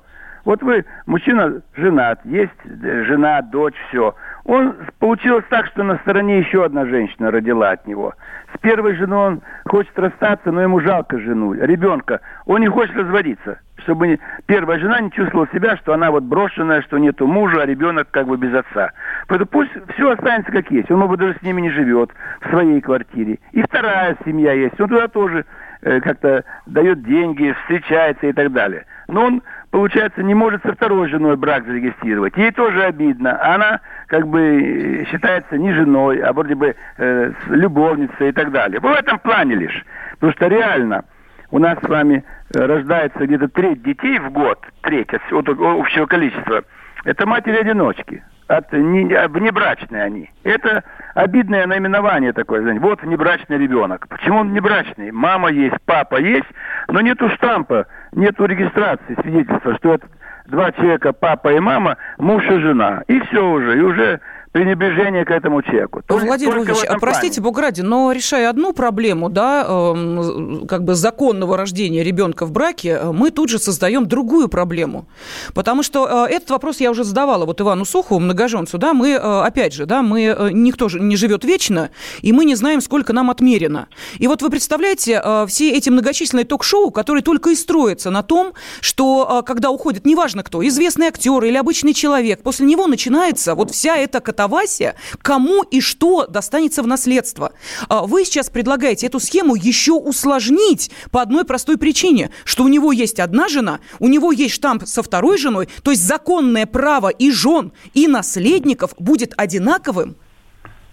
Вот 0.46 0.64
вы, 0.64 0.86
мужчина 1.06 1.62
женат, 1.76 2.20
есть 2.26 2.52
э, 2.66 3.04
жена, 3.04 3.42
дочь, 3.42 3.76
все. 3.90 4.16
Он 4.46 4.76
получилось 5.00 5.46
так, 5.50 5.68
что 5.68 5.84
на 5.84 5.98
стороне 6.00 6.40
еще 6.40 6.66
одна 6.66 6.86
женщина 6.86 7.30
родила 7.30 7.72
от 7.72 7.86
него. 7.86 8.14
С 8.56 8.60
первой 8.60 8.96
женой 8.96 9.28
он 9.28 9.42
хочет 9.66 9.98
расстаться, 9.98 10.52
но 10.52 10.62
ему 10.62 10.80
жалко 10.80 11.20
жену, 11.20 11.54
ребенка. 11.54 12.22
Он 12.46 12.62
не 12.62 12.68
хочет 12.68 12.96
разводиться, 12.96 13.60
чтобы 13.78 14.20
первая 14.48 14.80
жена 14.80 15.00
не 15.00 15.12
чувствовала 15.12 15.48
себя, 15.54 15.78
что 15.78 15.94
она 15.94 16.10
вот 16.10 16.24
брошенная, 16.24 16.82
что 16.82 16.98
нету 16.98 17.28
мужа, 17.28 17.62
а 17.62 17.66
ребенок 17.66 18.08
как 18.10 18.28
бы 18.28 18.38
без 18.38 18.54
отца. 18.54 18.92
Поэтому 19.28 19.48
пусть 19.48 19.72
все 19.94 20.12
останется 20.12 20.52
как 20.52 20.72
есть. 20.72 20.90
Он, 20.90 21.00
может 21.00 21.20
даже 21.20 21.38
с 21.38 21.42
ними 21.44 21.62
не 21.62 21.70
живет 21.70 22.10
в 22.42 22.50
своей 22.50 22.82
квартире. 22.82 23.38
И 23.52 23.62
вторая 23.62 24.18
семья 24.26 24.54
есть. 24.54 24.80
Он 24.82 24.90
туда 24.90 25.08
тоже 25.08 25.46
э, 25.82 26.02
как-то 26.02 26.44
дает 26.66 27.04
деньги, 27.04 27.56
встречается 27.62 28.26
и 28.26 28.34
так 28.34 28.52
далее. 28.52 28.86
Но 29.08 29.26
он 29.26 29.44
получается, 29.72 30.22
не 30.22 30.36
может 30.36 30.62
со 30.64 30.74
второй 30.74 31.10
женой 31.10 31.38
брак 31.38 31.66
зарегистрировать. 31.66 32.38
Ей 32.38 32.52
тоже 32.52 32.84
обидно. 32.84 33.42
Она 33.42 33.80
как 34.08 34.28
бы 34.28 35.08
считается 35.10 35.58
не 35.58 35.74
женой, 35.74 36.20
а 36.20 36.34
вроде 36.34 36.56
бы 36.56 36.76
э, 36.98 37.32
любовницей 37.48 38.30
и 38.30 38.32
так 38.32 38.52
далее. 38.52 38.80
В 38.80 38.86
этом 38.86 39.18
плане 39.20 39.56
лишь. 39.56 39.86
Потому 40.14 40.34
что 40.34 40.48
реально 40.48 41.06
у 41.50 41.60
нас 41.60 41.80
с 41.80 41.88
вами 41.88 42.24
э, 42.54 42.66
рождается 42.66 43.26
где-то 43.26 43.48
треть 43.48 43.82
детей 43.82 44.20
в 44.20 44.32
год, 44.32 44.60
треть 44.82 45.14
от, 45.14 45.22
от 45.32 45.50
общего 45.50 46.06
количества. 46.06 46.64
Это 47.04 47.26
матери-одиночки 47.26 48.24
от 48.58 48.72
не, 48.74 49.28
внебрачные 49.28 50.04
они. 50.04 50.30
Это 50.44 50.84
обидное 51.16 51.66
наименование 51.66 52.34
такое. 52.34 52.62
Знаете. 52.62 52.82
Вот 52.82 53.02
внебрачный 53.02 53.58
ребенок. 53.58 54.08
Почему 54.10 54.40
он 54.40 54.50
внебрачный? 54.50 55.12
Мама 55.12 55.50
есть, 55.50 55.76
папа 55.86 56.20
есть, 56.20 56.48
но 56.88 57.02
нету 57.02 57.30
штампа, 57.30 57.88
нету 58.12 58.46
регистрации, 58.46 59.18
свидетельства, 59.22 59.76
что 59.78 59.96
это 59.96 60.08
два 60.48 60.72
человека, 60.74 61.14
папа 61.14 61.54
и 61.54 61.60
мама, 61.60 61.98
муж 62.18 62.44
и 62.46 62.60
жена. 62.60 63.04
И 63.08 63.20
все 63.22 63.48
уже. 63.48 63.78
И 63.78 63.82
уже 63.82 64.20
пренебрежение 64.52 65.24
к 65.24 65.32
этому 65.32 65.62
человеку. 65.62 66.02
Только, 66.06 66.26
Владимир 66.26 66.56
Владимирович, 66.56 66.84
а 66.86 67.00
простите, 67.00 67.42
плане. 67.42 67.54
бог 67.54 67.62
ради, 67.62 67.82
но 67.82 68.12
решая 68.12 68.50
одну 68.50 68.74
проблему, 68.74 69.30
да, 69.30 69.66
э, 69.68 70.66
как 70.68 70.84
бы 70.84 70.94
законного 70.96 71.56
рождения 71.56 72.04
ребенка 72.04 72.46
в 72.46 72.52
браке, 72.52 73.00
э, 73.02 73.12
мы 73.12 73.32
тут 73.32 73.50
же 73.50 73.60
создаем 73.60 74.08
другую 74.08 74.50
проблему. 74.50 75.06
Потому 75.54 75.84
что 75.84 76.28
э, 76.28 76.34
этот 76.34 76.50
вопрос 76.50 76.82
я 76.82 76.92
уже 76.92 77.06
задавала 77.06 77.46
вот 77.46 77.62
Ивану 77.62 77.86
Сухову, 77.86 78.20
многоженцу, 78.20 78.78
да, 78.78 78.94
мы, 78.94 79.12
э, 79.12 79.18
опять 79.18 79.74
же, 79.74 79.86
да, 79.86 80.02
мы, 80.02 80.52
никто 80.52 80.90
же 80.90 81.00
не 81.00 81.16
живет 81.16 81.46
вечно, 81.46 81.90
и 82.22 82.34
мы 82.34 82.44
не 82.44 82.56
знаем, 82.56 82.82
сколько 82.82 83.14
нам 83.14 83.30
отмерено. 83.30 83.88
И 84.18 84.28
вот 84.28 84.42
вы 84.42 84.50
представляете, 84.50 85.22
э, 85.24 85.46
все 85.48 85.72
эти 85.72 85.90
многочисленные 85.90 86.46
ток-шоу, 86.46 86.92
которые 86.92 87.24
только 87.24 87.52
и 87.52 87.56
строятся 87.56 88.10
на 88.10 88.22
том, 88.22 88.52
что 88.82 89.40
э, 89.40 89.48
когда 89.48 89.70
уходит, 89.70 90.06
неважно 90.06 90.44
кто, 90.44 90.66
известный 90.68 91.08
актер 91.08 91.42
или 91.46 91.56
обычный 91.56 91.94
человек, 91.94 92.44
после 92.44 92.66
него 92.66 92.88
начинается 92.88 93.56
вот 93.56 93.72
вся 93.72 93.96
эта 93.96 94.20
катастрофа 94.20 94.41
катавасия, 94.42 94.96
кому 95.22 95.64
и 95.64 95.82
что 95.82 96.26
достанется 96.28 96.82
в 96.84 96.88
наследство. 96.88 97.52
А 97.90 98.04
вы 98.08 98.26
сейчас 98.26 98.50
предлагаете 98.50 99.08
эту 99.08 99.20
схему 99.20 99.56
еще 99.56 99.94
усложнить 99.94 100.92
по 101.12 101.22
одной 101.22 101.46
простой 101.46 101.78
причине, 101.78 102.32
что 102.44 102.64
у 102.64 102.68
него 102.68 102.92
есть 102.92 103.20
одна 103.20 103.48
жена, 103.48 103.80
у 104.00 104.08
него 104.08 104.32
есть 104.32 104.56
штамп 104.56 104.84
со 104.86 105.04
второй 105.04 105.38
женой, 105.38 105.70
то 105.84 105.92
есть 105.92 106.06
законное 106.06 106.66
право 106.66 107.10
и 107.10 107.32
жен, 107.32 107.72
и 107.94 108.08
наследников 108.08 108.94
будет 108.98 109.34
одинаковым. 109.38 110.16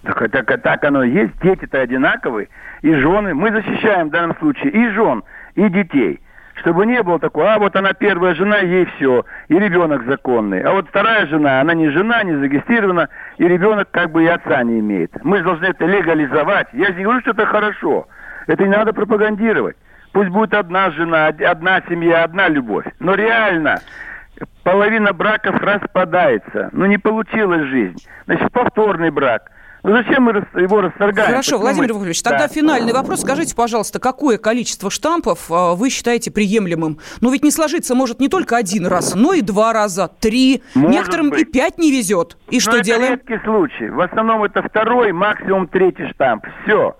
Так, 0.02 0.30
так, 0.30 0.62
так 0.62 0.84
оно 0.84 1.02
и 1.02 1.10
есть, 1.10 1.32
дети-то 1.42 1.80
одинаковые, 1.80 2.48
и 2.82 2.94
жены. 2.94 3.34
Мы 3.34 3.50
защищаем 3.50 4.08
в 4.08 4.10
данном 4.10 4.36
случае 4.38 4.72
и 4.72 4.90
жен, 4.90 5.22
и 5.54 5.68
детей– 5.68 6.20
чтобы 6.60 6.86
не 6.86 7.02
было 7.02 7.18
такого, 7.18 7.54
а 7.54 7.58
вот 7.58 7.76
она 7.76 7.92
первая 7.92 8.34
жена, 8.34 8.58
ей 8.58 8.86
все, 8.96 9.24
и 9.48 9.58
ребенок 9.58 10.04
законный. 10.04 10.60
А 10.62 10.72
вот 10.72 10.88
вторая 10.88 11.26
жена, 11.26 11.60
она 11.60 11.74
не 11.74 11.88
жена, 11.90 12.22
не 12.22 12.34
зарегистрирована, 12.34 13.08
и 13.36 13.46
ребенок 13.46 13.90
как 13.90 14.10
бы 14.10 14.24
и 14.24 14.26
отца 14.26 14.62
не 14.62 14.80
имеет. 14.80 15.12
Мы 15.24 15.42
должны 15.42 15.66
это 15.66 15.86
легализовать. 15.86 16.68
Я 16.72 16.90
не 16.90 17.04
говорю, 17.04 17.20
что 17.20 17.30
это 17.30 17.46
хорошо. 17.46 18.08
Это 18.46 18.64
не 18.64 18.70
надо 18.70 18.92
пропагандировать. 18.92 19.76
Пусть 20.12 20.30
будет 20.30 20.54
одна 20.54 20.90
жена, 20.90 21.26
одна 21.26 21.82
семья, 21.88 22.24
одна 22.24 22.48
любовь. 22.48 22.86
Но 22.98 23.14
реально 23.14 23.80
половина 24.64 25.12
браков 25.12 25.60
распадается. 25.60 26.70
Ну 26.72 26.86
не 26.86 26.98
получилась 26.98 27.62
жизнь. 27.66 27.98
Значит, 28.26 28.50
повторный 28.52 29.10
брак– 29.10 29.50
ну 29.82 29.92
зачем 29.92 30.24
мы 30.24 30.32
его 30.60 30.80
расторгаем? 30.80 31.30
Хорошо, 31.30 31.52
Почему 31.52 31.60
Владимир 31.60 31.88
Владимирович, 31.92 32.22
тогда 32.22 32.46
да. 32.46 32.48
финальный 32.48 32.92
вопрос. 32.92 33.20
Скажите, 33.20 33.54
пожалуйста, 33.54 34.00
какое 34.00 34.38
количество 34.38 34.90
штампов 34.90 35.50
а, 35.50 35.74
вы 35.74 35.90
считаете 35.90 36.30
приемлемым? 36.30 36.98
Ну 37.20 37.30
ведь 37.30 37.44
не 37.44 37.50
сложиться 37.50 37.94
может 37.94 38.20
не 38.20 38.28
только 38.28 38.56
один 38.56 38.86
раз, 38.86 39.14
но 39.14 39.32
и 39.32 39.40
два 39.40 39.72
раза, 39.72 40.08
три. 40.20 40.62
Может 40.74 40.90
Некоторым 40.90 41.30
быть. 41.30 41.40
и 41.40 41.44
пять 41.44 41.78
не 41.78 41.92
везет. 41.92 42.36
И 42.48 42.56
но 42.56 42.60
что 42.60 42.72
это 42.72 42.84
делаем? 42.84 43.12
редкий 43.12 43.38
случай. 43.44 43.88
В 43.88 44.00
основном 44.00 44.44
это 44.44 44.62
второй, 44.62 45.12
максимум 45.12 45.68
третий 45.68 46.08
штамп. 46.08 46.46
Все. 46.64 46.96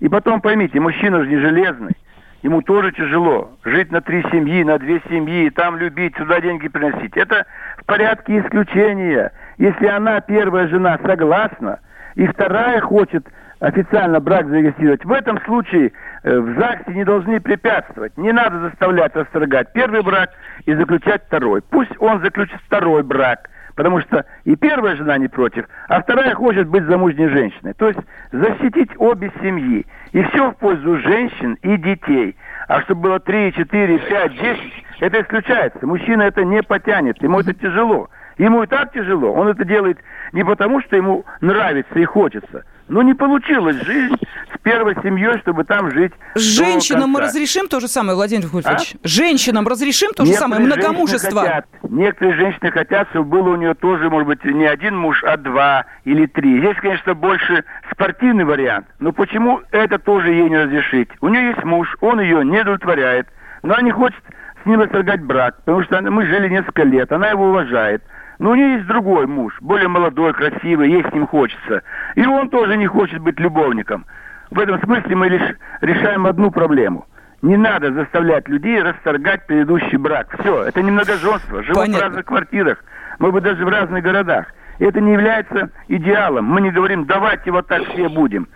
И 0.00 0.08
потом 0.08 0.40
поймите, 0.40 0.78
мужчина 0.80 1.22
же 1.24 1.28
не 1.28 1.38
железный. 1.38 1.96
Ему 2.42 2.62
тоже 2.62 2.92
тяжело 2.92 3.50
жить 3.64 3.90
на 3.90 4.00
три 4.00 4.22
семьи, 4.30 4.62
на 4.62 4.78
две 4.78 5.02
семьи, 5.08 5.50
там 5.50 5.76
любить, 5.76 6.16
сюда 6.16 6.40
деньги 6.40 6.68
приносить. 6.68 7.16
Это 7.16 7.46
в 7.78 7.84
порядке 7.84 8.38
исключения. 8.38 9.32
Если 9.58 9.86
она, 9.86 10.20
первая 10.20 10.68
жена, 10.68 10.98
согласна, 11.04 11.80
и 12.18 12.26
вторая 12.26 12.80
хочет 12.80 13.24
официально 13.60 14.18
брак 14.18 14.48
зарегистрировать, 14.48 15.04
в 15.04 15.12
этом 15.12 15.40
случае 15.42 15.92
э, 16.24 16.36
в 16.36 16.58
ЗАГСе 16.58 16.92
не 16.92 17.04
должны 17.04 17.40
препятствовать. 17.40 18.16
Не 18.18 18.32
надо 18.32 18.58
заставлять 18.58 19.14
расторгать 19.14 19.72
первый 19.72 20.02
брак 20.02 20.30
и 20.66 20.74
заключать 20.74 21.22
второй. 21.26 21.62
Пусть 21.62 21.92
он 22.00 22.20
заключит 22.20 22.58
второй 22.66 23.04
брак, 23.04 23.48
потому 23.76 24.00
что 24.00 24.24
и 24.42 24.56
первая 24.56 24.96
жена 24.96 25.16
не 25.16 25.28
против, 25.28 25.66
а 25.88 26.02
вторая 26.02 26.34
хочет 26.34 26.66
быть 26.66 26.84
замужней 26.86 27.28
женщиной. 27.28 27.72
То 27.74 27.86
есть 27.86 28.00
защитить 28.32 28.90
обе 28.98 29.30
семьи. 29.40 29.86
И 30.10 30.22
все 30.24 30.50
в 30.50 30.56
пользу 30.56 30.98
женщин 30.98 31.54
и 31.62 31.76
детей. 31.76 32.36
А 32.66 32.80
чтобы 32.82 33.02
было 33.02 33.20
3, 33.20 33.52
4, 33.52 33.98
5, 33.98 34.32
10, 34.32 34.84
это 35.00 35.20
исключается. 35.20 35.86
Мужчина 35.86 36.22
это 36.22 36.44
не 36.44 36.64
потянет, 36.64 37.22
ему 37.22 37.38
это 37.38 37.54
тяжело. 37.54 38.10
Ему 38.38 38.62
и 38.62 38.66
так 38.66 38.92
тяжело. 38.92 39.32
Он 39.32 39.48
это 39.48 39.64
делает 39.64 39.98
не 40.32 40.44
потому, 40.44 40.80
что 40.82 40.96
ему 40.96 41.24
нравится 41.40 41.98
и 41.98 42.04
хочется. 42.04 42.64
Но 42.86 43.02
не 43.02 43.12
получилось 43.12 43.76
жизнь 43.84 44.16
с 44.54 44.58
первой 44.62 44.94
семьей, 45.02 45.38
чтобы 45.40 45.64
там 45.64 45.90
жить. 45.90 46.12
Женщинам 46.36 47.10
мы 47.10 47.20
разрешим 47.20 47.68
то 47.68 47.80
же 47.80 47.88
самое, 47.88 48.14
Владимир 48.14 48.46
Владимирович? 48.46 48.94
А? 48.94 48.98
Женщинам 49.06 49.68
разрешим 49.68 50.12
то 50.12 50.24
же 50.24 50.30
Некоторые 50.30 50.56
самое, 50.56 50.66
многомужество? 50.66 51.40
Хотят, 51.40 51.66
некоторые 51.82 52.36
женщины 52.36 52.70
хотят, 52.70 53.08
чтобы 53.10 53.28
было 53.28 53.50
у 53.50 53.56
нее 53.56 53.74
тоже, 53.74 54.08
может 54.08 54.28
быть, 54.28 54.44
не 54.44 54.64
один 54.64 54.96
муж, 54.96 55.22
а 55.24 55.36
два 55.36 55.84
или 56.04 56.26
три. 56.26 56.60
Здесь, 56.60 56.76
конечно, 56.80 57.14
больше 57.14 57.64
спортивный 57.92 58.44
вариант. 58.44 58.86
Но 59.00 59.12
почему 59.12 59.60
это 59.70 59.98
тоже 59.98 60.30
ей 60.30 60.48
не 60.48 60.56
разрешить? 60.56 61.10
У 61.20 61.28
нее 61.28 61.48
есть 61.48 61.64
муж, 61.64 61.94
он 62.00 62.20
ее 62.20 62.42
не 62.42 62.60
удовлетворяет, 62.60 63.26
но 63.62 63.74
она 63.74 63.82
не 63.82 63.90
хочет 63.90 64.22
с 64.62 64.66
ним 64.66 64.80
расторгать 64.80 65.22
брак, 65.22 65.58
потому 65.58 65.82
что 65.82 66.00
мы 66.00 66.24
жили 66.24 66.48
несколько 66.48 66.84
лет, 66.84 67.12
она 67.12 67.28
его 67.28 67.48
уважает. 67.48 68.02
Но 68.38 68.50
у 68.50 68.54
нее 68.54 68.74
есть 68.74 68.86
другой 68.86 69.26
муж, 69.26 69.56
более 69.60 69.88
молодой, 69.88 70.32
красивый, 70.32 70.90
ей 70.90 71.02
с 71.02 71.12
ним 71.12 71.26
хочется. 71.26 71.82
И 72.14 72.24
он 72.24 72.48
тоже 72.50 72.76
не 72.76 72.86
хочет 72.86 73.20
быть 73.20 73.40
любовником. 73.40 74.06
В 74.50 74.58
этом 74.60 74.80
смысле 74.82 75.16
мы 75.16 75.28
лишь 75.28 75.56
решаем 75.80 76.26
одну 76.26 76.50
проблему. 76.50 77.06
Не 77.42 77.56
надо 77.56 77.92
заставлять 77.92 78.48
людей 78.48 78.80
расторгать 78.80 79.46
предыдущий 79.46 79.96
брак. 79.96 80.34
Все, 80.40 80.64
это 80.64 80.82
не 80.82 80.90
многоженство. 80.90 81.62
Живут 81.62 81.76
Понятно. 81.82 81.98
в 81.98 82.02
разных 82.08 82.26
квартирах, 82.26 82.84
может 83.18 83.34
быть, 83.34 83.44
даже 83.44 83.64
в 83.64 83.68
разных 83.68 84.02
городах. 84.02 84.46
Это 84.78 85.00
не 85.00 85.12
является 85.12 85.70
идеалом. 85.88 86.46
Мы 86.46 86.60
не 86.60 86.70
говорим, 86.70 87.04
давайте 87.04 87.50
вот 87.50 87.66
так 87.66 87.82
все 87.88 88.08
будем. 88.08 88.48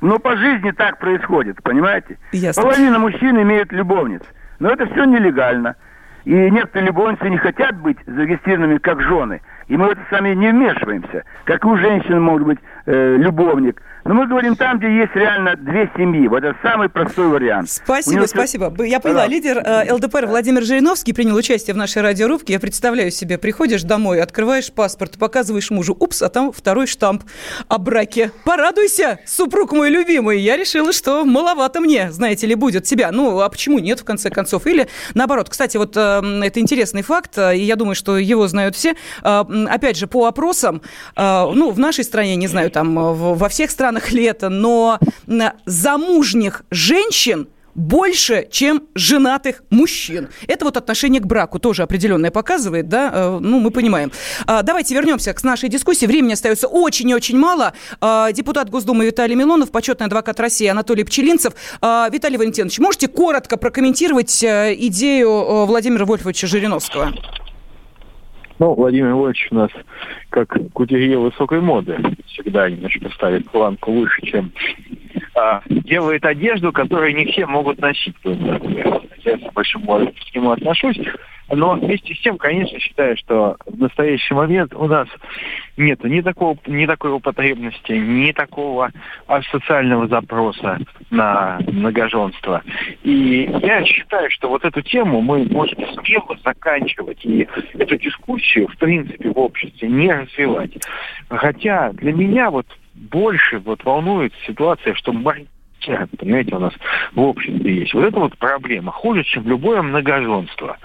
Но 0.00 0.18
по 0.18 0.36
жизни 0.36 0.70
так 0.70 0.98
происходит, 0.98 1.62
понимаете? 1.62 2.18
Ясно. 2.32 2.62
Половина 2.62 2.98
мужчин 2.98 3.40
имеют 3.40 3.72
любовниц. 3.72 4.22
Но 4.58 4.70
это 4.70 4.86
все 4.86 5.04
нелегально. 5.04 5.76
И 6.26 6.32
некоторые 6.50 6.88
любовницы 6.88 7.30
не 7.30 7.38
хотят 7.38 7.80
быть 7.80 7.98
зарегистрированными 8.04 8.78
как 8.78 9.00
жены. 9.00 9.40
И 9.68 9.76
мы 9.76 9.88
в 9.88 9.90
это 9.90 10.00
сами 10.10 10.34
не 10.34 10.50
вмешиваемся. 10.50 11.24
Как 11.44 11.64
у 11.64 11.76
женщин 11.76 12.20
может 12.20 12.46
быть 12.46 12.58
э, 12.86 13.16
любовник. 13.16 13.82
Но 14.04 14.14
мы 14.14 14.28
говорим 14.28 14.54
там, 14.54 14.78
где 14.78 14.86
есть 14.98 15.14
реально 15.16 15.56
две 15.56 15.90
семьи. 15.96 16.28
Вот 16.28 16.44
это 16.44 16.56
самый 16.62 16.88
простой 16.88 17.26
вариант. 17.26 17.68
Спасибо, 17.68 18.18
него... 18.18 18.26
спасибо. 18.28 18.72
Я 18.84 19.00
поняла. 19.00 19.22
Да. 19.22 19.26
Лидер 19.26 19.58
э, 19.58 19.92
ЛДПР 19.92 20.26
Владимир 20.26 20.62
Жириновский 20.62 21.12
принял 21.12 21.34
участие 21.34 21.74
в 21.74 21.76
нашей 21.76 22.02
радиорубке. 22.02 22.52
Я 22.52 22.60
представляю 22.60 23.10
себе, 23.10 23.36
приходишь 23.36 23.82
домой, 23.82 24.22
открываешь 24.22 24.72
паспорт, 24.72 25.18
показываешь 25.18 25.70
мужу, 25.70 25.96
упс, 25.98 26.22
а 26.22 26.28
там 26.28 26.52
второй 26.52 26.86
штамп 26.86 27.24
о 27.66 27.78
браке. 27.78 28.30
Порадуйся, 28.44 29.18
супруг 29.26 29.72
мой 29.72 29.90
любимый. 29.90 30.38
Я 30.38 30.56
решила, 30.56 30.92
что 30.92 31.24
маловато 31.24 31.80
мне, 31.80 32.12
знаете 32.12 32.46
ли, 32.46 32.54
будет 32.54 32.84
тебя. 32.84 33.10
Ну, 33.10 33.40
а 33.40 33.48
почему 33.48 33.80
нет, 33.80 33.98
в 33.98 34.04
конце 34.04 34.30
концов? 34.30 34.68
Или 34.68 34.86
наоборот. 35.14 35.48
Кстати, 35.48 35.76
вот 35.78 35.96
э, 35.96 36.22
это 36.44 36.60
интересный 36.60 37.02
факт, 37.02 37.36
э, 37.38 37.56
и 37.56 37.62
я 37.62 37.74
думаю, 37.74 37.96
что 37.96 38.18
его 38.18 38.46
знают 38.46 38.76
все. 38.76 38.94
Э, 39.24 39.42
опять 39.68 39.96
же, 39.96 40.06
по 40.06 40.26
опросам, 40.26 40.82
э, 41.16 41.52
ну, 41.54 41.70
в 41.70 41.78
нашей 41.78 42.04
стране, 42.04 42.36
не 42.36 42.46
знаю, 42.46 42.70
там, 42.70 42.94
во 42.94 43.48
всех 43.48 43.70
странах 43.70 44.12
ли 44.12 44.24
это, 44.24 44.48
но 44.48 44.98
замужних 45.66 46.64
женщин 46.70 47.48
больше, 47.76 48.48
чем 48.50 48.84
женатых 48.94 49.62
мужчин. 49.70 50.28
Это 50.48 50.64
вот 50.64 50.76
отношение 50.76 51.20
к 51.20 51.26
браку 51.26 51.58
тоже 51.58 51.82
определенное 51.82 52.30
показывает, 52.30 52.88
да, 52.88 53.10
э, 53.14 53.38
ну, 53.40 53.60
мы 53.60 53.70
понимаем. 53.70 54.10
А, 54.46 54.62
давайте 54.62 54.94
вернемся 54.94 55.32
к 55.34 55.44
нашей 55.44 55.68
дискуссии. 55.68 56.06
Времени 56.06 56.32
остается 56.32 56.66
очень 56.66 57.08
и 57.10 57.14
очень 57.14 57.38
мало. 57.38 57.74
А, 58.00 58.32
депутат 58.32 58.70
Госдумы 58.70 59.04
Виталий 59.04 59.36
Милонов, 59.36 59.70
почетный 59.70 60.06
адвокат 60.06 60.40
России 60.40 60.66
Анатолий 60.66 61.04
Пчелинцев. 61.04 61.52
А, 61.82 62.08
Виталий 62.10 62.38
Валентинович, 62.38 62.78
можете 62.78 63.08
коротко 63.08 63.58
прокомментировать 63.58 64.42
э, 64.42 64.74
идею 64.78 65.28
э, 65.28 65.66
Владимира 65.66 66.06
Вольфовича 66.06 66.46
Жириновского? 66.46 67.12
Ну, 68.58 68.74
Владимир 68.74 69.14
Вольфович 69.14 69.48
у 69.50 69.54
нас 69.56 69.70
как 70.30 70.56
кутюрье 70.72 71.18
высокой 71.18 71.60
моды. 71.60 71.98
Всегда 72.26 72.70
немножко 72.70 73.08
ставит 73.10 73.50
планку 73.50 73.92
выше, 73.92 74.22
чем 74.22 74.50
а, 75.34 75.62
делает 75.68 76.24
одежду, 76.24 76.72
которую 76.72 77.14
не 77.14 77.26
все 77.26 77.46
могут 77.46 77.78
носить. 77.80 78.16
Я 78.24 79.38
с 79.38 79.52
большим 79.52 79.82
уважением 79.84 80.14
к 80.14 80.34
нему 80.34 80.50
отношусь. 80.52 80.98
Но 81.50 81.74
вместе 81.74 82.14
с 82.14 82.20
тем, 82.20 82.38
конечно, 82.38 82.78
считаю, 82.78 83.16
что 83.16 83.56
в 83.66 83.78
настоящий 83.78 84.34
момент 84.34 84.74
у 84.74 84.86
нас 84.86 85.08
нет 85.76 86.02
ни, 86.02 86.20
такого, 86.20 86.58
ни 86.66 86.86
такой 86.86 87.18
потребности, 87.20 87.92
ни 87.92 88.32
такого 88.32 88.90
социального 89.50 90.08
запроса 90.08 90.78
на 91.10 91.58
многоженство. 91.66 92.62
И 93.04 93.48
я 93.62 93.84
считаю, 93.84 94.30
что 94.30 94.48
вот 94.48 94.64
эту 94.64 94.82
тему 94.82 95.20
мы 95.20 95.44
можем 95.44 95.78
смело 95.94 96.36
заканчивать 96.44 97.24
и 97.24 97.46
эту 97.74 97.96
дискуссию, 97.96 98.68
в 98.68 98.76
принципе, 98.78 99.30
в 99.30 99.38
обществе 99.38 99.88
не 99.88 100.12
развивать. 100.12 100.72
Хотя 101.28 101.92
для 101.92 102.12
меня 102.12 102.50
вот 102.50 102.66
больше 102.94 103.58
вот 103.58 103.84
волнует 103.84 104.32
ситуация, 104.46 104.94
что 104.94 105.12
понимаете, 106.18 106.56
у 106.56 106.58
нас 106.58 106.72
в 107.14 107.20
обществе 107.20 107.80
есть. 107.80 107.94
Вот 107.94 108.04
это 108.04 108.18
вот 108.18 108.36
проблема. 108.38 108.90
Хуже, 108.90 109.22
чем 109.22 109.46
любое 109.46 109.82
многоженство. 109.82 110.78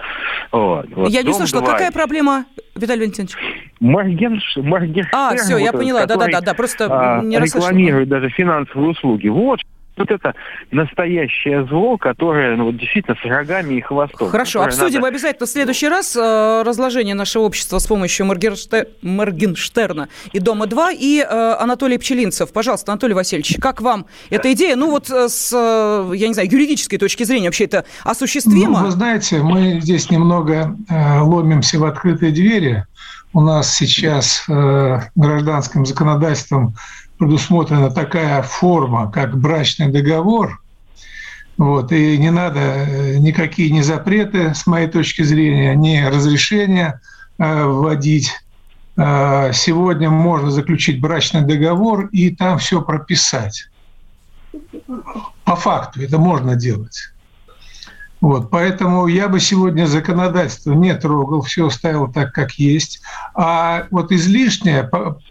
Вот. 0.52 0.86
Вот. 0.94 1.08
Я 1.08 1.22
не 1.22 1.32
слышала, 1.32 1.62
2. 1.62 1.72
какая 1.72 1.90
проблема, 1.90 2.44
Виталий 2.74 3.00
Валентинович? 3.00 3.34
Моргенш... 3.80 4.56
Моргенштерн. 4.56 5.08
А, 5.12 5.36
все, 5.36 5.56
я 5.56 5.72
поняла, 5.72 6.06
да-да-да, 6.06 6.54
просто 6.54 6.86
а, 6.90 7.22
не 7.22 7.38
расслышала. 7.38 7.70
рекламирует 7.70 8.08
даже 8.08 8.28
финансовые 8.28 8.90
услуги. 8.90 9.28
Вот 9.28 9.60
вот 10.02 10.10
это 10.10 10.34
настоящее 10.70 11.66
зло, 11.66 11.96
которое 11.96 12.56
ну, 12.56 12.66
вот, 12.66 12.76
действительно 12.76 13.16
с 13.20 13.24
рогами 13.24 13.74
и 13.74 13.80
хвостом. 13.80 14.28
Хорошо, 14.28 14.62
обсудим 14.62 15.00
надо... 15.00 15.08
обязательно 15.08 15.46
в 15.46 15.50
следующий 15.50 15.88
раз 15.88 16.16
э, 16.16 16.62
разложение 16.64 17.14
нашего 17.14 17.44
общества 17.44 17.78
с 17.78 17.86
помощью 17.86 18.26
Моргенште... 18.26 18.88
Моргенштерна 19.02 20.08
и 20.32 20.38
Дома-2 20.38 20.96
и 20.98 21.20
э, 21.20 21.54
Анатолий 21.58 21.98
Пчелинцев. 21.98 22.52
Пожалуйста, 22.52 22.92
Анатолий 22.92 23.14
Васильевич, 23.14 23.56
как 23.60 23.80
вам 23.80 24.06
эта 24.30 24.52
идея? 24.52 24.76
Ну 24.76 24.90
вот 24.90 25.10
э, 25.10 25.28
с, 25.28 25.52
э, 25.52 26.16
я 26.16 26.28
не 26.28 26.34
знаю, 26.34 26.50
юридической 26.50 26.98
точки 26.98 27.24
зрения 27.24 27.48
вообще 27.48 27.64
это 27.64 27.84
осуществимо? 28.04 28.80
Ну, 28.80 28.86
вы 28.86 28.90
знаете, 28.90 29.38
мы 29.38 29.80
здесь 29.80 30.10
немного 30.10 30.76
э, 30.88 31.20
ломимся 31.20 31.78
в 31.78 31.84
открытые 31.84 32.32
двери. 32.32 32.84
У 33.34 33.40
нас 33.40 33.74
сейчас 33.74 34.44
э, 34.48 35.00
гражданским 35.14 35.86
законодательством 35.86 36.74
предусмотрена 37.22 37.88
такая 37.92 38.42
форма, 38.42 39.08
как 39.08 39.38
брачный 39.38 39.92
договор, 39.92 40.60
вот, 41.56 41.92
и 41.92 42.18
не 42.18 42.32
надо 42.32 42.58
э, 42.58 43.18
никакие 43.18 43.70
ни 43.70 43.80
запреты, 43.80 44.52
с 44.56 44.66
моей 44.66 44.88
точки 44.88 45.22
зрения, 45.22 45.76
ни 45.76 46.02
разрешения 46.02 47.00
э, 47.38 47.64
вводить. 47.64 48.32
Э, 48.96 49.52
сегодня 49.54 50.10
можно 50.10 50.50
заключить 50.50 51.00
брачный 51.00 51.42
договор 51.42 52.06
и 52.06 52.34
там 52.34 52.58
все 52.58 52.82
прописать. 52.82 53.68
По 55.44 55.54
факту 55.54 56.02
это 56.02 56.18
можно 56.18 56.56
делать. 56.56 57.12
Вот, 58.22 58.50
поэтому 58.50 59.08
я 59.08 59.28
бы 59.28 59.40
сегодня 59.40 59.84
законодательство 59.84 60.72
не 60.72 60.94
трогал, 60.94 61.42
все 61.42 61.66
оставил 61.66 62.06
так, 62.06 62.32
как 62.32 62.52
есть. 62.52 63.02
А 63.34 63.88
вот 63.90 64.12
излишнее, 64.12 64.88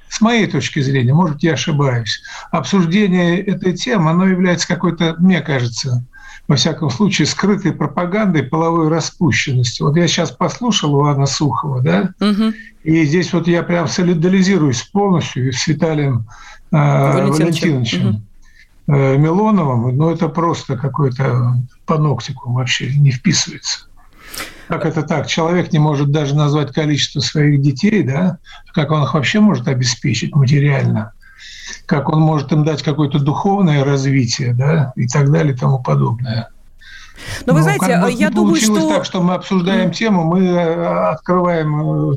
с 0.09 0.19
моей 0.19 0.45
точки 0.45 0.81
зрения, 0.81 1.13
может, 1.13 1.41
я 1.41 1.53
ошибаюсь, 1.53 2.21
обсуждение 2.51 3.39
этой 3.39 3.77
темы, 3.77 4.11
оно 4.11 4.27
является 4.27 4.67
какой-то, 4.67 5.15
мне 5.19 5.39
кажется, 5.39 6.05
во 6.49 6.57
всяком 6.57 6.89
случае, 6.89 7.27
скрытой 7.27 7.71
пропагандой 7.71 8.43
половой 8.43 8.89
распущенности. 8.89 9.81
Вот 9.81 9.95
я 9.95 10.05
сейчас 10.09 10.31
послушал 10.31 10.99
Ивана 10.99 11.27
Сухова, 11.27 11.81
да, 11.81 12.09
угу. 12.19 12.51
и 12.83 13.05
здесь 13.05 13.31
вот 13.31 13.47
я 13.47 13.63
прям 13.63 13.87
солидаризируюсь 13.87 14.81
полностью 14.83 15.53
с 15.53 15.65
Виталием 15.65 16.27
э, 16.73 16.75
Валентиновичем. 16.75 18.09
Угу. 18.09 18.21
Э, 18.93 19.15
Милоновым, 19.15 19.95
но 19.95 20.11
это 20.11 20.27
просто 20.27 20.75
какой-то 20.75 21.55
паноктикум 21.85 22.55
вообще 22.55 22.93
не 22.93 23.11
вписывается. 23.11 23.85
Как 24.67 24.85
это 24.85 25.03
так? 25.03 25.27
Человек 25.27 25.71
не 25.71 25.79
может 25.79 26.11
даже 26.11 26.35
назвать 26.35 26.73
количество 26.73 27.21
своих 27.21 27.61
детей, 27.61 28.03
да? 28.03 28.39
Как 28.73 28.91
он 28.91 29.03
их 29.03 29.13
вообще 29.13 29.39
может 29.39 29.69
обеспечить 29.69 30.35
материально? 30.35 31.13
Как 31.85 32.09
он 32.09 32.19
может 32.19 32.51
им 32.51 32.65
дать 32.65 32.83
какое-то 32.83 33.19
духовное 33.19 33.85
развитие, 33.85 34.53
да? 34.53 34.91
И 34.97 35.07
так 35.07 35.31
далее 35.31 35.53
и 35.53 35.57
тому 35.57 35.81
подобное. 35.81 36.49
Но 37.45 37.53
вы 37.53 37.59
ну, 37.59 37.63
знаете, 37.63 38.17
я 38.17 38.29
думаю, 38.29 38.57
что... 38.57 38.89
так, 38.89 39.05
что 39.05 39.21
мы 39.21 39.35
обсуждаем 39.35 39.91
тему, 39.91 40.25
мы 40.25 40.47
э, 40.47 41.11
открываем 41.11 41.71
Э, 41.81 42.15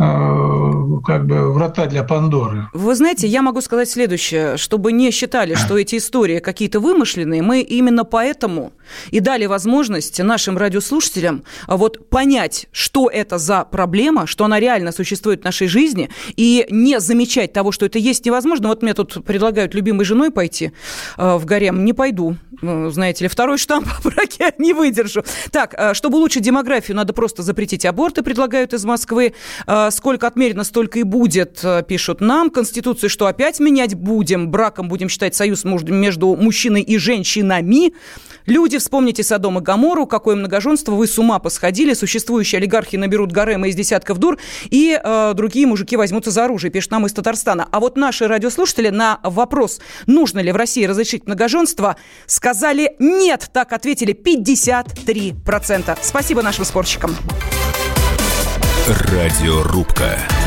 как 0.00 1.26
бы 1.26 1.52
врата 1.52 1.86
для 1.86 2.02
Пандоры. 2.02 2.68
Вы 2.72 2.94
знаете, 2.94 3.26
я 3.26 3.42
могу 3.42 3.60
сказать 3.60 3.90
следующее, 3.90 4.56
чтобы 4.56 4.92
не 4.92 5.10
считали, 5.10 5.54
что 5.54 5.76
эти 5.76 5.96
истории 5.96 6.38
какие-то 6.38 6.80
вымышленные, 6.80 7.42
мы 7.42 7.60
именно 7.60 8.04
поэтому 8.04 8.72
и 9.10 9.20
дали 9.20 9.46
возможность 9.46 10.18
нашим 10.18 10.56
радиослушателям 10.56 11.44
а, 11.66 11.76
вот 11.76 12.08
понять, 12.08 12.66
что 12.72 13.08
это 13.08 13.38
за 13.38 13.64
проблема, 13.64 14.26
что 14.26 14.44
она 14.44 14.58
реально 14.58 14.92
существует 14.92 15.42
в 15.42 15.44
нашей 15.44 15.68
жизни, 15.68 16.08
и 16.36 16.66
не 16.70 16.98
замечать 17.00 17.52
того, 17.52 17.70
что 17.70 17.86
это 17.86 17.98
есть 17.98 18.24
невозможно. 18.24 18.68
Вот 18.68 18.82
мне 18.82 18.94
тут 18.94 19.24
предлагают 19.24 19.74
любимой 19.74 20.04
женой 20.04 20.30
пойти 20.30 20.72
э, 21.18 21.36
в 21.36 21.44
гарем, 21.44 21.84
не 21.84 21.92
пойду, 21.92 22.36
э, 22.62 22.90
знаете 22.90 23.24
ли, 23.24 23.28
второй 23.28 23.58
штамп 23.58 23.86
по 24.02 24.10
браке 24.10 24.54
не 24.58 24.72
выдержу. 24.72 25.24
Так, 25.50 25.78
чтобы 25.92 26.18
улучшить 26.18 26.42
демографию, 26.42 26.96
надо 26.96 27.12
просто 27.12 27.42
запретить 27.42 27.84
аборты, 27.84 28.22
предлагают 28.22 28.72
из 28.72 28.84
Москвы 28.84 29.34
сколько 29.90 30.26
отмерено, 30.26 30.64
столько 30.64 30.98
и 30.98 31.02
будет, 31.02 31.60
э, 31.62 31.82
пишут 31.86 32.20
нам. 32.20 32.50
Конституцию, 32.50 33.10
что 33.10 33.26
опять 33.26 33.60
менять 33.60 33.94
будем, 33.94 34.50
браком 34.50 34.88
будем 34.88 35.08
считать 35.08 35.34
союз 35.34 35.64
между 35.64 36.36
мужчиной 36.36 36.82
и 36.82 36.98
женщинами. 36.98 37.92
Люди, 38.46 38.78
вспомните 38.78 39.22
Содом 39.22 39.58
и 39.58 39.60
Гамору, 39.60 40.06
какое 40.06 40.34
многоженство, 40.34 40.92
вы 40.92 41.06
с 41.06 41.18
ума 41.18 41.38
посходили, 41.38 41.94
существующие 41.94 42.58
олигархи 42.58 42.96
наберут 42.96 43.32
гарема 43.32 43.68
из 43.68 43.74
десятков 43.74 44.18
дур, 44.18 44.38
и 44.70 44.98
э, 45.02 45.32
другие 45.34 45.66
мужики 45.66 45.96
возьмутся 45.96 46.30
за 46.30 46.46
оружие, 46.46 46.70
пишет 46.70 46.90
нам 46.90 47.06
из 47.06 47.12
Татарстана. 47.12 47.68
А 47.70 47.80
вот 47.80 47.96
наши 47.96 48.26
радиослушатели 48.26 48.88
на 48.88 49.20
вопрос, 49.22 49.80
нужно 50.06 50.40
ли 50.40 50.52
в 50.52 50.56
России 50.56 50.84
разрешить 50.84 51.26
многоженство, 51.26 51.96
сказали 52.26 52.96
нет, 52.98 53.50
так 53.52 53.72
ответили 53.72 54.14
53%. 54.14 55.98
Спасибо 56.02 56.42
нашим 56.42 56.64
спорщикам. 56.64 57.14
Радиорубка. 58.88 60.39